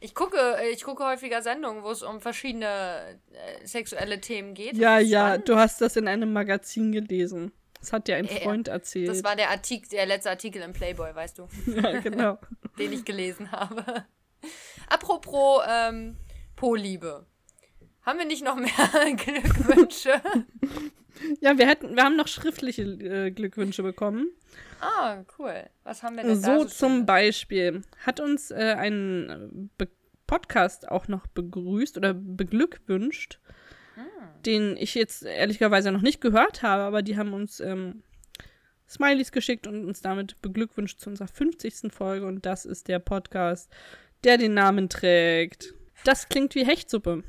Ich 0.00 0.14
gucke, 0.14 0.59
ich 0.70 0.84
gucke 0.84 1.02
häufiger 1.04 1.40
Sendungen, 1.40 1.82
wo 1.82 1.90
es 1.90 2.02
um 2.02 2.20
verschiedene 2.20 3.18
äh, 3.32 3.66
sexuelle 3.66 4.20
Themen 4.20 4.52
geht. 4.52 4.76
Ja, 4.76 4.98
ja, 4.98 5.28
spannend. 5.28 5.48
du 5.48 5.56
hast 5.56 5.80
das 5.80 5.96
in 5.96 6.09
einem 6.09 6.30
Magazin 6.34 6.92
gelesen. 6.92 7.52
Das 7.80 7.92
hat 7.92 8.08
dir 8.08 8.16
ein 8.16 8.24
Ja. 8.26 8.40
Freund 8.40 8.68
erzählt. 8.68 9.08
Das 9.08 9.22
war 9.24 9.36
der 9.36 9.50
Artikel, 9.50 9.88
der 9.90 10.06
letzte 10.06 10.30
Artikel 10.30 10.62
im 10.62 10.72
Playboy, 10.72 11.14
weißt 11.14 11.38
du, 11.38 11.48
ja, 11.66 12.00
genau. 12.00 12.38
den 12.78 12.92
ich 12.92 13.04
gelesen 13.04 13.52
habe. 13.52 14.04
Apropos 14.88 15.62
ähm, 15.68 16.16
Po-Liebe. 16.56 17.26
Haben 18.02 18.18
wir 18.20 18.26
nicht 18.26 18.44
noch 18.44 18.56
mehr 18.56 18.70
Glückwünsche? 19.16 20.20
Ja, 21.40 21.58
wir 21.58 21.66
hätten, 21.66 21.94
wir 21.96 22.04
haben 22.04 22.16
noch 22.16 22.28
schriftliche 22.28 22.82
äh, 22.82 23.30
Glückwünsche 23.30 23.82
bekommen. 23.82 24.28
ah, 24.80 25.24
cool. 25.38 25.68
Was 25.84 26.02
haben 26.02 26.16
wir 26.16 26.22
denn 26.22 26.40
da 26.40 26.58
So 26.58 26.62
so 26.62 26.68
zum? 26.68 27.06
Beispiel 27.06 27.82
hat 28.06 28.20
uns 28.20 28.50
äh, 28.50 28.74
ein 28.78 29.70
Be 29.76 29.88
Podcast 30.26 30.88
auch 30.90 31.08
noch 31.08 31.26
begrüßt 31.28 31.96
oder 31.96 32.12
beglückwünscht. 32.12 33.40
Den 34.44 34.76
ich 34.76 34.94
jetzt 34.94 35.22
ehrlicherweise 35.24 35.92
noch 35.92 36.03
nicht 36.03 36.20
gehört 36.20 36.62
habe, 36.62 36.82
aber 36.82 37.03
die 37.03 37.16
haben 37.16 37.32
uns 37.32 37.61
ähm, 37.61 38.03
Smileys 38.88 39.32
geschickt 39.32 39.66
und 39.66 39.84
uns 39.84 40.01
damit 40.01 40.40
beglückwünscht 40.40 41.01
zu 41.01 41.11
unserer 41.11 41.28
50. 41.28 41.92
Folge 41.92 42.26
und 42.26 42.46
das 42.46 42.64
ist 42.64 42.88
der 42.88 42.99
Podcast, 42.99 43.70
der 44.24 44.38
den 44.38 44.55
Namen 44.55 44.88
trägt. 44.88 45.74
Das 46.05 46.28
klingt 46.28 46.55
wie 46.55 46.64
Hechtsuppe. 46.64 47.22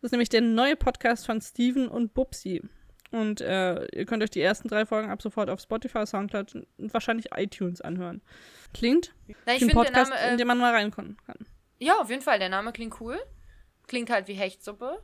Das 0.00 0.08
ist 0.08 0.12
nämlich 0.12 0.28
der 0.28 0.40
neue 0.40 0.76
Podcast 0.76 1.26
von 1.26 1.40
Steven 1.40 1.88
und 1.88 2.12
Bubsi. 2.12 2.62
Und 3.12 3.40
äh, 3.42 3.84
ihr 3.94 4.06
könnt 4.06 4.22
euch 4.22 4.30
die 4.30 4.40
ersten 4.40 4.68
drei 4.68 4.86
Folgen 4.86 5.10
ab 5.10 5.20
sofort 5.20 5.50
auf 5.50 5.60
Spotify, 5.60 6.06
Soundcloud 6.06 6.54
und 6.78 6.94
wahrscheinlich 6.94 7.26
iTunes 7.36 7.80
anhören. 7.82 8.22
Klingt 8.72 9.14
Na, 9.46 9.54
ich 9.54 9.60
wie 9.60 9.66
ein 9.66 9.70
Podcast, 9.70 10.10
Name, 10.10 10.22
äh, 10.22 10.32
in 10.32 10.38
den 10.38 10.46
man 10.46 10.58
mal 10.58 10.72
reinkommen 10.72 11.18
kann. 11.26 11.46
Ja, 11.78 11.98
auf 12.00 12.08
jeden 12.08 12.22
Fall. 12.22 12.38
Der 12.38 12.48
Name 12.48 12.72
klingt 12.72 13.00
cool. 13.00 13.18
Klingt 13.86 14.08
halt 14.08 14.28
wie 14.28 14.34
Hechtsuppe. 14.34 14.98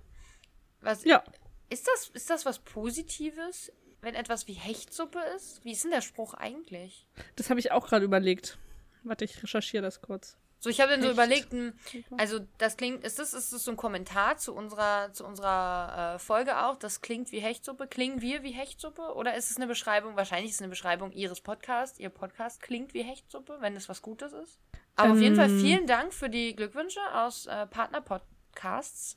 Was, 0.80 1.04
Ja. 1.04 1.22
Ist 1.70 1.86
das, 1.86 2.08
ist 2.08 2.30
das 2.30 2.46
was 2.46 2.60
Positives? 2.60 3.72
wenn 4.00 4.14
etwas 4.14 4.46
wie 4.46 4.52
Hechtsuppe 4.52 5.18
ist? 5.36 5.64
Wie 5.64 5.72
ist 5.72 5.82
denn 5.84 5.90
der 5.90 6.02
Spruch 6.02 6.34
eigentlich? 6.34 7.06
Das 7.36 7.50
habe 7.50 7.58
ich 7.60 7.72
auch 7.72 7.88
gerade 7.88 8.04
überlegt. 8.04 8.56
Warte, 9.02 9.24
ich 9.24 9.42
recherchiere 9.42 9.82
das 9.82 10.00
kurz. 10.00 10.36
So, 10.60 10.70
ich 10.70 10.80
habe 10.80 10.90
dann 10.90 11.02
so 11.02 11.10
überlegt, 11.10 11.52
hm, 11.52 11.72
also 12.16 12.40
das 12.58 12.76
klingt, 12.76 13.04
ist 13.04 13.18
das, 13.18 13.32
ist 13.32 13.52
das 13.52 13.64
so 13.64 13.70
ein 13.70 13.76
Kommentar 13.76 14.36
zu 14.38 14.54
unserer, 14.54 15.12
zu 15.12 15.24
unserer 15.24 16.14
äh, 16.14 16.18
Folge 16.18 16.64
auch? 16.64 16.76
Das 16.76 17.00
klingt 17.00 17.30
wie 17.30 17.40
Hechtsuppe. 17.40 17.86
Klingen 17.86 18.20
wir 18.20 18.42
wie 18.42 18.50
Hechtsuppe? 18.50 19.14
Oder 19.14 19.36
ist 19.36 19.50
es 19.50 19.56
eine 19.56 19.66
Beschreibung, 19.68 20.16
wahrscheinlich 20.16 20.50
ist 20.50 20.56
es 20.56 20.62
eine 20.62 20.70
Beschreibung 20.70 21.12
ihres 21.12 21.40
Podcasts. 21.40 21.98
Ihr 22.00 22.10
Podcast 22.10 22.60
klingt 22.60 22.92
wie 22.94 23.02
Hechtsuppe, 23.02 23.58
wenn 23.60 23.76
es 23.76 23.88
was 23.88 24.02
Gutes 24.02 24.32
ist. 24.32 24.58
Aber 24.96 25.12
auf 25.12 25.20
jeden 25.20 25.36
Fall 25.36 25.50
Ähm. 25.50 25.60
vielen 25.60 25.86
Dank 25.86 26.12
für 26.12 26.28
die 26.28 26.54
Glückwünsche 26.56 27.00
aus 27.14 27.46
äh, 27.46 27.66
Partner-Podcasts. 27.66 29.16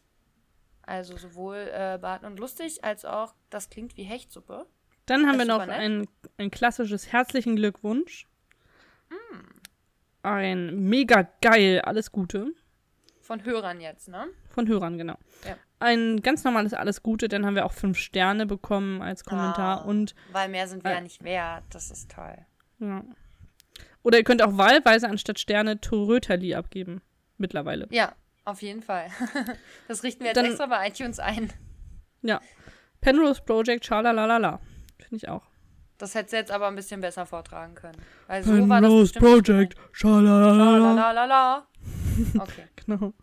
Also 0.84 1.18
sowohl 1.18 1.70
äh, 1.74 1.98
Bart 2.02 2.24
und 2.24 2.40
Lustig 2.40 2.84
als 2.84 3.06
auch 3.06 3.34
Das 3.50 3.70
klingt 3.70 3.98
wie 3.98 4.04
Hechtsuppe. 4.04 4.66
Dann 5.06 5.26
haben 5.28 5.38
Das 5.38 5.48
wir 5.48 5.54
noch 5.54 5.68
ein, 5.68 6.08
ein 6.38 6.52
klassisches 6.52 7.12
herzlichen 7.12 7.56
Glückwunsch. 7.56 8.28
Hm. 9.10 9.44
Ein 10.24 10.80
mega 10.90 11.28
geil, 11.42 11.82
alles 11.82 12.12
Gute. 12.12 12.54
Von 13.22 13.44
Hörern 13.44 13.80
jetzt, 13.82 14.08
ne? 14.10 14.28
Von 14.50 14.68
Hörern, 14.68 14.98
genau. 14.98 15.18
Ja. 15.46 15.56
Ein 15.80 16.22
ganz 16.22 16.44
normales 16.44 16.74
Alles 16.74 17.02
Gute, 17.02 17.28
dann 17.28 17.46
haben 17.46 17.56
wir 17.56 17.66
auch 17.66 17.72
fünf 17.74 17.98
Sterne 17.98 18.46
bekommen 18.46 19.02
als 19.02 19.24
Kommentar 19.26 19.82
Ah, 19.82 19.86
und 19.86 20.14
Weil 20.32 20.50
mehr 20.50 20.68
sind 20.68 20.84
wir 20.84 20.92
Äh. 20.92 20.96
ja 20.96 21.02
nicht 21.02 21.24
wert. 21.24 21.64
Das 21.72 21.90
ist 21.92 22.12
toll. 22.12 22.38
ja. 22.80 23.04
Oder 24.04 24.18
ihr 24.18 24.24
könnt 24.24 24.42
auch 24.42 24.58
wahlweise 24.58 25.08
anstatt 25.08 25.40
Sterne 25.40 25.80
Toröterli 25.80 26.56
abgeben. 26.56 27.02
Mittlerweile. 27.38 27.88
Ja, 27.92 28.14
auf 28.46 28.62
jeden 28.62 28.82
Fall. 28.82 29.08
Das 29.88 30.04
richten 30.04 30.22
wir 30.22 30.28
jetzt 30.28 30.38
Dann- 30.38 30.46
extra 30.46 30.66
bei 30.68 30.88
iTunes 30.88 31.20
ein. 31.20 31.52
Ja. 32.22 32.40
Penrose 33.02 33.42
Project, 33.42 33.86
schalalala. 33.86 34.60
Finde 35.00 35.16
ich 35.16 35.28
auch. 35.30 35.44
Das 35.98 36.16
hättest 36.16 36.34
du 36.34 36.38
jetzt 36.38 36.52
aber 36.52 36.68
ein 36.68 36.76
bisschen 36.76 37.02
besser 37.02 37.26
vortragen 37.26 37.76
können. 37.76 37.98
Weil 38.28 38.44
so 38.44 38.52
bestimmt 38.68 39.24
Project, 39.26 39.76
schalalala. 39.92 40.94
Lalalala. 40.94 41.68
Okay. 42.40 42.68
Genau. 42.86 43.14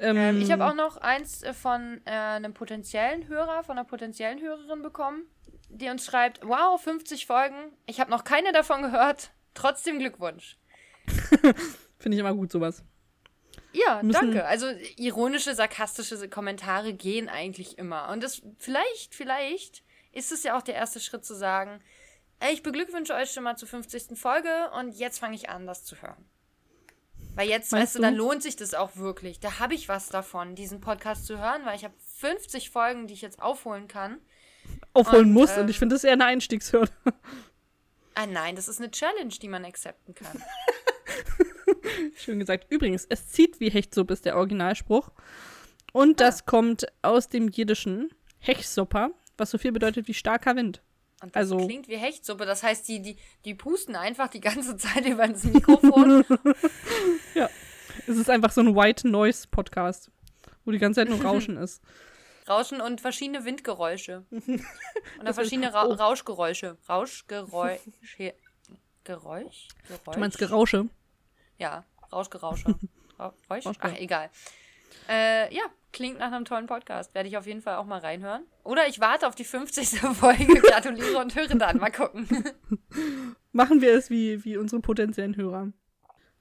Ähm, 0.00 0.40
ich 0.40 0.50
habe 0.52 0.62
Ähm, 0.62 0.68
auch 0.70 0.74
noch 0.74 0.96
eins 0.98 1.42
äh, 1.42 1.52
von 1.52 2.00
äh, 2.04 2.10
einem 2.10 2.54
potenziellen 2.54 3.26
Hörer, 3.28 3.64
von 3.64 3.76
einer 3.76 3.86
potenziellen 3.86 4.40
Hörerin 4.40 4.80
bekommen, 4.82 5.24
die 5.68 5.88
uns 5.88 6.06
schreibt, 6.06 6.40
wow, 6.46 6.80
50 6.80 7.26
Folgen, 7.26 7.72
ich 7.86 8.00
habe 8.00 8.10
noch 8.10 8.24
keine 8.24 8.52
davon 8.52 8.80
gehört, 8.82 9.32
trotzdem 9.54 9.98
Glückwunsch. 9.98 10.56
Finde 11.98 12.14
ich 12.16 12.18
immer 12.20 12.34
gut, 12.34 12.52
sowas. 12.52 12.84
Ja, 13.72 14.02
danke. 14.02 14.44
Also 14.46 14.66
ironische, 14.96 15.54
sarkastische 15.54 16.28
Kommentare 16.28 16.94
gehen 16.94 17.28
eigentlich 17.28 17.78
immer. 17.78 18.08
Und 18.10 18.22
das 18.22 18.42
vielleicht, 18.58 19.14
vielleicht 19.14 19.82
ist 20.12 20.32
es 20.32 20.42
ja 20.42 20.56
auch 20.56 20.62
der 20.62 20.74
erste 20.74 21.00
Schritt 21.00 21.24
zu 21.24 21.34
sagen, 21.34 21.80
ich 22.52 22.62
beglückwünsche 22.62 23.14
euch 23.14 23.30
schon 23.32 23.42
mal 23.42 23.56
zur 23.56 23.68
50. 23.68 24.18
Folge 24.18 24.70
und 24.78 24.92
jetzt 24.92 25.18
fange 25.18 25.34
ich 25.34 25.48
an, 25.48 25.66
das 25.66 25.84
zu 25.84 26.00
hören. 26.00 26.24
Weil 27.34 27.48
jetzt, 27.48 27.70
weißt 27.70 27.94
du, 27.94 27.98
du? 27.98 28.02
dann 28.02 28.14
lohnt 28.14 28.42
sich 28.42 28.56
das 28.56 28.74
auch 28.74 28.96
wirklich. 28.96 29.38
Da 29.38 29.58
habe 29.58 29.74
ich 29.74 29.88
was 29.88 30.08
davon, 30.08 30.54
diesen 30.54 30.80
Podcast 30.80 31.26
zu 31.26 31.38
hören, 31.38 31.64
weil 31.64 31.76
ich 31.76 31.84
habe 31.84 31.94
50 32.16 32.70
Folgen, 32.70 33.06
die 33.06 33.14
ich 33.14 33.22
jetzt 33.22 33.40
aufholen 33.40 33.86
kann. 33.86 34.18
Aufholen 34.92 35.26
Und, 35.26 35.32
muss 35.32 35.52
und 35.52 35.62
ähm, 35.64 35.68
ich 35.68 35.78
finde 35.78 35.94
das 35.94 36.04
eher 36.04 36.14
eine 36.14 36.24
Einstiegshürde. 36.24 36.92
Ah 38.14 38.26
nein, 38.26 38.56
das 38.56 38.66
ist 38.66 38.80
eine 38.80 38.90
Challenge, 38.90 39.28
die 39.28 39.46
man 39.48 39.64
accepten 39.64 40.14
kann. 40.14 40.42
Schön 42.16 42.38
gesagt. 42.38 42.66
Übrigens, 42.70 43.06
es 43.08 43.28
zieht 43.28 43.60
wie 43.60 43.70
Hechtsuppe 43.70 44.12
ist 44.12 44.24
der 44.24 44.36
Originalspruch. 44.36 45.10
Und 45.92 46.20
das 46.20 46.46
kommt 46.46 46.86
aus 47.02 47.28
dem 47.28 47.48
Jiddischen 47.48 48.10
Hechsupper, 48.38 49.10
was 49.36 49.50
so 49.50 49.58
viel 49.58 49.72
bedeutet 49.72 50.08
wie 50.08 50.14
starker 50.14 50.54
Wind. 50.56 50.82
Und 51.22 51.34
das 51.34 51.50
Also- 51.50 51.66
klingt 51.66 51.88
wie 51.88 51.96
Hechtsuppe. 51.96 52.46
Das 52.46 52.62
heißt, 52.62 52.86
die, 52.88 53.02
die, 53.02 53.16
die 53.44 53.54
pusten 53.54 53.96
einfach 53.96 54.28
die 54.28 54.40
ganze 54.40 54.76
Zeit 54.78 55.06
über 55.06 55.26
das 55.26 55.44
Mikrofon. 55.44 56.24
Es 58.06 58.16
ist 58.16 58.30
einfach 58.30 58.52
so 58.52 58.62
ein 58.62 58.74
White 58.74 59.06
Noise 59.08 59.48
Podcast, 59.50 60.10
wo 60.64 60.70
die 60.70 60.78
ganze 60.78 61.00
Zeit 61.00 61.08
nur 61.10 61.20
Rauschen 61.20 61.58
ist. 61.58 61.82
Rauschen 62.48 62.80
und 62.80 63.00
verschiedene 63.00 63.44
Windgeräusche. 63.44 64.24
Oder 65.20 65.34
verschiedene 65.34 65.74
Ra 65.74 65.84
oh. 65.86 65.92
Rauschgeräusche. 65.92 66.78
Rauschgeräusche. 66.88 67.80
Geräusch? 69.04 69.68
Geräusch? 69.88 70.14
Du 70.14 70.20
meinst 70.20 70.38
Gerausche? 70.38 70.88
Ja, 71.58 71.84
Rauschgerausche. 72.12 72.74
Ra- 73.18 73.34
Räusch? 73.50 73.66
Rauschge- 73.66 73.78
Ach, 73.80 73.94
egal. 73.96 74.30
Äh, 75.08 75.54
ja, 75.54 75.62
klingt 75.92 76.18
nach 76.18 76.32
einem 76.32 76.44
tollen 76.44 76.66
Podcast. 76.66 77.14
Werde 77.14 77.28
ich 77.28 77.36
auf 77.36 77.46
jeden 77.46 77.60
Fall 77.62 77.76
auch 77.76 77.84
mal 77.84 77.98
reinhören. 78.00 78.44
Oder 78.64 78.86
ich 78.88 79.00
warte 79.00 79.26
auf 79.26 79.34
die 79.34 79.44
50. 79.44 80.00
Folge, 80.14 80.46
gratuliere 80.60 81.18
und 81.18 81.34
höre 81.34 81.48
dann. 81.48 81.78
Mal 81.78 81.90
gucken. 81.90 82.26
Machen 83.52 83.80
wir 83.80 83.92
es 83.94 84.10
wie, 84.10 84.44
wie 84.44 84.56
unsere 84.56 84.80
potenziellen 84.80 85.36
Hörer. 85.36 85.72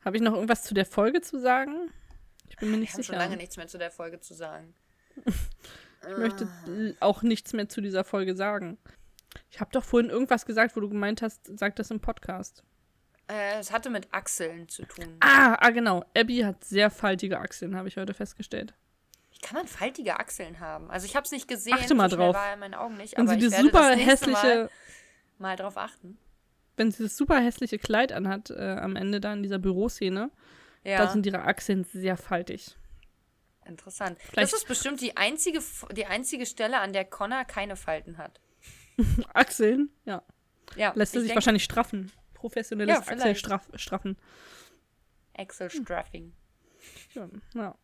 Habe 0.03 0.17
ich 0.17 0.23
noch 0.23 0.33
irgendwas 0.33 0.63
zu 0.63 0.73
der 0.73 0.85
Folge 0.85 1.21
zu 1.21 1.39
sagen? 1.39 1.91
Ich 2.49 2.55
bin 2.57 2.71
mir 2.71 2.77
nicht 2.77 2.91
schon 2.93 3.03
sicher. 3.03 3.17
lange 3.17 3.37
nichts 3.37 3.57
mehr 3.57 3.67
zu 3.67 3.77
der 3.77 3.91
Folge 3.91 4.19
zu 4.19 4.33
sagen. 4.33 4.73
Ich 5.25 6.17
möchte 6.17 6.47
auch 6.99 7.21
nichts 7.23 7.53
mehr 7.53 7.67
zu 7.67 7.81
dieser 7.81 8.03
Folge 8.03 8.35
sagen. 8.35 8.77
Ich 9.49 9.59
habe 9.59 9.71
doch 9.71 9.83
vorhin 9.83 10.09
irgendwas 10.09 10.45
gesagt, 10.45 10.75
wo 10.75 10.79
du 10.79 10.89
gemeint 10.89 11.21
hast, 11.21 11.57
sag 11.57 11.75
das 11.75 11.91
im 11.91 11.99
Podcast. 11.99 12.63
Äh, 13.29 13.59
es 13.59 13.71
hatte 13.71 13.89
mit 13.89 14.07
Achseln 14.13 14.69
zu 14.69 14.85
tun. 14.85 15.17
Ah, 15.19 15.57
ah, 15.59 15.69
genau. 15.71 16.03
Abby 16.15 16.39
hat 16.39 16.63
sehr 16.63 16.89
faltige 16.89 17.39
Achseln, 17.39 17.75
habe 17.75 17.87
ich 17.89 17.97
heute 17.97 18.13
festgestellt. 18.13 18.73
Wie 19.31 19.39
kann 19.39 19.55
man 19.57 19.67
faltige 19.67 20.19
Achseln 20.19 20.59
haben? 20.59 20.89
Also 20.89 21.05
ich 21.05 21.15
habe 21.15 21.25
es 21.25 21.31
nicht 21.31 21.47
gesehen. 21.47 21.73
Achte 21.73 21.93
mal 21.93 22.09
so 22.09 22.15
drauf. 22.15 22.35
war 22.35 22.53
in 22.53 22.59
meinen 22.59 22.73
Augen 22.73 22.95
nicht. 22.97 23.17
Wenn 23.17 23.27
aber 23.27 23.39
sie 23.39 23.45
ich 23.47 23.51
das 23.51 23.61
super 23.61 23.89
das 23.95 23.99
hässliche, 23.99 24.31
Mal, 24.47 24.69
mal 25.37 25.55
drauf 25.57 25.77
achten. 25.77 26.17
wenn 26.77 26.91
sie 26.91 27.03
das 27.03 27.17
super 27.17 27.39
hässliche 27.39 27.77
Kleid 27.79 28.11
anhat, 28.13 28.49
äh, 28.49 28.77
am 28.79 28.95
Ende 28.95 29.19
da 29.19 29.33
in 29.33 29.43
dieser 29.43 29.59
Büroszene, 29.59 30.31
Ja, 30.83 30.97
da 30.99 31.07
sind 31.09 31.25
ihre 31.25 31.41
Achseln 31.43 31.83
sehr 31.83 32.15
faltig. 32.17 32.75
interessant. 33.65 34.17
Vielleicht- 34.21 34.53
Das 34.53 34.59
ist 34.61 34.67
bestimmt 34.67 35.01
die 35.01 35.17
einzige, 35.17 35.59
die 35.91 36.05
einzige 36.05 36.45
Stelle, 36.45 36.79
an 36.79 36.93
der 36.93 37.03
Connor 37.03 37.43
keine 37.43 37.75
Falten 37.75 38.17
hat. 38.17 38.39
Achseln, 39.33 39.89
ja. 40.05 40.23
Ja, 40.75 40.93
Lässt 40.95 41.13
er 41.15 41.21
ich 41.21 41.27
sich 41.27 41.35
wahrscheinlich 41.35 41.63
straffen. 41.65 42.11
Professionelles 42.37 42.95
Ja. 42.95 43.13
Achselstraffen. 43.13 44.17
Axel 45.35 45.69
Straffing. 45.69 46.33
Ja, 47.13 47.27
ja. 47.55 47.75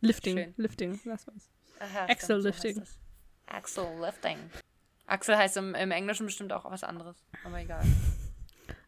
Lifting, 0.00 0.36
Schön. 0.36 0.54
Lifting, 0.56 1.00
das 1.04 1.26
war's. 1.26 1.50
Aha, 1.78 2.06
Axel 2.06 2.42
Lifting. 2.42 2.82
Axel 3.46 3.86
Lifting. 4.00 4.38
Axel 5.06 5.36
heißt 5.36 5.56
im, 5.56 5.74
im 5.74 5.90
Englischen 5.92 6.26
bestimmt 6.26 6.52
auch 6.52 6.68
was 6.70 6.82
anderes. 6.82 7.16
Aber 7.44 7.60
egal. 7.60 7.82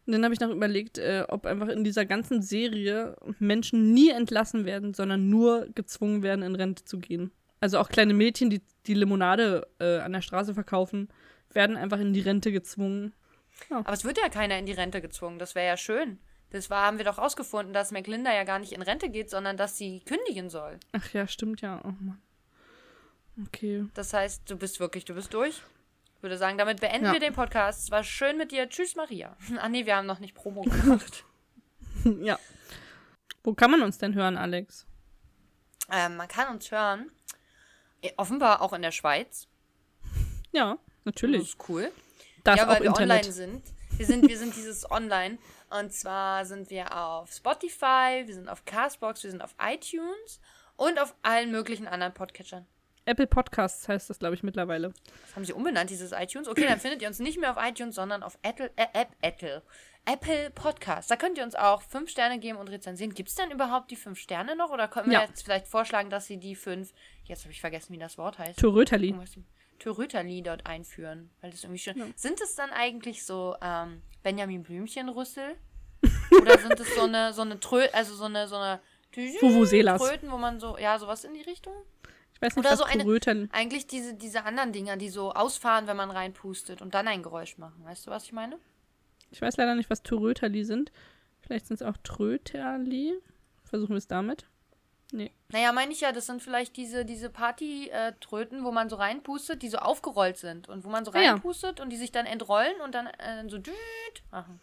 Und 0.05 0.13
dann 0.13 0.23
habe 0.23 0.33
ich 0.33 0.39
noch 0.39 0.49
überlegt, 0.51 0.97
äh, 0.97 1.23
ob 1.29 1.45
einfach 1.45 1.69
in 1.69 1.83
dieser 1.83 2.05
ganzen 2.05 2.41
Serie 2.41 3.15
Menschen 3.39 3.93
nie 3.93 4.09
entlassen 4.09 4.65
werden, 4.65 4.93
sondern 4.93 5.29
nur 5.29 5.67
gezwungen 5.73 6.21
werden, 6.23 6.43
in 6.43 6.55
Rente 6.55 6.83
zu 6.83 6.99
gehen. 6.99 7.31
Also 7.61 7.79
auch 7.79 7.89
kleine 7.89 8.13
Mädchen, 8.13 8.49
die 8.49 8.61
die 8.85 8.93
Limonade 8.93 9.67
äh, 9.79 9.99
an 9.99 10.11
der 10.11 10.21
Straße 10.21 10.53
verkaufen, 10.53 11.07
werden 11.51 11.77
einfach 11.77 11.99
in 11.99 12.13
die 12.13 12.19
Rente 12.19 12.51
gezwungen. 12.51 13.13
Aber 13.69 13.93
es 13.93 14.03
wird 14.03 14.17
ja 14.17 14.29
keiner 14.29 14.57
in 14.57 14.65
die 14.65 14.73
Rente 14.73 15.01
gezwungen. 15.01 15.39
Das 15.39 15.55
wäre 15.55 15.67
ja 15.67 15.77
schön. 15.77 16.19
Das 16.51 16.69
war, 16.69 16.85
haben 16.85 16.97
wir 16.97 17.05
doch 17.05 17.17
rausgefunden, 17.17 17.73
dass 17.73 17.91
McLinda 17.91 18.33
ja 18.33 18.43
gar 18.43 18.59
nicht 18.59 18.71
in 18.71 18.81
Rente 18.81 19.09
geht, 19.09 19.29
sondern 19.29 19.57
dass 19.57 19.77
sie 19.77 20.01
kündigen 20.01 20.49
soll. 20.49 20.79
Ach 20.93 21.11
ja, 21.13 21.27
stimmt 21.27 21.61
ja. 21.61 21.81
Oh 21.83 21.93
Mann. 21.99 22.21
Okay. 23.47 23.85
Das 23.93 24.13
heißt, 24.13 24.49
du 24.49 24.55
bist 24.57 24.79
wirklich, 24.79 25.03
du 25.05 25.13
bist 25.13 25.33
durch. 25.33 25.61
Ich 26.17 26.23
würde 26.23 26.37
sagen, 26.37 26.57
damit 26.57 26.79
beenden 26.79 27.05
Ja. 27.07 27.13
wir 27.13 27.19
den 27.19 27.33
Podcast. 27.33 27.83
Es 27.83 27.91
war 27.91 28.03
schön 28.03 28.37
mit 28.37 28.51
dir. 28.51 28.69
Tschüss, 28.69 28.95
Maria. 28.95 29.35
Ah 29.59 29.69
nee, 29.69 29.85
wir 29.85 29.95
haben 29.95 30.05
noch 30.07 30.19
nicht 30.19 30.33
Promo 30.35 30.61
gemacht. 30.61 31.25
ja. 32.21 32.39
Wo 33.43 33.53
kann 33.53 33.71
man 33.71 33.81
uns 33.81 33.97
denn 33.97 34.13
hören, 34.15 34.37
Alex? 34.37 34.85
ähm, 35.91 36.15
man 36.15 36.27
kann 36.27 36.53
uns 36.55 36.71
hören. 36.71 37.11
eh, 38.01 38.11
Offenbar 38.17 38.61
auch 38.61 38.73
in 38.73 38.81
der 38.81 38.91
Schweiz. 38.91 39.47
Ja, 40.51 40.77
Das 41.03 41.05
natürlich. 41.05 41.41
ist 41.49 41.69
cool. 41.69 41.91
Da 42.45 42.53
ist 42.53 42.59
ja, 42.61 42.67
weil 42.67 42.79
wir 42.81 42.87
Internet. 42.87 43.23
online 43.25 43.31
sind. 43.33 43.63
Wir 43.97 44.05
sind, 44.05 44.27
wir 44.27 44.37
sind 44.37 44.55
dieses 44.55 44.89
Online. 44.91 45.37
Und 45.69 45.91
zwar 45.91 46.45
sind 46.45 46.69
wir 46.69 46.95
auf 46.95 47.31
Spotify, 47.33 48.23
wir 48.25 48.33
sind 48.33 48.47
auf 48.49 48.63
Castbox, 48.65 49.23
wir 49.23 49.31
sind 49.31 49.41
auf 49.41 49.55
iTunes 49.59 50.39
und 50.77 50.99
auf 50.99 51.15
allen 51.21 51.51
möglichen 51.51 51.87
anderen 51.87 52.13
Podcatchern. 52.13 52.65
Apple 53.07 53.27
Podcasts 53.27 53.87
heißt 53.87 54.09
das, 54.09 54.17
glaube 54.19 54.33
ich, 54.35 54.41
mittlerweile. 54.43 54.91
Das 55.25 55.35
haben 55.35 55.45
sie 55.45 55.53
umbenannt, 55.53 55.89
dieses 55.91 56.11
iTunes. 56.11 56.47
Okay, 56.47 56.65
dann 56.67 56.79
findet 56.79 57.01
ihr 57.03 57.07
uns 57.07 57.19
nicht 57.19 57.39
mehr 57.39 57.51
auf 57.51 57.57
iTunes, 57.63 57.95
sondern 57.95 58.23
auf 58.23 58.37
Apple, 58.41 58.71
äh, 58.77 58.87
App, 58.93 59.09
Apple, 59.21 59.61
Apple 60.05 60.49
Podcast. 60.51 61.09
Da 61.11 61.15
könnt 61.15 61.37
ihr 61.37 61.43
uns 61.43 61.53
auch 61.55 61.83
fünf 61.83 62.09
Sterne 62.09 62.39
geben 62.39 62.57
und 62.57 62.67
rezensieren. 62.67 63.13
Gibt 63.13 63.29
es 63.29 63.35
denn 63.35 63.51
überhaupt 63.51 63.91
die 63.91 63.95
fünf 63.95 64.17
Sterne 64.19 64.55
noch? 64.55 64.71
Oder 64.71 64.87
können 64.87 65.09
wir 65.11 65.19
Ja. 65.19 65.25
jetzt 65.25 65.43
vielleicht 65.43 65.67
vorschlagen, 65.67 66.09
dass 66.09 66.25
sie 66.25 66.37
die 66.37 66.55
fünf, 66.55 66.93
jetzt 67.25 67.43
habe 67.43 67.51
ich 67.51 67.61
vergessen, 67.61 67.93
wie 67.93 67.99
das 67.99 68.17
Wort 68.17 68.39
heißt. 68.39 68.57
Töröterli. 68.59 69.15
Töröterli 69.85 70.41
dort 70.41 70.65
einführen. 70.65 71.29
Weil 71.41 71.51
das 71.51 71.63
irgendwie 71.63 71.79
schön. 71.79 72.13
Sind 72.15 72.41
es 72.41 72.55
dann 72.55 72.71
eigentlich 72.71 73.23
so 73.23 73.55
ähm, 73.61 74.01
Benjamin 74.23 74.63
Blümchen-Rüssel? 74.63 75.55
Oder 76.41 76.57
sind 76.57 76.79
es 76.79 76.95
so 76.95 77.03
eine, 77.03 77.33
so 77.33 77.43
eine 77.43 77.59
Trö, 77.59 77.85
also 77.93 78.15
so 78.15 78.25
eine, 78.25 78.47
so 78.47 78.55
eine 78.55 78.79
Vuvuzelas. 79.15 80.01
Tröten, 80.01 80.31
wo 80.31 80.37
man 80.37 80.59
so, 80.59 80.77
ja, 80.79 80.97
sowas 80.97 81.23
in 81.23 81.35
die 81.35 81.41
Richtung? 81.41 81.73
Ich 82.33 82.41
weiß 82.41 82.55
nicht, 82.55 82.65
Oder 82.65 82.71
was 82.73 82.79
so 82.79 82.85
eine- 82.85 83.03
Toröterli. 83.03 83.47
Eigentlich 83.51 83.85
diese, 83.87 84.15
diese 84.15 84.43
anderen 84.43 84.73
Dinger, 84.73 84.97
die 84.97 85.09
so 85.09 85.31
ausfahren, 85.31 85.85
wenn 85.87 85.95
man 85.97 86.09
reinpustet 86.11 86.81
und 86.81 86.93
dann 86.95 87.07
ein 87.07 87.21
Geräusch 87.23 87.57
machen. 87.59 87.83
Weißt 87.85 88.07
du, 88.07 88.11
was 88.11 88.25
ich 88.25 88.33
meine? 88.33 88.57
Ich 89.29 89.41
weiß 89.41 89.55
leider 89.57 89.75
nicht, 89.75 89.89
was 89.91 90.01
Toröterli 90.01 90.63
sind. 90.65 90.91
Vielleicht 91.41 91.67
sind 91.67 91.75
es 91.75 91.81
auch 91.83 91.97
Tröterli. 92.03 93.13
Versuchen 93.63 93.91
wir 93.91 93.97
es 93.97 94.07
damit. 94.07 94.47
Naja, 95.49 95.71
meine 95.71 95.91
ich 95.91 96.01
ja, 96.01 96.11
das 96.11 96.25
sind 96.25 96.41
vielleicht 96.41 96.75
diese, 96.77 97.05
diese 97.05 97.29
Party-Tröten, 97.29 98.63
wo 98.63 98.71
man 98.71 98.89
so 98.89 98.95
reinpustet, 98.95 99.61
die 99.61 99.69
so 99.69 99.77
aufgerollt 99.77 100.37
sind. 100.37 100.67
Und 100.69 100.83
wo 100.83 100.89
man 100.89 101.05
so 101.05 101.11
Ah 101.11 101.21
ja. 101.21 101.31
reinpustet 101.31 101.79
und 101.79 101.89
die 101.89 101.97
sich 101.97 102.11
dann 102.11 102.25
entrollen 102.25 102.79
und 102.83 102.93
dann 102.95 103.07
äh, 103.07 103.47
so 103.47 103.57
düt 103.57 103.73
machen. 104.31 104.59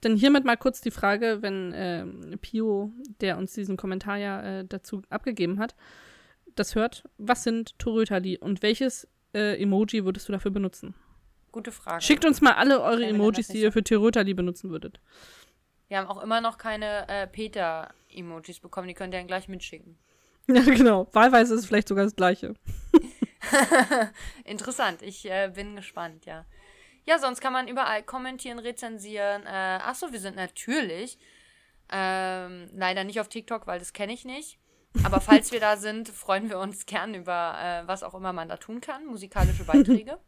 Dann 0.00 0.16
hiermit 0.16 0.44
mal 0.44 0.56
kurz 0.56 0.80
die 0.80 0.90
Frage, 0.90 1.42
wenn 1.42 1.72
ähm, 1.74 2.38
Pio, 2.40 2.92
der 3.20 3.36
uns 3.36 3.52
diesen 3.52 3.76
Kommentar 3.76 4.16
ja 4.16 4.60
äh, 4.60 4.64
dazu 4.64 5.02
abgegeben 5.10 5.58
hat, 5.58 5.74
das 6.54 6.74
hört. 6.74 7.04
Was 7.18 7.42
sind 7.42 7.78
Toröterli 7.78 8.38
und 8.38 8.62
welches 8.62 9.08
äh, 9.34 9.60
Emoji 9.60 10.04
würdest 10.04 10.28
du 10.28 10.32
dafür 10.32 10.50
benutzen? 10.50 10.94
Gute 11.52 11.70
Frage. 11.70 12.02
Schickt 12.02 12.24
uns 12.24 12.40
mal 12.40 12.54
alle 12.54 12.80
eure 12.80 13.04
Emojis, 13.04 13.48
die 13.48 13.60
ihr 13.60 13.72
für 13.72 13.84
Toröterli 13.84 14.34
benutzen 14.34 14.70
würdet. 14.70 14.98
Wir 15.88 15.98
haben 15.98 16.08
auch 16.08 16.22
immer 16.22 16.40
noch 16.40 16.58
keine 16.58 17.08
äh, 17.08 17.26
Peter-Emojis 17.26 18.60
bekommen, 18.60 18.88
die 18.88 18.94
könnt 18.94 19.14
ihr 19.14 19.20
dann 19.20 19.26
gleich 19.26 19.48
mitschicken. 19.48 19.98
Ja, 20.46 20.60
genau. 20.60 21.08
Wahlweise 21.12 21.54
ist 21.54 21.60
es 21.60 21.66
vielleicht 21.66 21.88
sogar 21.88 22.04
das 22.04 22.16
gleiche. 22.16 22.54
Interessant, 24.44 25.00
ich 25.00 25.24
äh, 25.24 25.50
bin 25.54 25.74
gespannt, 25.74 26.26
ja. 26.26 26.44
Ja, 27.06 27.18
sonst 27.18 27.40
kann 27.40 27.54
man 27.54 27.66
überall 27.66 28.02
kommentieren, 28.02 28.58
rezensieren. 28.58 29.46
Äh, 29.46 29.48
achso, 29.48 30.12
wir 30.12 30.20
sind 30.20 30.36
natürlich 30.36 31.18
ähm, 31.90 32.68
leider 32.74 33.04
nicht 33.04 33.20
auf 33.20 33.28
TikTok, 33.28 33.66
weil 33.66 33.78
das 33.78 33.92
kenne 33.92 34.12
ich 34.12 34.24
nicht. 34.24 34.58
Aber 35.02 35.20
falls 35.20 35.52
wir 35.52 35.60
da 35.60 35.76
sind, 35.78 36.08
freuen 36.08 36.48
wir 36.48 36.58
uns 36.58 36.86
gern 36.86 37.14
über 37.14 37.56
äh, 37.58 37.88
was 37.88 38.02
auch 38.02 38.14
immer 38.14 38.32
man 38.32 38.48
da 38.48 38.56
tun 38.56 38.80
kann, 38.80 39.06
musikalische 39.06 39.64
Beiträge. 39.64 40.18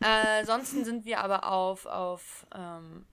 äh, 0.00 0.40
ansonsten 0.40 0.84
sind 0.84 1.04
wir 1.04 1.20
aber 1.20 1.50
auf, 1.50 1.86
auf 1.86 2.46
ähm, 2.54 3.06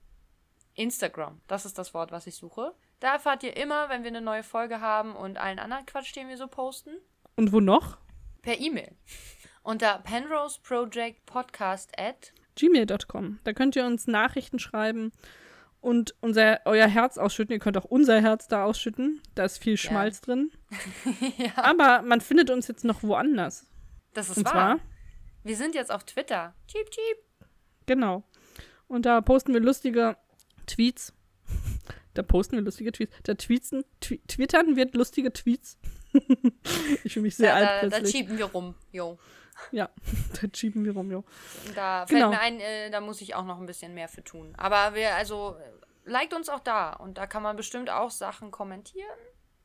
Instagram. 0.74 1.40
Das 1.48 1.64
ist 1.64 1.78
das 1.78 1.94
Wort, 1.94 2.12
was 2.12 2.26
ich 2.26 2.36
suche. 2.36 2.74
Da 3.00 3.14
erfahrt 3.14 3.42
ihr 3.42 3.56
immer, 3.56 3.88
wenn 3.88 4.02
wir 4.02 4.08
eine 4.08 4.20
neue 4.20 4.42
Folge 4.42 4.80
haben 4.80 5.14
und 5.16 5.36
allen 5.38 5.58
anderen 5.58 5.86
Quatsch, 5.86 6.14
den 6.14 6.28
wir 6.28 6.36
so 6.36 6.46
posten 6.46 6.96
Und 7.36 7.52
wo 7.52 7.60
noch? 7.60 7.98
per 8.42 8.58
E-Mail. 8.60 8.96
Unter 9.62 9.98
Penrose 9.98 10.58
Project 10.62 11.24
Podcast 11.26 11.96
at. 11.98 12.32
gmail.com. 12.56 13.38
Da 13.44 13.52
könnt 13.52 13.76
ihr 13.76 13.86
uns 13.86 14.06
Nachrichten 14.08 14.58
schreiben 14.58 15.12
und 15.80 16.14
unser, 16.20 16.60
euer 16.64 16.86
Herz 16.88 17.18
ausschütten. 17.18 17.52
Ihr 17.54 17.58
könnt 17.60 17.76
auch 17.76 17.84
unser 17.84 18.20
Herz 18.20 18.48
da 18.48 18.64
ausschütten. 18.64 19.22
Da 19.34 19.44
ist 19.44 19.58
viel 19.58 19.76
Schmalz 19.76 20.20
drin. 20.20 20.50
ja, 21.38 21.52
Aber 21.56 22.02
man 22.02 22.20
findet 22.20 22.50
uns 22.50 22.66
jetzt 22.68 22.84
noch 22.84 23.02
woanders. 23.02 23.66
das 24.14 24.30
ist 24.30 24.38
Und 24.38 24.44
wahr. 24.46 24.52
zwar, 24.52 24.78
Wir 25.44 25.56
sind 25.56 25.74
jetzt 25.76 25.92
auf 25.92 26.04
Twitter. 26.04 26.54
Cheep, 26.68 26.90
cheep. 26.90 27.18
genau. 27.86 28.24
Und 28.88 29.06
da 29.06 29.20
posten 29.20 29.52
wir 29.54 29.60
lustige 29.60 30.16
Tweets. 30.74 31.12
Da 32.14 32.22
posten 32.22 32.56
wir 32.56 32.62
lustige 32.62 32.92
Tweets. 32.92 33.14
Da 33.22 33.32
tweetsen, 33.32 33.84
tw 34.00 34.18
twittern 34.28 34.76
wird 34.76 34.94
lustige 34.94 35.32
Tweets. 35.32 35.78
ich 37.04 37.14
fühle 37.14 37.22
mich 37.22 37.36
sehr 37.36 37.58
Da, 37.58 37.66
alt 37.80 37.90
da, 37.90 38.00
da 38.00 38.06
cheapen 38.06 38.36
wir 38.36 38.44
rum. 38.44 38.74
Jo. 38.90 39.18
ja, 39.70 39.88
da 40.42 40.48
cheapen 40.48 40.84
wir 40.84 40.92
rum, 40.92 41.10
jo. 41.10 41.24
Da 41.74 42.06
fällt 42.06 42.18
Genau. 42.20 42.28
mir 42.28 42.38
ein, 42.40 42.60
äh, 42.60 42.90
da 42.90 43.00
muss 43.00 43.22
ich 43.22 43.34
auch 43.34 43.46
noch 43.46 43.58
ein 43.58 43.64
bisschen 43.64 43.94
mehr 43.94 44.08
für 44.08 44.22
tun. 44.22 44.52
Aber 44.58 44.94
wir, 44.94 45.14
also, 45.14 45.56
äh, 45.58 46.10
liked 46.10 46.34
uns 46.34 46.50
auch 46.50 46.60
da. 46.60 46.92
Und 46.92 47.16
da 47.16 47.26
kann 47.26 47.42
man 47.42 47.56
bestimmt 47.56 47.88
auch 47.88 48.10
Sachen 48.10 48.50
kommentieren. 48.50 49.08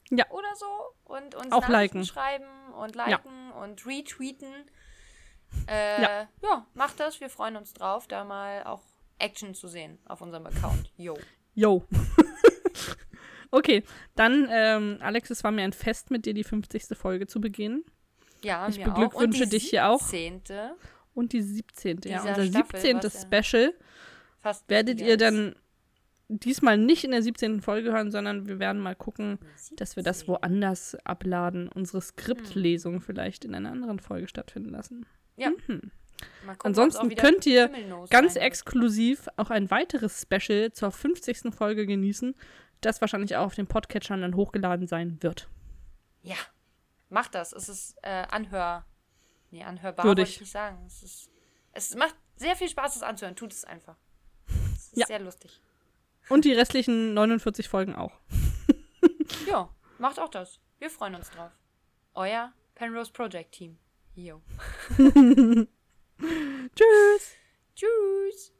Ja. 0.09 0.29
Oder 0.29 0.55
so. 0.55 0.67
Und 1.03 1.35
uns 1.35 1.51
Auch 1.51 1.67
Nachrichten 1.67 1.97
liken. 1.99 2.05
schreiben 2.05 2.73
und 2.79 2.95
liken 2.95 3.51
und 3.61 3.85
retweeten. 3.85 4.53
Äh, 5.67 6.01
Ja. 6.01 6.27
ja, 6.41 6.65
macht 6.75 7.01
das. 7.01 7.19
Wir 7.19 7.29
freuen 7.29 7.57
uns 7.57 7.73
drauf, 7.73 8.07
da 8.07 8.23
mal 8.23 8.63
auch 8.63 8.83
Action 9.19 9.53
zu 9.53 9.67
sehen 9.67 9.97
auf 10.05 10.21
unserem 10.21 10.45
Account. 10.45 10.91
Jo. 10.97 11.17
Yo. 11.55 11.85
okay, 13.51 13.83
dann, 14.15 14.47
ähm, 14.51 14.97
Alex, 15.01 15.29
es 15.29 15.43
war 15.43 15.51
mir 15.51 15.63
ein 15.63 15.73
Fest, 15.73 16.11
mit 16.11 16.25
dir 16.25 16.33
die 16.33 16.43
50. 16.43 16.97
Folge 16.97 17.27
zu 17.27 17.41
begehen. 17.41 17.83
Ja, 18.43 18.67
Ich 18.67 18.77
mir 18.77 18.89
auch. 18.91 18.93
beglückwünsche 18.93 19.43
Und 19.43 19.51
die 19.51 19.57
dich 19.57 19.69
hier 19.69 19.89
auch. 19.89 20.01
17. 20.01 20.41
Und 21.13 21.33
die 21.33 21.41
17. 21.41 22.01
Ja, 22.05 22.19
Dieser 22.19 22.29
unser 22.29 22.45
Staffel, 22.45 22.79
17. 22.79 22.97
was 22.97 23.13
ja 23.13 23.41
Special 23.41 23.73
Fast 24.39 24.69
werdet 24.69 25.01
ihr 25.01 25.17
dann 25.17 25.55
diesmal 26.29 26.77
nicht 26.77 27.03
in 27.03 27.11
der 27.11 27.23
17. 27.23 27.61
Folge 27.61 27.91
hören, 27.91 28.11
sondern 28.11 28.47
wir 28.47 28.59
werden 28.59 28.81
mal 28.81 28.95
gucken, 28.95 29.39
dass 29.75 29.95
wir 29.95 30.03
das 30.03 30.19
17. 30.19 30.33
woanders 30.33 30.95
abladen. 31.05 31.69
Unsere 31.69 32.01
Skriptlesung 32.01 33.01
vielleicht 33.01 33.45
in 33.45 33.55
einer 33.55 33.71
anderen 33.71 33.99
Folge 33.99 34.27
stattfinden 34.27 34.69
lassen. 34.69 35.05
Ja. 35.37 35.49
Mhm. 35.67 35.91
Gucken, 36.45 36.59
Ansonsten 36.63 37.15
könnt 37.15 37.45
ihr 37.45 37.69
Ganz 38.09 38.35
wird. 38.35 38.43
exklusiv 38.43 39.27
auch 39.37 39.49
ein 39.49 39.69
weiteres 39.69 40.21
Special 40.21 40.71
zur 40.71 40.91
50. 40.91 41.53
Folge 41.55 41.85
genießen, 41.85 42.35
das 42.81 43.01
wahrscheinlich 43.01 43.35
auch 43.35 43.45
auf 43.47 43.55
den 43.55 43.67
Podcatchern 43.67 44.21
dann 44.21 44.35
hochgeladen 44.35 44.87
sein 44.87 45.17
wird. 45.21 45.47
Ja, 46.23 46.35
macht 47.09 47.35
das. 47.35 47.53
Es 47.53 47.69
ist 47.69 47.95
äh, 48.01 48.25
anhör. 48.29 48.85
Nee, 49.51 49.63
anhörbar 49.63 50.05
wollte 50.05 50.23
ich 50.23 50.39
nicht 50.39 50.51
sagen. 50.51 50.83
Es, 50.87 51.03
ist, 51.03 51.29
es 51.73 51.95
macht 51.95 52.15
sehr 52.35 52.55
viel 52.55 52.69
Spaß, 52.69 52.95
es 52.95 53.03
anzuhören. 53.03 53.35
Tut 53.35 53.53
es 53.53 53.63
einfach. 53.65 53.95
Es 54.75 54.87
ist 54.87 54.97
Ja. 54.97 55.05
sehr 55.07 55.19
lustig. 55.19 55.61
Und 56.29 56.45
die 56.45 56.53
restlichen 56.53 57.13
49 57.13 57.69
Folgen 57.69 57.95
auch. 57.95 58.13
Ja, 59.45 59.69
macht 59.97 60.19
auch 60.19 60.29
das. 60.29 60.59
Wir 60.79 60.89
freuen 60.89 61.15
uns 61.15 61.29
drauf. 61.29 61.51
Euer 62.13 62.51
Penrose 62.75 63.11
Project 63.11 63.51
Team. 63.53 63.77
Jo. 64.15 64.41
Tschüss! 66.19 67.35
Tschüss. 67.75 68.56